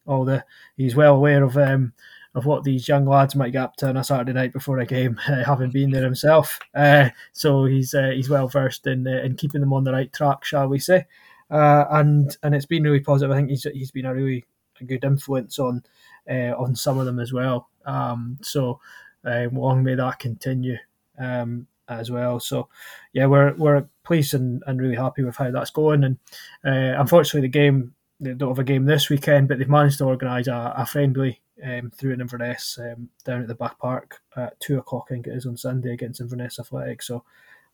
all 0.07 0.25
the 0.25 0.45
he's 0.77 0.97
well 0.97 1.17
aware 1.17 1.45
of 1.45 1.57
um, 1.57 1.93
of 2.35 2.47
what 2.47 2.65
these 2.65 2.89
young 2.89 3.07
lads 3.07 3.35
might 3.35 3.53
get 3.53 3.63
up 3.63 3.77
to 3.77 3.89
on 3.89 3.97
a 3.97 4.05
Saturday 4.05 4.33
night 4.33 4.53
before 4.53 4.79
a 4.79 4.87
game, 4.87 5.21
uh, 5.29 5.45
having 5.45 5.71
been 5.71 5.91
there 5.91 6.05
himself. 6.05 6.59
Uh, 6.75 7.11
so 7.33 7.65
he's 7.65 7.95
uh, 7.95 8.11
he's 8.15 8.31
well 8.31 8.49
versed 8.49 8.87
in 8.87 9.07
in 9.07 9.37
keeping 9.37 9.61
them 9.61 9.73
on 9.73 9.85
the 9.85 9.93
right 9.93 10.13
track, 10.13 10.45
shall 10.45 10.69
we 10.69 10.79
say? 10.79 11.07
And 11.51 12.37
and 12.43 12.55
it's 12.55 12.67
been 12.67 12.85
really 12.85 13.01
positive. 13.01 13.33
I 13.33 13.37
think 13.37 13.51
he's 13.51 13.65
he's 13.75 13.91
been 13.91 14.07
a 14.07 14.15
really 14.15 14.45
good 14.87 15.05
influence 15.05 15.59
on 15.59 15.83
on 16.29 16.75
some 16.75 16.99
of 16.99 17.07
them 17.07 17.21
as 17.21 17.33
well. 17.33 17.69
Um, 17.87 18.39
so 18.43 18.81
long 19.25 19.83
may 19.83 19.95
that 19.95 20.19
continue 20.19 20.79
um, 21.19 21.67
as 21.89 22.11
well. 22.11 22.41
So 22.41 22.69
yeah, 23.13 23.27
we're 23.27 23.55
we're 23.55 23.85
pleased 24.05 24.35
and, 24.35 24.63
and 24.67 24.81
really 24.81 24.97
happy 24.97 25.23
with 25.23 25.37
how 25.37 25.51
that's 25.51 25.71
going. 25.71 26.05
And 26.05 26.19
uh, 26.65 27.01
unfortunately, 27.01 27.43
the 27.43 27.49
game 27.49 27.95
they 28.21 28.35
don't 28.35 28.51
have 28.51 28.59
a 28.59 28.65
game 28.65 28.85
this 28.85 29.09
weekend, 29.09 29.49
but 29.49 29.59
they've 29.59 29.69
managed 29.69 29.99
to 29.99 30.05
organise 30.05 30.47
a, 30.47 30.75
a, 30.77 30.85
friendly 30.85 31.41
um, 31.65 31.91
through 31.91 32.13
an 32.13 32.21
Inverness 32.21 32.79
um, 32.79 33.09
down 33.25 33.41
at 33.41 33.49
the 33.49 33.55
back 33.55 33.79
park 33.79 34.21
at 34.37 34.61
two 34.61 34.79
o'clock. 34.79 35.07
I 35.11 35.15
think 35.15 35.27
it 35.27 35.35
is 35.35 35.47
on 35.47 35.57
Sunday 35.57 35.95
against 35.95 36.21
Inverness 36.21 36.59
Athletic. 36.59 37.03
So, 37.03 37.25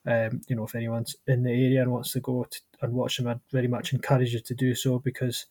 um, 0.07 0.41
you 0.47 0.55
know, 0.55 0.65
if 0.65 0.77
anyone's 0.77 1.17
in 1.27 1.43
the 1.43 1.51
area 1.51 1.83
and 1.83 1.91
wants 1.91 2.13
to 2.13 2.21
go 2.21 2.47
to, 2.49 2.61
and 2.81 2.93
watch 2.93 3.17
them, 3.17 3.27
I'd 3.27 3.41
very 3.51 3.67
much 3.67 3.93
encourage 3.93 4.35
you 4.35 4.41
to 4.41 4.55
do 4.55 4.75
so 4.75 5.01
because, 5.01 5.47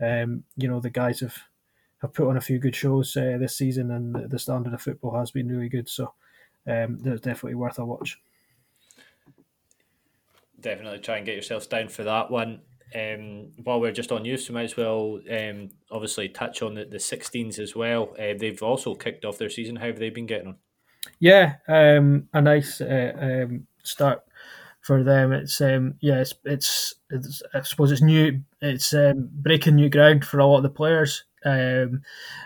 um, 0.00 0.42
you 0.56 0.66
know, 0.66 0.80
the 0.80 0.90
guys 0.90 1.20
have 1.20 1.36
have 2.02 2.12
put 2.12 2.28
on 2.28 2.36
a 2.36 2.42
few 2.42 2.58
good 2.58 2.76
shows 2.76 3.16
uh, 3.16 3.38
this 3.40 3.56
season, 3.56 3.90
and 3.90 4.30
the 4.30 4.38
standard 4.38 4.74
of 4.74 4.82
football 4.82 5.16
has 5.16 5.30
been 5.30 5.48
really 5.48 5.68
good. 5.68 5.88
So, 5.88 6.12
um, 6.66 6.98
there's 6.98 7.20
definitely 7.20 7.54
worth 7.54 7.78
a 7.78 7.84
watch. 7.84 8.20
Definitely 10.60 10.98
try 11.00 11.16
and 11.16 11.26
get 11.26 11.34
yourselves 11.34 11.66
down 11.66 11.88
for 11.88 12.04
that 12.04 12.30
one 12.30 12.60
um, 12.94 13.52
while 13.62 13.80
we're 13.80 13.92
just 13.92 14.12
on 14.12 14.22
news, 14.22 14.48
we 14.48 14.54
might 14.54 14.64
as 14.64 14.76
well 14.76 15.20
um, 15.30 15.70
obviously 15.90 16.28
touch 16.28 16.62
on 16.62 16.74
the, 16.74 16.84
the 16.84 16.98
16s 16.98 17.58
as 17.58 17.74
well. 17.74 18.14
Uh, 18.18 18.34
they've 18.38 18.62
also 18.62 18.94
kicked 18.94 19.24
off 19.24 19.38
their 19.38 19.50
season. 19.50 19.76
How 19.76 19.86
have 19.86 19.98
they 19.98 20.10
been 20.10 20.26
getting 20.26 20.48
on? 20.48 20.56
Yeah, 21.18 21.54
um, 21.68 22.28
a 22.32 22.40
nice 22.40 22.80
uh, 22.80 23.12
um, 23.48 23.66
start 23.82 24.22
for 24.80 25.02
them. 25.02 25.32
It's 25.32 25.60
um, 25.60 25.94
yeah, 26.00 26.20
it's, 26.20 26.34
it's, 26.44 26.94
it's 27.10 27.42
I 27.54 27.62
suppose 27.62 27.92
it's 27.92 28.02
new. 28.02 28.42
It's 28.60 28.92
um, 28.94 29.28
breaking 29.32 29.76
new 29.76 29.88
ground 29.88 30.24
for 30.24 30.38
a 30.38 30.46
lot 30.46 30.58
of 30.58 30.62
the 30.62 30.70
players. 30.70 31.24
Um, 31.44 32.02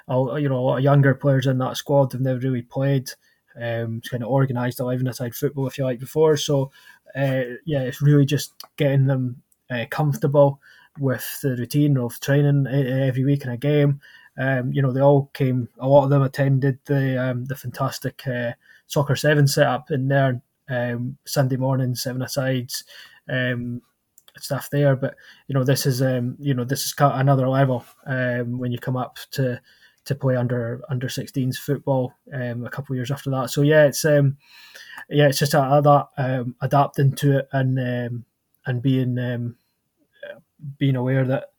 you 0.08 0.48
know, 0.48 0.58
a 0.58 0.66
lot 0.66 0.78
of 0.78 0.84
younger 0.84 1.14
players 1.14 1.46
in 1.46 1.58
that 1.58 1.76
squad 1.76 2.12
have 2.12 2.20
never 2.20 2.40
really 2.40 2.62
played. 2.62 3.10
Um, 3.58 4.02
kind 4.10 4.22
of 4.22 4.28
organised 4.28 4.80
eleven 4.80 5.08
aside 5.08 5.34
football, 5.34 5.66
if 5.66 5.78
you 5.78 5.84
like, 5.84 5.98
before. 5.98 6.36
So 6.36 6.70
uh, 7.16 7.42
yeah, 7.64 7.80
it's 7.80 8.02
really 8.02 8.26
just 8.26 8.52
getting 8.76 9.06
them 9.06 9.42
uh, 9.70 9.86
comfortable 9.90 10.60
with 10.98 11.40
the 11.42 11.56
routine 11.56 11.96
of 11.96 12.20
training 12.20 12.66
every 12.66 13.24
week 13.24 13.44
in 13.44 13.50
a 13.50 13.56
game. 13.56 14.00
Um, 14.38 14.72
you 14.72 14.82
know, 14.82 14.92
they 14.92 15.00
all 15.00 15.30
came. 15.32 15.68
A 15.78 15.88
lot 15.88 16.04
of 16.04 16.10
them 16.10 16.22
attended 16.22 16.78
the 16.84 17.22
um, 17.22 17.46
the 17.46 17.56
fantastic 17.56 18.26
uh, 18.26 18.52
soccer 18.86 19.16
seven 19.16 19.46
setup 19.46 19.90
in 19.90 20.08
there 20.08 20.42
um, 20.68 21.16
Sunday 21.24 21.56
morning, 21.56 21.94
seven 21.94 22.22
asides, 22.22 22.84
um, 23.28 23.80
stuff 24.42 24.70
there. 24.70 24.96
But 24.96 25.16
you 25.48 25.54
know, 25.54 25.64
this 25.64 25.86
is 25.86 26.02
um, 26.02 26.36
you 26.38 26.54
know 26.54 26.64
this 26.64 26.84
is 26.84 26.94
another 26.98 27.48
level 27.48 27.84
um, 28.06 28.58
when 28.58 28.72
you 28.72 28.78
come 28.78 28.96
up 28.96 29.18
to 29.32 29.60
to 30.04 30.14
play 30.14 30.36
under 30.36 30.82
under 30.88 31.08
16s 31.08 31.56
football 31.56 32.14
um, 32.32 32.64
a 32.64 32.70
couple 32.70 32.94
of 32.94 32.96
years 32.96 33.10
after 33.10 33.30
that. 33.30 33.50
So 33.50 33.62
yeah, 33.62 33.86
it's 33.86 34.04
um, 34.04 34.36
yeah, 35.08 35.28
it's 35.28 35.38
just 35.38 35.54
a, 35.54 35.62
a 35.62 35.82
that 35.82 36.08
um, 36.16 36.54
adapting 36.60 37.14
to 37.16 37.38
it 37.38 37.48
and 37.52 37.78
um, 37.78 38.24
and 38.66 38.82
being 38.82 39.18
um, 39.18 39.56
being 40.78 40.96
aware 40.96 41.24
that 41.24 41.50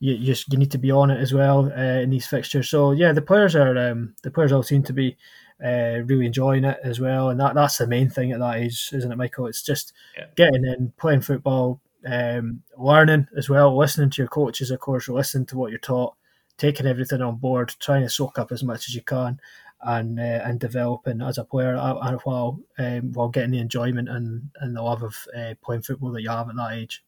you, 0.00 0.14
you, 0.14 0.34
you 0.50 0.58
need 0.58 0.70
to 0.70 0.78
be 0.78 0.90
on 0.90 1.10
it 1.10 1.20
as 1.20 1.32
well 1.32 1.72
uh, 1.72 2.00
in 2.00 2.10
these 2.10 2.26
fixtures. 2.26 2.68
So 2.68 2.92
yeah, 2.92 3.12
the 3.12 3.22
players 3.22 3.56
are 3.56 3.76
um, 3.78 4.14
the 4.22 4.30
players 4.30 4.52
all 4.52 4.62
seem 4.62 4.82
to 4.84 4.92
be 4.92 5.16
uh, 5.64 6.02
really 6.04 6.26
enjoying 6.26 6.64
it 6.64 6.78
as 6.82 7.00
well, 7.00 7.30
and 7.30 7.40
that 7.40 7.54
that's 7.54 7.78
the 7.78 7.86
main 7.86 8.10
thing 8.10 8.32
at 8.32 8.40
that 8.40 8.56
age, 8.56 8.90
isn't 8.92 9.10
it, 9.10 9.16
Michael? 9.16 9.46
It's 9.46 9.62
just 9.62 9.92
yeah. 10.16 10.26
getting 10.36 10.64
in, 10.64 10.92
playing 10.98 11.22
football, 11.22 11.80
um, 12.06 12.62
learning 12.76 13.26
as 13.36 13.48
well, 13.48 13.76
listening 13.76 14.10
to 14.10 14.22
your 14.22 14.28
coaches, 14.28 14.70
of 14.70 14.80
course, 14.80 15.08
listening 15.08 15.46
to 15.46 15.56
what 15.56 15.70
you're 15.70 15.78
taught, 15.80 16.14
taking 16.58 16.86
everything 16.86 17.22
on 17.22 17.36
board, 17.36 17.74
trying 17.80 18.02
to 18.02 18.10
soak 18.10 18.38
up 18.38 18.52
as 18.52 18.62
much 18.62 18.88
as 18.88 18.94
you 18.94 19.02
can, 19.02 19.40
and 19.82 20.18
uh, 20.18 20.40
and 20.44 20.60
developing 20.60 21.20
as 21.20 21.38
a 21.38 21.44
player 21.44 21.76
uh, 21.76 22.16
while 22.24 22.60
um, 22.78 23.12
while 23.12 23.28
getting 23.28 23.50
the 23.50 23.58
enjoyment 23.58 24.08
and, 24.08 24.50
and 24.60 24.76
the 24.76 24.82
love 24.82 25.02
of 25.02 25.16
uh, 25.36 25.54
playing 25.62 25.82
football 25.82 26.10
that 26.12 26.22
you 26.22 26.30
have 26.30 26.48
at 26.48 26.56
that 26.56 26.72
age. 26.72 27.04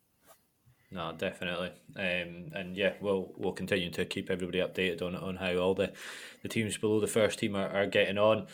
No, 0.91 1.13
definitely, 1.17 1.73
um, 1.97 2.53
and 2.55 2.77
yeah, 2.77 2.93
we'll 3.01 3.33
we'll 3.37 3.53
continue 3.53 3.91
to 3.91 4.05
keep 4.05 4.31
everybody 4.31 4.61
updated 4.61 5.03
on 5.03 5.17
on 5.17 5.37
how 5.37 5.57
all 5.57 5.75
the, 5.75 5.93
the 6.43 6.49
teams 6.49 6.77
below 6.77 7.01
the 7.01 7.07
first 7.07 7.39
team 7.39 7.57
are, 7.57 7.69
are 7.69 7.87
getting 7.87 8.19
on. 8.19 8.47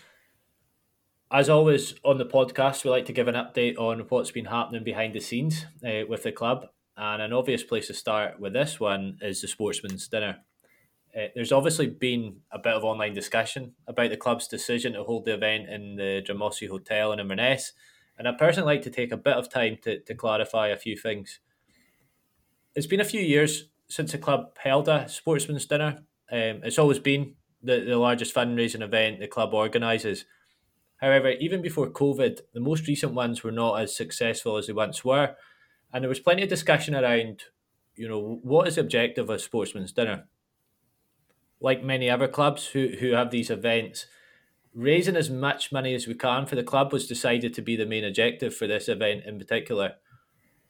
As 1.33 1.49
always 1.49 1.95
on 2.05 2.19
the 2.19 2.27
podcast, 2.27 2.85
we 2.85 2.91
like 2.91 3.07
to 3.07 3.13
give 3.13 3.27
an 3.27 3.35
update 3.35 3.79
on 3.79 4.01
what's 4.11 4.31
been 4.31 4.45
happening 4.45 4.85
behind 4.85 5.15
the 5.15 5.21
scenes 5.21 5.65
uh, 5.83 6.03
with 6.07 6.25
the 6.25 6.33
club, 6.33 6.67
and 6.97 7.23
an 7.23 7.33
obvious 7.33 7.63
place 7.63 7.87
to 7.87 7.95
start 7.95 8.39
with 8.39 8.53
this 8.53 8.79
one 8.79 9.17
is 9.23 9.41
the 9.41 9.49
Sportsman's 9.49 10.07
Dinner. 10.09 10.41
Uh, 11.17 11.29
there's 11.35 11.53
obviously 11.53 11.87
been 11.87 12.37
a 12.53 12.59
bit 12.59 12.75
of 12.75 12.85
online 12.85 13.15
discussion 13.15 13.73
about 13.87 14.11
the 14.11 14.17
club's 14.17 14.47
decision 14.47 14.93
to 14.93 15.05
hold 15.05 15.25
the 15.25 15.35
event 15.35 15.71
in 15.71 15.97
the 15.97 16.23
Drumossie 16.23 16.69
Hotel 16.69 17.13
in 17.13 17.21
Inverness, 17.21 17.73
and 18.19 18.29
I'd 18.29 18.37
personally 18.39 18.75
like 18.75 18.83
to 18.83 18.91
take 18.91 19.11
a 19.11 19.17
bit 19.17 19.37
of 19.37 19.49
time 19.49 19.79
to, 19.85 20.01
to 20.01 20.15
clarify 20.15 20.69
a 20.69 20.77
few 20.77 20.97
things 20.97 21.41
it's 22.75 22.87
been 22.87 23.01
a 23.01 23.05
few 23.05 23.21
years 23.21 23.69
since 23.89 24.13
the 24.13 24.19
club 24.19 24.57
held 24.59 24.89
a 24.89 25.09
sportsman's 25.09 25.67
dinner. 25.67 25.99
Um, 26.31 26.63
it's 26.65 26.79
always 26.79 26.99
been 26.99 27.35
the, 27.63 27.81
the 27.81 27.97
largest 27.99 28.35
fundraising 28.35 28.83
event 28.83 29.21
the 29.21 29.29
club 29.29 29.53
organises. 29.53 30.25
However, 31.03 31.31
even 31.33 31.61
before 31.61 31.91
COVID, 31.91 32.41
the 32.55 32.61
most 32.61 32.87
recent 32.87 33.13
ones 33.13 33.43
were 33.43 33.53
not 33.53 33.81
as 33.81 33.95
successful 33.95 34.57
as 34.57 34.69
they 34.69 34.73
once 34.73 35.05
were, 35.05 35.35
and 35.93 36.03
there 36.03 36.09
was 36.09 36.21
plenty 36.21 36.45
of 36.45 36.49
discussion 36.49 36.95
around, 36.95 37.43
you 37.95 38.09
know, 38.09 38.41
what 38.43 38.69
is 38.69 38.77
the 38.77 38.81
objective 38.81 39.29
of 39.29 39.43
sportsman's 39.43 39.93
dinner. 39.93 40.29
Like 41.61 41.85
many 41.85 42.09
other 42.09 42.29
clubs 42.29 42.69
who 42.69 42.89
who 43.01 43.13
have 43.13 43.31
these 43.31 43.51
events, 43.51 44.07
raising 44.73 45.17
as 45.17 45.29
much 45.29 45.73
money 45.73 45.95
as 45.95 46.07
we 46.07 46.15
can 46.15 46.47
for 46.47 46.57
the 46.57 46.63
club 46.63 46.93
was 46.93 47.07
decided 47.07 47.53
to 47.55 47.63
be 47.63 47.77
the 47.77 47.85
main 47.85 48.05
objective 48.05 48.55
for 48.55 48.67
this 48.67 48.89
event 48.89 49.25
in 49.27 49.39
particular 49.39 49.97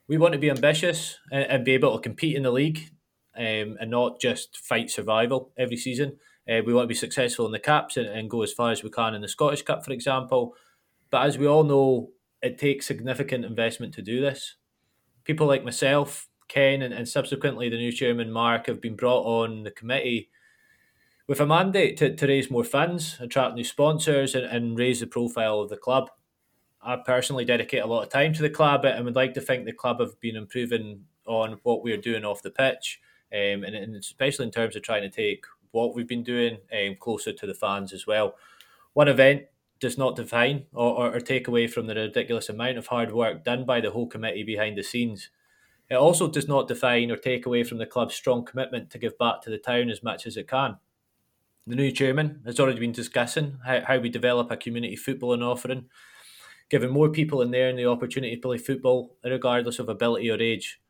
we 0.09 0.18
want 0.18 0.33
to 0.33 0.38
be 0.38 0.51
ambitious 0.51 1.18
and, 1.31 1.45
and 1.45 1.64
be 1.64 1.73
able 1.73 1.95
to 1.95 2.03
compete 2.03 2.37
in 2.37 2.42
the 2.42 2.51
league 2.51 2.90
um, 3.37 3.77
and 3.81 3.90
not 3.90 4.21
just 4.21 4.59
fight 4.59 4.90
survival 4.90 5.53
every 5.57 5.77
season. 5.77 6.18
Uh, 6.49 6.61
we 6.67 6.75
want 6.75 6.85
to 6.85 6.89
be 6.89 6.95
successful 6.95 7.47
in 7.47 7.53
the 7.53 7.59
caps 7.59 7.97
and, 7.97 8.07
and 8.07 8.31
go 8.31 8.43
as 8.43 8.53
far 8.53 8.73
as 8.73 8.83
we 8.83 8.91
can 8.91 9.15
in 9.15 9.21
the 9.21 9.29
Scottish 9.29 9.63
Cup, 9.63 9.85
for 9.85 9.93
example. 9.93 10.55
But 11.11 11.27
as 11.27 11.39
we 11.39 11.47
all 11.47 11.65
know, 11.65 12.11
it 12.43 12.59
takes 12.59 12.87
significant 12.87 13.45
investment 13.45 13.95
to 13.95 14.03
do 14.03 14.21
this. 14.21 14.57
People 15.25 15.47
like 15.47 15.65
myself, 15.65 16.29
Ken, 16.49 16.83
and, 16.83 16.93
and 16.93 17.09
subsequently 17.09 17.69
the 17.69 17.77
new 17.77 17.93
chairman, 17.93 18.33
Mark, 18.33 18.67
have 18.67 18.81
been 18.81 18.97
brought 18.97 19.25
on 19.25 19.63
the 19.63 19.71
committee 19.71 20.31
with 21.29 21.41
a 21.41 21.47
mandate 21.47 21.97
to, 21.99 22.15
to 22.15 22.27
raise 22.27 22.51
more 22.51 22.65
funds, 22.65 23.17
attract 23.21 23.55
new 23.55 23.65
sponsors, 23.65 24.35
and, 24.35 24.45
and 24.45 24.77
raise 24.77 25.01
the 25.01 25.07
profile 25.07 25.61
of 25.61 25.71
the 25.71 25.77
club. 25.77 26.11
I 26.83 26.97
personally 26.97 27.45
dedicate 27.45 27.83
a 27.83 27.87
lot 27.87 28.03
of 28.03 28.09
time 28.09 28.33
to 28.35 28.43
the 28.43 28.51
club 28.51 28.85
and 28.85 29.05
would 29.05 29.15
like 29.15 29.35
to 29.35 29.41
think 29.41 29.65
the 29.65 29.73
club 29.73 30.01
have 30.01 30.19
been 30.21 30.35
improving 30.35 31.05
on 31.27 31.61
what 31.63 31.85
we're 31.85 31.97
doing 31.97 32.25
off 32.25 32.43
the 32.43 32.51
pitch, 32.51 33.01
um, 33.33 33.63
and, 33.63 33.77
and, 33.77 33.95
especially 33.95 34.47
in 34.47 34.51
terms 34.51 34.75
of 34.75 34.83
trying 34.83 35.03
to 35.03 35.09
take 35.09 35.45
what 35.73 35.95
we've 35.95 36.09
been 36.09 36.23
doing 36.23 36.59
um, 36.73 36.97
closer 36.99 37.33
to 37.33 37.47
the 37.47 37.55
fans 37.55 37.93
as 37.93 38.07
well. 38.07 38.37
One 38.93 39.09
event 39.09 39.45
does 39.81 39.99
not 39.99 40.17
define 40.17 40.67
or, 40.73 40.97
or, 40.97 41.17
or 41.17 41.21
take 41.21 41.49
away 41.49 41.67
from 41.67 41.87
the 41.87 41.95
ridiculous 41.95 42.49
amount 42.49 42.79
of 42.79 42.87
hard 42.87 43.13
work 43.13 43.45
done 43.45 43.65
by 43.65 43.81
the 43.81 43.91
whole 43.91 44.07
committee 44.07 44.45
behind 44.45 44.79
the 44.79 44.83
scenes. 44.83 45.31
It 45.91 45.97
also 45.97 46.29
does 46.29 46.47
not 46.47 46.69
define 46.69 47.11
or 47.11 47.17
take 47.17 47.47
away 47.47 47.65
from 47.65 47.79
the 47.79 47.87
club's 47.87 48.15
strong 48.15 48.45
commitment 48.45 48.91
to 48.91 48.99
give 48.99 49.19
back 49.19 49.43
to 49.43 49.51
the 49.51 49.59
town 49.59 49.91
as 49.91 50.03
much 50.03 50.27
as 50.27 50.37
it 50.37 50.49
can. 50.49 50.77
The 51.67 51.77
new 51.77 51.91
chairman 51.91 52.43
has 52.47 52.59
already 52.59 52.81
been 52.81 52.93
discussing 52.93 53.59
how, 53.65 53.81
how 53.87 53.99
we 53.99 54.09
develop 54.09 54.51
a 54.51 54.57
community 54.57 54.97
footballing 54.97 55.43
offering 55.43 55.87
giving 56.73 56.91
more 56.91 57.11
people 57.11 57.43
in 57.43 57.51
there 57.51 57.71
the 57.77 57.85
opportunity 57.85 58.35
to 58.35 58.41
play 58.41 58.57
football, 58.57 59.15
regardless 59.23 59.79
of 59.79 59.91
ability 59.91 60.31
or 60.31 60.41
age. 60.41 60.81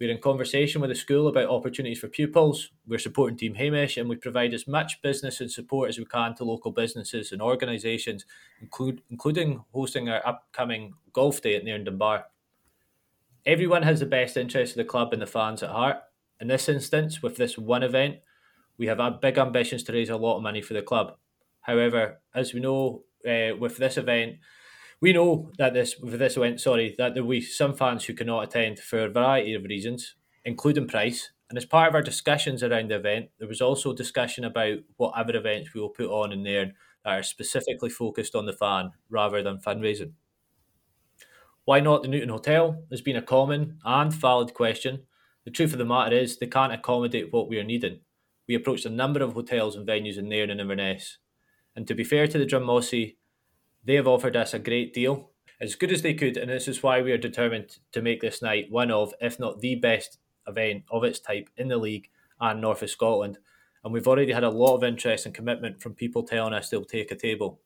We're 0.00 0.12
in 0.12 0.20
conversation 0.20 0.80
with 0.80 0.90
the 0.90 0.94
school 0.94 1.26
about 1.26 1.48
opportunities 1.48 1.98
for 1.98 2.06
pupils. 2.06 2.70
We're 2.86 3.00
supporting 3.00 3.36
Team 3.36 3.54
Hamish 3.54 3.96
and 3.96 4.08
we 4.08 4.14
provide 4.14 4.54
as 4.54 4.68
much 4.68 5.02
business 5.02 5.40
and 5.40 5.50
support 5.50 5.88
as 5.88 5.98
we 5.98 6.04
can 6.04 6.36
to 6.36 6.44
local 6.44 6.70
businesses 6.70 7.32
and 7.32 7.42
organisations, 7.42 8.24
include, 8.60 9.02
including 9.10 9.64
hosting 9.74 10.08
our 10.08 10.24
upcoming 10.24 10.94
golf 11.12 11.42
day 11.42 11.56
at 11.56 11.64
Nairn 11.64 11.82
Dunbar. 11.82 12.26
Everyone 13.44 13.82
has 13.82 13.98
the 13.98 14.06
best 14.06 14.36
interest 14.36 14.72
of 14.72 14.76
the 14.76 14.84
club 14.84 15.12
and 15.12 15.20
the 15.20 15.26
fans 15.26 15.64
at 15.64 15.70
heart. 15.70 15.96
In 16.40 16.46
this 16.46 16.68
instance, 16.68 17.20
with 17.20 17.36
this 17.36 17.58
one 17.58 17.82
event, 17.82 18.18
we 18.76 18.86
have 18.86 19.20
big 19.20 19.36
ambitions 19.36 19.82
to 19.84 19.92
raise 19.92 20.10
a 20.10 20.16
lot 20.16 20.36
of 20.36 20.44
money 20.44 20.62
for 20.62 20.74
the 20.74 20.82
club. 20.82 21.16
However, 21.62 22.20
as 22.36 22.54
we 22.54 22.60
know, 22.60 23.02
uh, 23.28 23.56
with 23.58 23.78
this 23.78 23.96
event, 23.96 24.36
we 25.00 25.12
know 25.12 25.50
that 25.58 25.74
this 25.74 25.96
with 25.98 26.18
this 26.18 26.36
event, 26.36 26.60
sorry, 26.60 26.94
that 26.98 27.14
there 27.14 27.22
will 27.22 27.30
be 27.30 27.40
some 27.40 27.74
fans 27.74 28.04
who 28.04 28.14
cannot 28.14 28.44
attend 28.44 28.78
for 28.78 29.04
a 29.04 29.10
variety 29.10 29.54
of 29.54 29.64
reasons, 29.64 30.16
including 30.44 30.88
price. 30.88 31.30
And 31.50 31.56
as 31.56 31.64
part 31.64 31.88
of 31.88 31.94
our 31.94 32.02
discussions 32.02 32.62
around 32.62 32.90
the 32.90 32.96
event, 32.96 33.30
there 33.38 33.48
was 33.48 33.62
also 33.62 33.94
discussion 33.94 34.44
about 34.44 34.78
what 34.96 35.14
other 35.16 35.36
events 35.36 35.72
we 35.72 35.80
will 35.80 35.88
put 35.88 36.08
on 36.08 36.32
in 36.32 36.42
there 36.42 36.72
that 37.04 37.18
are 37.18 37.22
specifically 37.22 37.88
focused 37.88 38.34
on 38.34 38.44
the 38.44 38.52
fan 38.52 38.90
rather 39.08 39.42
than 39.42 39.58
fundraising. 39.58 40.12
Why 41.64 41.80
not 41.80 42.02
the 42.02 42.08
Newton 42.08 42.30
Hotel 42.30 42.82
has 42.90 43.02
been 43.02 43.16
a 43.16 43.22
common 43.22 43.78
and 43.84 44.12
valid 44.12 44.54
question. 44.54 45.02
The 45.44 45.50
truth 45.50 45.72
of 45.72 45.78
the 45.78 45.84
matter 45.84 46.16
is 46.16 46.38
they 46.38 46.46
can't 46.46 46.72
accommodate 46.72 47.32
what 47.32 47.48
we 47.48 47.58
are 47.58 47.64
needing. 47.64 48.00
We 48.48 48.54
approached 48.54 48.86
a 48.86 48.90
number 48.90 49.22
of 49.22 49.34
hotels 49.34 49.76
and 49.76 49.86
venues 49.86 50.16
in 50.16 50.28
Nairn 50.28 50.50
and 50.50 50.60
Inverness. 50.60 51.18
And 51.76 51.86
to 51.86 51.94
be 51.94 52.04
fair 52.04 52.26
to 52.26 52.38
the 52.38 52.46
Drumossie, 52.46 53.16
they 53.88 53.94
have 53.94 54.06
offered 54.06 54.36
us 54.36 54.52
a 54.52 54.58
great 54.58 54.92
deal, 54.92 55.30
as 55.62 55.74
good 55.74 55.90
as 55.90 56.02
they 56.02 56.12
could, 56.12 56.36
and 56.36 56.50
this 56.50 56.68
is 56.68 56.82
why 56.82 57.00
we 57.00 57.10
are 57.10 57.16
determined 57.16 57.78
to 57.90 58.02
make 58.02 58.20
this 58.20 58.42
night 58.42 58.70
one 58.70 58.90
of, 58.90 59.14
if 59.18 59.40
not 59.40 59.62
the 59.62 59.76
best 59.76 60.18
event 60.46 60.84
of 60.90 61.04
its 61.04 61.18
type 61.18 61.48
in 61.56 61.68
the 61.68 61.78
league 61.78 62.10
and 62.38 62.60
north 62.60 62.82
of 62.82 62.90
Scotland. 62.90 63.38
And 63.82 63.94
we've 63.94 64.06
already 64.06 64.32
had 64.32 64.44
a 64.44 64.50
lot 64.50 64.74
of 64.74 64.84
interest 64.84 65.24
and 65.24 65.34
commitment 65.34 65.80
from 65.80 65.94
people 65.94 66.22
telling 66.22 66.52
us 66.52 66.68
they'll 66.68 66.84
take 66.84 67.10
a 67.10 67.16
table. 67.16 67.60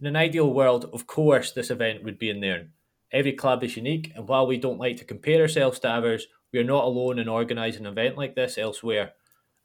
In 0.00 0.08
an 0.08 0.16
ideal 0.16 0.52
world, 0.52 0.90
of 0.92 1.06
course, 1.06 1.52
this 1.52 1.70
event 1.70 2.02
would 2.02 2.18
be 2.18 2.30
in 2.30 2.40
Nairn. 2.40 2.72
Every 3.12 3.32
club 3.32 3.62
is 3.62 3.76
unique, 3.76 4.10
and 4.16 4.26
while 4.26 4.44
we 4.44 4.56
don't 4.56 4.80
like 4.80 4.96
to 4.96 5.04
compare 5.04 5.42
ourselves 5.42 5.78
to 5.80 5.88
others, 5.88 6.26
we 6.52 6.58
are 6.58 6.64
not 6.64 6.82
alone 6.82 7.20
in 7.20 7.28
organising 7.28 7.86
an 7.86 7.92
event 7.92 8.16
like 8.16 8.34
this 8.34 8.58
elsewhere. 8.58 9.12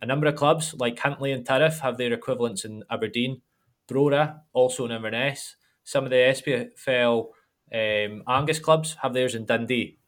A 0.04 0.06
number 0.06 0.28
of 0.28 0.36
clubs, 0.36 0.76
like 0.76 1.00
Huntly 1.00 1.32
and 1.32 1.44
Turriff, 1.44 1.80
have 1.80 1.98
their 1.98 2.14
equivalents 2.14 2.64
in 2.64 2.84
Aberdeen, 2.92 3.42
Brora, 3.88 4.42
also 4.54 4.86
in 4.86 4.92
Inverness, 4.92 5.56
some 5.84 6.04
of 6.06 6.10
the 6.10 6.16
SPFL 6.18 7.28
um, 7.74 8.24
Angus 8.28 8.60
clubs 8.60 8.98
have 9.02 9.14
theirs 9.14 9.36
in 9.36 9.46
Dundee. 9.46 10.00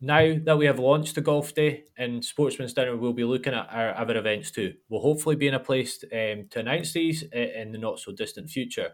Now 0.00 0.34
that 0.44 0.56
we 0.56 0.64
have 0.66 0.78
launched 0.78 1.14
the 1.14 1.20
golf 1.20 1.54
day 1.54 1.84
and 1.96 2.24
Sportsman's 2.24 2.72
Dinner, 2.72 2.96
we'll 2.96 3.12
be 3.12 3.24
looking 3.24 3.52
at 3.52 3.68
our 3.70 3.94
other 3.94 4.16
events 4.16 4.50
too. 4.50 4.74
We'll 4.88 5.02
hopefully 5.02 5.36
be 5.36 5.48
in 5.48 5.54
a 5.54 5.60
place 5.60 6.02
um, 6.04 6.46
to 6.50 6.60
announce 6.60 6.92
these 6.92 7.22
in 7.22 7.72
the 7.72 7.78
not 7.78 7.98
so 7.98 8.12
distant 8.12 8.48
future. 8.48 8.92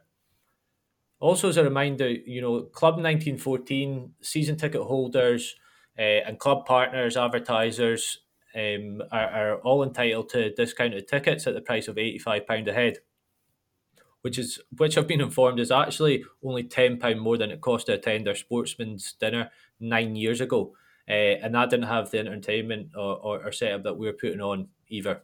Also, 1.20 1.48
as 1.48 1.56
a 1.56 1.64
reminder, 1.64 2.10
you 2.10 2.40
know, 2.40 2.62
Club 2.62 2.94
1914 2.94 4.14
season 4.20 4.56
ticket 4.56 4.82
holders 4.82 5.54
uh, 5.98 6.02
and 6.02 6.38
club 6.38 6.66
partners, 6.66 7.16
advertisers 7.16 8.18
um, 8.54 9.00
are, 9.12 9.28
are 9.28 9.56
all 9.58 9.82
entitled 9.82 10.28
to 10.30 10.52
discounted 10.54 11.08
tickets 11.08 11.46
at 11.46 11.54
the 11.54 11.60
price 11.60 11.88
of 11.88 11.96
£85 11.96 12.68
a 12.68 12.72
head 12.72 12.98
which 14.22 14.38
is 14.38 14.60
which 14.76 14.96
I've 14.98 15.08
been 15.08 15.20
informed 15.20 15.60
is 15.60 15.70
actually 15.70 16.24
only 16.42 16.64
ten 16.64 16.98
pound 16.98 17.20
more 17.20 17.36
than 17.36 17.50
it 17.50 17.60
cost 17.60 17.86
to 17.86 17.94
attend 17.94 18.28
our 18.28 18.34
sportsman's 18.34 19.12
dinner 19.12 19.50
nine 19.80 20.16
years 20.16 20.40
ago, 20.40 20.74
uh, 21.08 21.12
and 21.12 21.54
that 21.54 21.70
didn't 21.70 21.86
have 21.86 22.10
the 22.10 22.18
entertainment 22.18 22.90
or, 22.96 23.16
or, 23.16 23.46
or 23.46 23.52
setup 23.52 23.84
that 23.84 23.96
we 23.96 24.06
were 24.06 24.12
putting 24.12 24.40
on 24.40 24.68
either. 24.88 25.22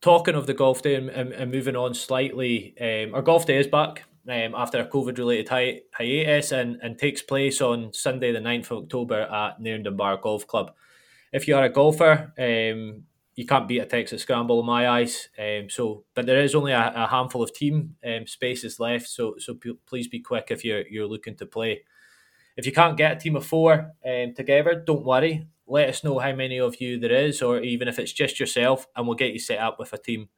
Talking 0.00 0.34
of 0.34 0.46
the 0.46 0.54
golf 0.54 0.82
day 0.82 0.96
and, 0.96 1.08
and, 1.08 1.32
and 1.32 1.50
moving 1.50 1.76
on 1.76 1.94
slightly, 1.94 2.74
um, 2.80 3.14
our 3.14 3.22
golf 3.22 3.46
day 3.46 3.58
is 3.58 3.66
back 3.66 4.04
um, 4.28 4.54
after 4.54 4.80
a 4.80 4.86
COVID 4.86 5.18
related 5.18 5.48
hi- 5.48 5.80
hiatus 5.92 6.52
and, 6.52 6.78
and 6.82 6.98
takes 6.98 7.22
place 7.22 7.60
on 7.60 7.92
Sunday, 7.92 8.32
the 8.32 8.38
9th 8.38 8.70
of 8.70 8.84
October 8.84 9.22
at 9.22 9.60
Nairn 9.60 9.84
Bar 9.96 10.18
Golf 10.18 10.46
Club. 10.46 10.72
If 11.32 11.48
you 11.48 11.56
are 11.56 11.64
a 11.64 11.68
golfer, 11.68 12.32
um, 12.38 13.04
you 13.34 13.46
can't 13.46 13.66
beat 13.66 13.80
a 13.80 13.86
Texas 13.86 14.22
Scramble 14.22 14.60
in 14.60 14.66
my 14.66 14.88
eyes. 14.88 15.28
Um, 15.38 15.68
so, 15.68 16.04
but 16.14 16.26
there 16.26 16.42
is 16.42 16.54
only 16.54 16.72
a, 16.72 16.92
a 16.94 17.06
handful 17.06 17.42
of 17.42 17.52
team 17.52 17.96
um, 18.06 18.26
spaces 18.26 18.78
left. 18.78 19.08
So, 19.08 19.36
so 19.38 19.54
p- 19.54 19.78
please 19.86 20.08
be 20.08 20.20
quick 20.20 20.48
if 20.50 20.64
you're 20.64 20.86
you're 20.86 21.06
looking 21.06 21.36
to 21.36 21.46
play. 21.46 21.82
If 22.56 22.66
you 22.66 22.72
can't 22.72 22.96
get 22.96 23.16
a 23.16 23.20
team 23.20 23.36
of 23.36 23.46
four 23.46 23.92
um, 24.06 24.34
together, 24.34 24.82
don't 24.86 25.04
worry. 25.04 25.48
Let 25.66 25.88
us 25.88 26.04
know 26.04 26.18
how 26.18 26.32
many 26.34 26.60
of 26.60 26.80
you 26.80 27.00
there 27.00 27.12
is, 27.12 27.42
or 27.42 27.60
even 27.60 27.88
if 27.88 27.98
it's 27.98 28.12
just 28.12 28.38
yourself, 28.38 28.86
and 28.94 29.06
we'll 29.06 29.16
get 29.16 29.32
you 29.32 29.40
set 29.40 29.58
up 29.58 29.78
with 29.78 29.92
a 29.92 29.98
team. 29.98 30.28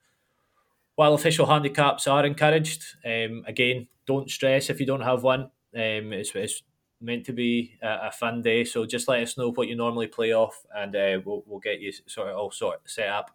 While 0.94 1.12
official 1.12 1.47
handicaps 1.47 2.07
are 2.07 2.24
encouraged, 2.24 2.82
um, 3.05 3.44
again, 3.47 3.88
don't 4.07 4.30
stress 4.30 4.70
if 4.70 4.80
you 4.80 4.86
don't 4.86 5.03
have 5.03 5.22
one. 5.22 5.51
Um, 5.74 6.12
it's, 6.14 6.34
it's 6.34 6.62
meant 7.01 7.24
to 7.26 7.32
be 7.32 7.78
a, 7.82 8.09
a, 8.09 8.11
fun 8.11 8.42
day. 8.42 8.64
So 8.64 8.86
just 8.86 9.09
let 9.09 9.22
us 9.22 9.36
know 9.36 9.53
what 9.53 9.68
you 9.68 9.76
normally 9.76 10.07
play 10.07 10.32
off, 10.32 10.64
and 10.74 10.97
uh, 10.97 11.20
we'll, 11.24 11.42
we'll 11.47 11.61
get 11.61 11.80
you 11.80 11.92
sort 12.07 12.28
of 12.28 12.36
all 12.36 12.51
sort 12.51 12.88
set 12.88 13.09
up. 13.09 13.30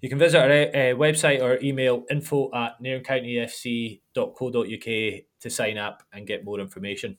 You 0.00 0.08
can 0.08 0.18
visit 0.18 0.38
our 0.38 0.50
uh, 0.50 0.94
website 0.96 1.42
or 1.42 1.58
email 1.60 2.04
info 2.10 2.50
at 2.54 2.80
nairncountyfc.co.uk 2.80 5.22
to 5.40 5.50
sign 5.50 5.78
up 5.78 6.02
and 6.12 6.26
get 6.26 6.44
more 6.44 6.60
information. 6.60 7.16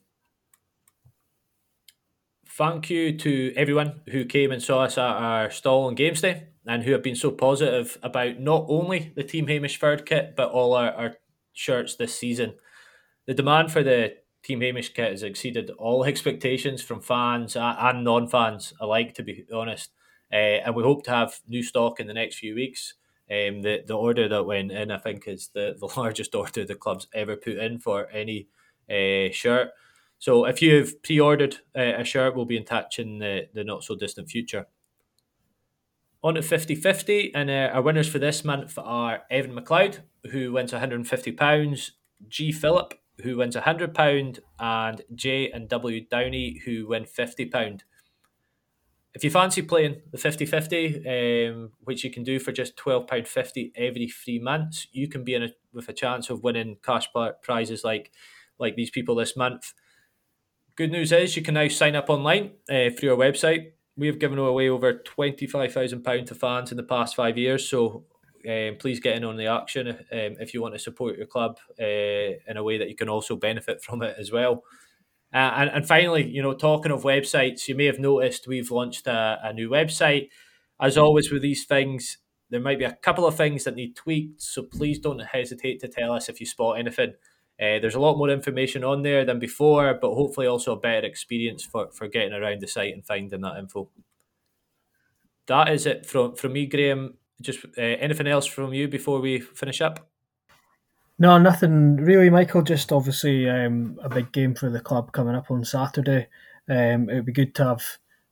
Thank 2.47 2.89
you 2.89 3.17
to 3.17 3.53
everyone 3.55 4.01
who 4.09 4.25
came 4.25 4.51
and 4.51 4.61
saw 4.61 4.83
us 4.83 4.97
at 4.97 5.03
our 5.03 5.51
stall 5.51 5.87
on 5.87 5.95
Games 5.95 6.21
Day 6.21 6.47
and 6.65 6.83
who 6.83 6.91
have 6.91 7.03
been 7.03 7.15
so 7.15 7.31
positive 7.31 7.97
about 8.03 8.39
not 8.39 8.65
only 8.69 9.11
the 9.15 9.23
Team 9.23 9.47
Hamish 9.47 9.79
third 9.79 10.05
kit 10.05 10.35
but 10.35 10.51
all 10.51 10.73
our, 10.73 10.91
our 10.91 11.15
shirts 11.53 11.95
this 11.95 12.15
season. 12.15 12.55
The 13.27 13.33
demand 13.33 13.71
for 13.71 13.83
the 13.83 14.15
Team 14.43 14.61
Hamish 14.61 14.93
kit 14.93 15.11
has 15.11 15.23
exceeded 15.23 15.69
all 15.71 16.03
expectations 16.05 16.81
from 16.81 17.01
fans 17.01 17.55
and 17.55 18.03
non-fans 18.03 18.73
alike. 18.79 19.13
To 19.15 19.23
be 19.23 19.45
honest, 19.53 19.91
uh, 20.31 20.35
and 20.65 20.75
we 20.75 20.83
hope 20.83 21.03
to 21.05 21.11
have 21.11 21.39
new 21.47 21.63
stock 21.63 21.99
in 21.99 22.07
the 22.07 22.13
next 22.13 22.37
few 22.37 22.55
weeks. 22.55 22.95
Um, 23.31 23.61
the 23.61 23.83
the 23.85 23.95
order 23.95 24.27
that 24.27 24.45
went 24.45 24.71
in, 24.71 24.91
I 24.91 24.97
think, 24.97 25.27
is 25.27 25.49
the, 25.53 25.75
the 25.79 25.87
largest 25.97 26.35
order 26.35 26.65
the 26.65 26.75
club's 26.75 27.07
ever 27.13 27.35
put 27.35 27.57
in 27.57 27.79
for 27.79 28.09
any 28.09 28.47
uh, 28.89 29.31
shirt. 29.31 29.69
So 30.19 30.45
if 30.45 30.61
you've 30.61 31.01
pre-ordered 31.01 31.57
uh, 31.77 31.93
a 31.97 32.03
shirt, 32.03 32.35
we'll 32.35 32.45
be 32.45 32.57
in 32.57 32.65
touch 32.65 32.99
in 32.99 33.19
the, 33.19 33.47
the 33.53 33.63
not 33.63 33.85
so 33.85 33.95
distant 33.95 34.29
future. 34.29 34.67
On 36.21 36.35
at 36.35 36.43
50 36.43 36.75
50, 36.75 37.33
and 37.33 37.49
our 37.49 37.81
winners 37.81 38.09
for 38.09 38.19
this 38.19 38.43
month 38.43 38.77
are 38.77 39.21
Evan 39.31 39.55
McLeod, 39.55 39.99
who 40.31 40.51
wins 40.51 40.73
£150, 40.73 41.91
G. 42.27 42.51
Phillip, 42.51 42.93
who 43.23 43.37
wins 43.37 43.55
£100, 43.55 44.39
and 44.59 45.01
J 45.13 45.51
and 45.51 45.69
W 45.69 46.05
Downey, 46.05 46.61
who 46.65 46.87
win 46.87 47.05
£50. 47.05 47.81
If 49.13 49.23
you 49.23 49.31
fancy 49.31 49.61
playing 49.61 50.01
the 50.11 50.17
50 50.17 50.45
50, 50.45 51.47
um, 51.49 51.71
which 51.83 52.03
you 52.03 52.11
can 52.11 52.23
do 52.23 52.39
for 52.39 52.51
just 52.51 52.77
£12.50 52.77 53.71
every 53.75 54.07
three 54.07 54.39
months, 54.39 54.87
you 54.91 55.07
can 55.07 55.23
be 55.23 55.33
in 55.33 55.43
a, 55.43 55.49
with 55.73 55.89
a 55.89 55.93
chance 55.93 56.29
of 56.29 56.43
winning 56.43 56.77
cash 56.83 57.07
prizes 57.41 57.83
like, 57.83 58.11
like 58.59 58.75
these 58.75 58.91
people 58.91 59.15
this 59.15 59.35
month. 59.35 59.73
Good 60.75 60.91
news 60.91 61.11
is 61.11 61.35
you 61.35 61.41
can 61.41 61.55
now 61.55 61.67
sign 61.67 61.95
up 61.95 62.09
online 62.09 62.51
uh, 62.69 62.89
through 62.97 63.11
our 63.11 63.17
website. 63.17 63.71
We 63.97 64.07
have 64.07 64.19
given 64.19 64.37
away 64.37 64.69
over 64.69 64.93
£25,000 64.93 66.25
to 66.27 66.35
fans 66.35 66.71
in 66.71 66.77
the 66.77 66.83
past 66.83 67.15
five 67.15 67.37
years, 67.37 67.67
so 67.67 68.05
um, 68.47 68.77
please 68.79 68.99
get 68.99 69.15
in 69.15 69.23
on 69.23 69.37
the 69.37 69.47
action 69.47 69.87
um, 69.87 69.95
if 70.11 70.53
you 70.53 70.61
want 70.61 70.73
to 70.75 70.79
support 70.79 71.17
your 71.17 71.27
club 71.27 71.57
uh, 71.79 71.83
in 71.83 72.57
a 72.57 72.63
way 72.63 72.77
that 72.77 72.89
you 72.89 72.95
can 72.95 73.09
also 73.09 73.35
benefit 73.35 73.81
from 73.83 74.01
it 74.01 74.15
as 74.19 74.31
well. 74.31 74.63
Uh, 75.33 75.53
and, 75.57 75.69
and 75.69 75.87
finally, 75.87 76.27
you 76.27 76.41
know, 76.41 76.53
talking 76.53 76.91
of 76.91 77.03
websites, 77.03 77.67
you 77.67 77.75
may 77.75 77.85
have 77.85 77.99
noticed 77.99 78.47
we've 78.47 78.71
launched 78.71 79.05
a, 79.07 79.39
a 79.43 79.53
new 79.53 79.69
website. 79.69 80.29
As 80.81 80.97
always 80.97 81.31
with 81.31 81.41
these 81.41 81.65
things, 81.65 82.17
there 82.49 82.59
might 82.59 82.79
be 82.79 82.85
a 82.85 82.93
couple 82.93 83.27
of 83.27 83.35
things 83.35 83.63
that 83.63 83.75
need 83.75 83.95
tweaked, 83.95 84.41
so 84.41 84.63
please 84.63 84.97
don't 84.97 85.19
hesitate 85.19 85.79
to 85.81 85.87
tell 85.87 86.13
us 86.13 86.29
if 86.29 86.39
you 86.39 86.45
spot 86.47 86.79
anything. 86.79 87.13
Uh, 87.61 87.77
there's 87.77 87.95
a 87.95 87.99
lot 87.99 88.17
more 88.17 88.29
information 88.29 88.83
on 88.83 89.03
there 89.03 89.25
than 89.25 89.37
before, 89.37 89.93
but 90.01 90.15
hopefully 90.15 90.47
also 90.47 90.71
a 90.71 90.79
better 90.79 91.05
experience 91.05 91.63
for, 91.63 91.91
for 91.91 92.07
getting 92.07 92.33
around 92.33 92.61
the 92.61 92.67
site 92.67 92.93
and 92.93 93.05
finding 93.05 93.41
that 93.41 93.57
info. 93.57 93.89
That 95.45 95.69
is 95.69 95.85
it 95.85 96.05
from, 96.05 96.35
from 96.35 96.53
me, 96.53 96.65
Graeme 96.65 97.15
just 97.41 97.65
uh, 97.77 97.81
anything 97.81 98.27
else 98.27 98.45
from 98.45 98.73
you 98.73 98.87
before 98.87 99.19
we 99.19 99.39
finish 99.39 99.81
up? 99.81 100.09
No, 101.17 101.37
nothing 101.37 101.97
really, 101.97 102.29
Michael. 102.29 102.61
Just 102.61 102.91
obviously 102.91 103.49
um, 103.49 103.99
a 104.01 104.09
big 104.09 104.31
game 104.31 104.55
for 104.55 104.69
the 104.69 104.79
club 104.79 105.11
coming 105.11 105.35
up 105.35 105.51
on 105.51 105.65
Saturday. 105.65 106.27
Um, 106.69 107.09
it 107.09 107.15
would 107.15 107.25
be 107.25 107.33
good 107.33 107.55
to 107.55 107.65
have 107.65 107.83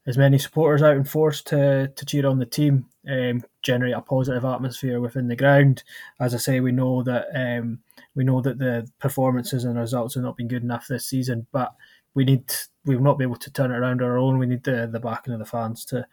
as 0.07 0.17
many 0.17 0.37
supporters 0.37 0.81
out 0.81 0.95
in 0.95 1.03
force 1.03 1.41
to, 1.41 1.91
to 1.93 2.05
cheer 2.05 2.25
on 2.25 2.39
the 2.39 2.45
team, 2.45 2.85
um, 3.09 3.43
generate 3.61 3.93
a 3.93 4.01
positive 4.01 4.45
atmosphere 4.45 5.01
within 5.01 5.27
the 5.27 5.35
ground. 5.35 5.83
As 6.21 6.33
I 6.33 6.37
say, 6.37 6.61
we 6.61 6.71
know 6.71 7.03
that 7.03 7.25
um, 7.35 7.79
we 8.15 8.23
know 8.23 8.39
that 8.41 8.57
the 8.57 8.89
performances 8.99 9.65
and 9.65 9.77
results 9.77 10.15
have 10.15 10.23
not 10.23 10.37
been 10.37 10.47
good 10.47 10.63
enough 10.63 10.87
this 10.87 11.07
season, 11.07 11.45
but 11.51 11.75
we 12.13 12.23
need 12.23 12.49
we 12.85 12.95
will 12.95 13.03
not 13.03 13.17
be 13.17 13.25
able 13.25 13.35
to 13.35 13.51
turn 13.51 13.71
it 13.71 13.75
around 13.77 14.01
on 14.01 14.07
our 14.07 14.17
own. 14.17 14.39
We 14.39 14.45
need 14.45 14.63
the 14.63 14.87
the 14.89 14.99
backing 14.99 15.33
of 15.33 15.39
the 15.39 15.45
fans 15.45 15.83
to 15.85 16.07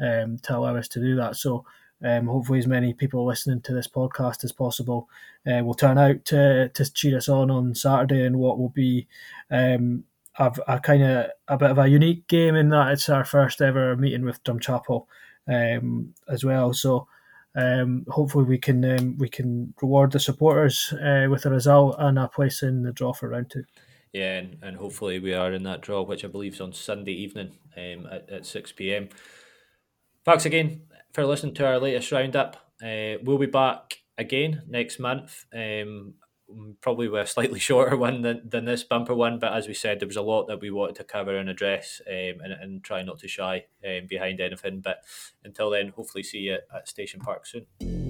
um, 0.00 0.38
to 0.44 0.56
allow 0.56 0.76
us 0.76 0.86
to 0.88 1.00
do 1.00 1.16
that. 1.16 1.34
So 1.34 1.64
um, 2.02 2.26
hopefully, 2.26 2.58
as 2.58 2.66
many 2.66 2.94
people 2.94 3.26
listening 3.26 3.60
to 3.62 3.74
this 3.74 3.88
podcast 3.88 4.42
as 4.44 4.52
possible 4.52 5.08
uh, 5.46 5.62
will 5.62 5.74
turn 5.74 5.98
out 5.98 6.24
to, 6.26 6.70
to 6.70 6.92
cheer 6.92 7.18
us 7.18 7.28
on 7.28 7.50
on 7.50 7.74
Saturday 7.74 8.24
in 8.24 8.38
what 8.38 8.58
will 8.58 8.70
be 8.70 9.06
um, 9.50 10.04
a, 10.38 10.52
a 10.66 10.80
kind 10.80 11.02
of 11.02 11.26
a 11.48 11.58
bit 11.58 11.70
of 11.70 11.78
a 11.78 11.88
unique 11.88 12.26
game 12.26 12.54
in 12.54 12.70
that 12.70 12.92
it's 12.92 13.08
our 13.08 13.24
first 13.24 13.60
ever 13.60 13.96
meeting 13.96 14.24
with 14.24 14.42
Drumchapel 14.44 15.06
um, 15.46 16.14
as 16.28 16.42
well. 16.42 16.72
So 16.72 17.06
um, 17.54 18.06
hopefully 18.08 18.44
we 18.44 18.58
can 18.58 18.82
um, 18.84 19.18
we 19.18 19.28
can 19.28 19.74
reward 19.82 20.12
the 20.12 20.20
supporters 20.20 20.94
uh, 20.94 21.26
with 21.28 21.44
a 21.44 21.50
result 21.50 21.96
and 21.98 22.18
a 22.18 22.28
place 22.28 22.62
in 22.62 22.82
the 22.82 22.92
draw 22.92 23.12
for 23.12 23.28
round 23.28 23.50
two. 23.50 23.64
Yeah, 24.12 24.38
and, 24.38 24.56
and 24.62 24.76
hopefully 24.76 25.18
we 25.18 25.34
are 25.34 25.52
in 25.52 25.64
that 25.64 25.82
draw, 25.82 26.02
which 26.02 26.24
I 26.24 26.28
believe 26.28 26.54
is 26.54 26.60
on 26.60 26.72
Sunday 26.72 27.12
evening 27.12 27.58
um, 27.76 28.08
at, 28.10 28.28
at 28.28 28.46
6 28.46 28.72
pm. 28.72 29.08
Thanks 30.24 30.44
again 30.46 30.82
for 31.12 31.26
listening 31.26 31.54
to 31.54 31.66
our 31.66 31.78
latest 31.78 32.12
roundup. 32.12 32.56
Uh, 32.82 33.18
we'll 33.22 33.38
be 33.38 33.46
back 33.46 33.98
again 34.18 34.62
next 34.68 34.98
month. 34.98 35.44
Um, 35.54 36.14
probably 36.80 37.08
with 37.08 37.22
a 37.22 37.26
slightly 37.26 37.60
shorter 37.68 37.96
one 37.96 38.22
than, 38.22 38.42
than 38.48 38.64
this 38.64 38.82
bumper 38.82 39.14
one, 39.14 39.38
but 39.38 39.52
as 39.52 39.68
we 39.68 39.74
said, 39.74 40.00
there 40.00 40.08
was 40.08 40.16
a 40.16 40.22
lot 40.22 40.46
that 40.48 40.60
we 40.60 40.70
wanted 40.70 40.96
to 40.96 41.04
cover 41.04 41.36
and 41.36 41.48
address 41.48 42.00
um, 42.08 42.40
and, 42.42 42.52
and 42.52 42.84
try 42.84 43.02
not 43.02 43.18
to 43.20 43.28
shy 43.28 43.64
um, 43.86 44.06
behind 44.08 44.40
anything. 44.40 44.80
But 44.80 44.98
until 45.44 45.70
then, 45.70 45.88
hopefully, 45.88 46.22
see 46.22 46.38
you 46.38 46.58
at 46.74 46.88
Station 46.88 47.20
Park 47.20 47.46
soon. 47.46 48.09